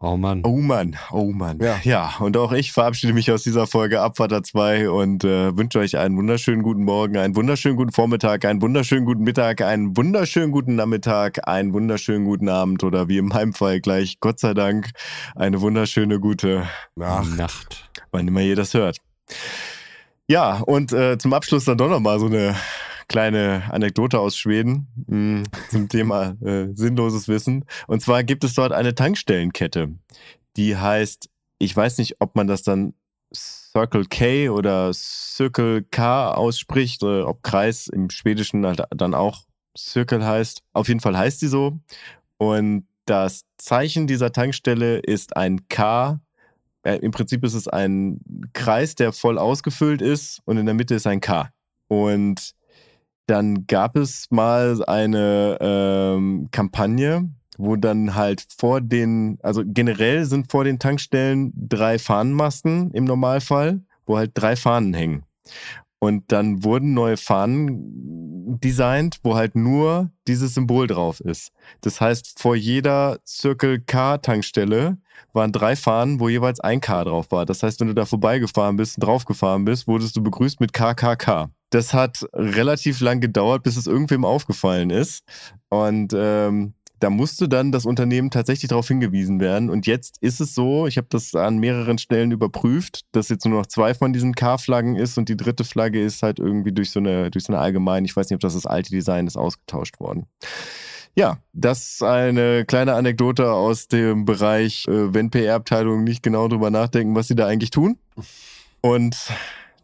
oh 0.00 0.16
Mann. 0.16 0.42
Oh 0.44 0.56
Mann, 0.56 0.96
oh 1.12 1.30
Mann. 1.30 1.60
Ja. 1.84 2.14
und 2.18 2.36
auch 2.36 2.50
ich 2.50 2.72
verabschiede 2.72 3.12
mich 3.12 3.30
aus 3.30 3.44
dieser 3.44 3.68
Folge 3.68 4.00
Abfahrter 4.00 4.42
2 4.42 4.90
und 4.90 5.22
äh, 5.22 5.56
wünsche 5.56 5.78
euch 5.78 5.96
einen 5.96 6.16
wunderschönen 6.16 6.64
guten 6.64 6.82
Morgen, 6.82 7.18
einen 7.18 7.36
wunderschönen 7.36 7.76
guten 7.76 7.92
Vormittag, 7.92 8.44
einen 8.44 8.60
wunderschönen 8.60 9.04
guten 9.04 9.22
Mittag, 9.22 9.60
einen 9.60 9.96
wunderschönen 9.96 10.50
guten 10.50 10.74
Nachmittag, 10.74 11.46
einen 11.46 11.72
wunderschönen 11.72 12.24
guten 12.24 12.48
Abend 12.48 12.82
oder 12.82 13.06
wie 13.06 13.18
in 13.18 13.26
meinem 13.26 13.52
Fall 13.52 13.80
gleich, 13.80 14.18
Gott 14.18 14.40
sei 14.40 14.54
Dank, 14.54 14.90
eine 15.36 15.60
wunderschöne 15.60 16.18
gute, 16.18 16.66
Ach, 17.00 17.24
Nacht. 17.36 17.88
wann 18.10 18.26
immer 18.26 18.40
ihr 18.40 18.56
das 18.56 18.74
hört. 18.74 18.98
Ja, 20.28 20.58
und 20.60 20.92
äh, 20.92 21.18
zum 21.18 21.32
Abschluss 21.32 21.64
dann 21.66 21.78
doch 21.78 21.88
nochmal 21.88 22.18
so 22.18 22.26
eine 22.26 22.56
kleine 23.08 23.62
Anekdote 23.70 24.18
aus 24.18 24.36
Schweden 24.36 24.88
mh, 25.06 25.44
zum 25.70 25.88
Thema 25.88 26.36
äh, 26.42 26.68
sinnloses 26.74 27.28
Wissen. 27.28 27.64
Und 27.86 28.02
zwar 28.02 28.24
gibt 28.24 28.42
es 28.42 28.54
dort 28.54 28.72
eine 28.72 28.94
Tankstellenkette, 28.94 29.94
die 30.56 30.76
heißt, 30.76 31.28
ich 31.58 31.76
weiß 31.76 31.98
nicht, 31.98 32.16
ob 32.20 32.34
man 32.34 32.48
das 32.48 32.62
dann 32.62 32.94
Circle 33.32 34.06
K 34.06 34.48
oder 34.48 34.92
Circle 34.92 35.84
K 35.90 36.32
ausspricht, 36.32 37.02
oder 37.04 37.28
ob 37.28 37.42
Kreis 37.42 37.86
im 37.86 38.10
Schwedischen 38.10 38.66
halt 38.66 38.82
dann 38.90 39.14
auch 39.14 39.44
Circle 39.78 40.24
heißt. 40.24 40.62
Auf 40.72 40.88
jeden 40.88 41.00
Fall 41.00 41.16
heißt 41.16 41.40
sie 41.40 41.48
so. 41.48 41.78
Und 42.38 42.88
das 43.04 43.42
Zeichen 43.58 44.06
dieser 44.06 44.32
Tankstelle 44.32 44.98
ist 44.98 45.36
ein 45.36 45.68
K. 45.68 46.18
Äh, 46.86 46.98
Im 46.98 47.10
Prinzip 47.10 47.42
ist 47.44 47.54
es 47.54 47.66
ein 47.66 48.20
Kreis, 48.52 48.94
der 48.94 49.12
voll 49.12 49.38
ausgefüllt 49.38 50.00
ist 50.00 50.40
und 50.44 50.56
in 50.56 50.66
der 50.66 50.74
Mitte 50.74 50.94
ist 50.94 51.06
ein 51.06 51.20
K. 51.20 51.50
Und 51.88 52.52
dann 53.26 53.66
gab 53.66 53.96
es 53.96 54.30
mal 54.30 54.80
eine 54.86 55.58
ähm, 55.60 56.48
Kampagne, 56.52 57.28
wo 57.58 57.74
dann 57.74 58.14
halt 58.14 58.46
vor 58.56 58.80
den, 58.80 59.38
also 59.42 59.64
generell 59.66 60.26
sind 60.26 60.50
vor 60.50 60.62
den 60.62 60.78
Tankstellen 60.78 61.52
drei 61.56 61.98
Fahnenmasten 61.98 62.92
im 62.92 63.04
Normalfall, 63.04 63.80
wo 64.04 64.16
halt 64.16 64.30
drei 64.34 64.54
Fahnen 64.54 64.94
hängen. 64.94 65.24
Und 66.06 66.30
dann 66.30 66.62
wurden 66.62 66.94
neue 66.94 67.16
Fahnen 67.16 68.60
designt, 68.60 69.18
wo 69.24 69.34
halt 69.34 69.56
nur 69.56 70.12
dieses 70.28 70.54
Symbol 70.54 70.86
drauf 70.86 71.18
ist. 71.18 71.50
Das 71.80 72.00
heißt, 72.00 72.40
vor 72.40 72.54
jeder 72.54 73.18
Circle 73.26 73.80
K 73.80 74.18
Tankstelle 74.18 74.98
waren 75.32 75.50
drei 75.50 75.74
Fahnen, 75.74 76.20
wo 76.20 76.28
jeweils 76.28 76.60
ein 76.60 76.80
K 76.80 77.02
drauf 77.02 77.32
war. 77.32 77.44
Das 77.44 77.64
heißt, 77.64 77.80
wenn 77.80 77.88
du 77.88 77.94
da 77.94 78.04
vorbeigefahren 78.04 78.76
bist 78.76 78.98
und 78.98 79.04
draufgefahren 79.04 79.64
bist, 79.64 79.88
wurdest 79.88 80.16
du 80.16 80.22
begrüßt 80.22 80.60
mit 80.60 80.72
KKK. 80.72 81.50
Das 81.70 81.92
hat 81.92 82.24
relativ 82.32 83.00
lang 83.00 83.20
gedauert, 83.20 83.64
bis 83.64 83.76
es 83.76 83.88
irgendwem 83.88 84.24
aufgefallen 84.24 84.90
ist. 84.90 85.24
Und 85.70 86.14
ähm, 86.16 86.74
da 87.00 87.10
musste 87.10 87.48
dann 87.48 87.72
das 87.72 87.84
Unternehmen 87.84 88.30
tatsächlich 88.30 88.68
darauf 88.68 88.88
hingewiesen 88.88 89.40
werden. 89.40 89.68
Und 89.70 89.86
jetzt 89.86 90.16
ist 90.22 90.40
es 90.40 90.54
so, 90.54 90.86
ich 90.86 90.96
habe 90.96 91.08
das 91.10 91.34
an 91.34 91.58
mehreren 91.58 91.98
Stellen 91.98 92.30
überprüft, 92.30 93.02
dass 93.12 93.28
jetzt 93.28 93.44
nur 93.44 93.58
noch 93.58 93.66
zwei 93.66 93.94
von 93.94 94.12
diesen 94.12 94.34
K-Flaggen 94.34 94.96
ist 94.96 95.18
und 95.18 95.28
die 95.28 95.36
dritte 95.36 95.64
Flagge 95.64 96.02
ist 96.02 96.22
halt 96.22 96.38
irgendwie 96.38 96.72
durch 96.72 96.90
so 96.90 97.00
eine, 97.00 97.30
durch 97.30 97.44
so 97.44 97.52
eine 97.52 97.60
allgemeine, 97.60 98.06
ich 98.06 98.16
weiß 98.16 98.30
nicht, 98.30 98.36
ob 98.36 98.40
das 98.40 98.54
das 98.54 98.66
alte 98.66 98.90
Design 98.90 99.26
ist, 99.26 99.36
ausgetauscht 99.36 100.00
worden. 100.00 100.26
Ja, 101.14 101.38
das 101.54 101.94
ist 101.94 102.02
eine 102.02 102.66
kleine 102.66 102.94
Anekdote 102.94 103.50
aus 103.50 103.88
dem 103.88 104.26
Bereich, 104.26 104.86
äh, 104.86 105.14
wenn 105.14 105.30
PR-Abteilungen 105.30 106.04
nicht 106.04 106.22
genau 106.22 106.46
drüber 106.48 106.70
nachdenken, 106.70 107.14
was 107.14 107.28
sie 107.28 107.34
da 107.34 107.46
eigentlich 107.46 107.70
tun. 107.70 107.98
Und 108.82 109.16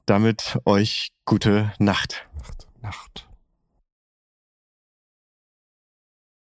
damit 0.05 0.59
euch 0.67 1.09
gute 1.25 1.73
Nacht. 1.79 2.27
Nacht. 2.83 3.32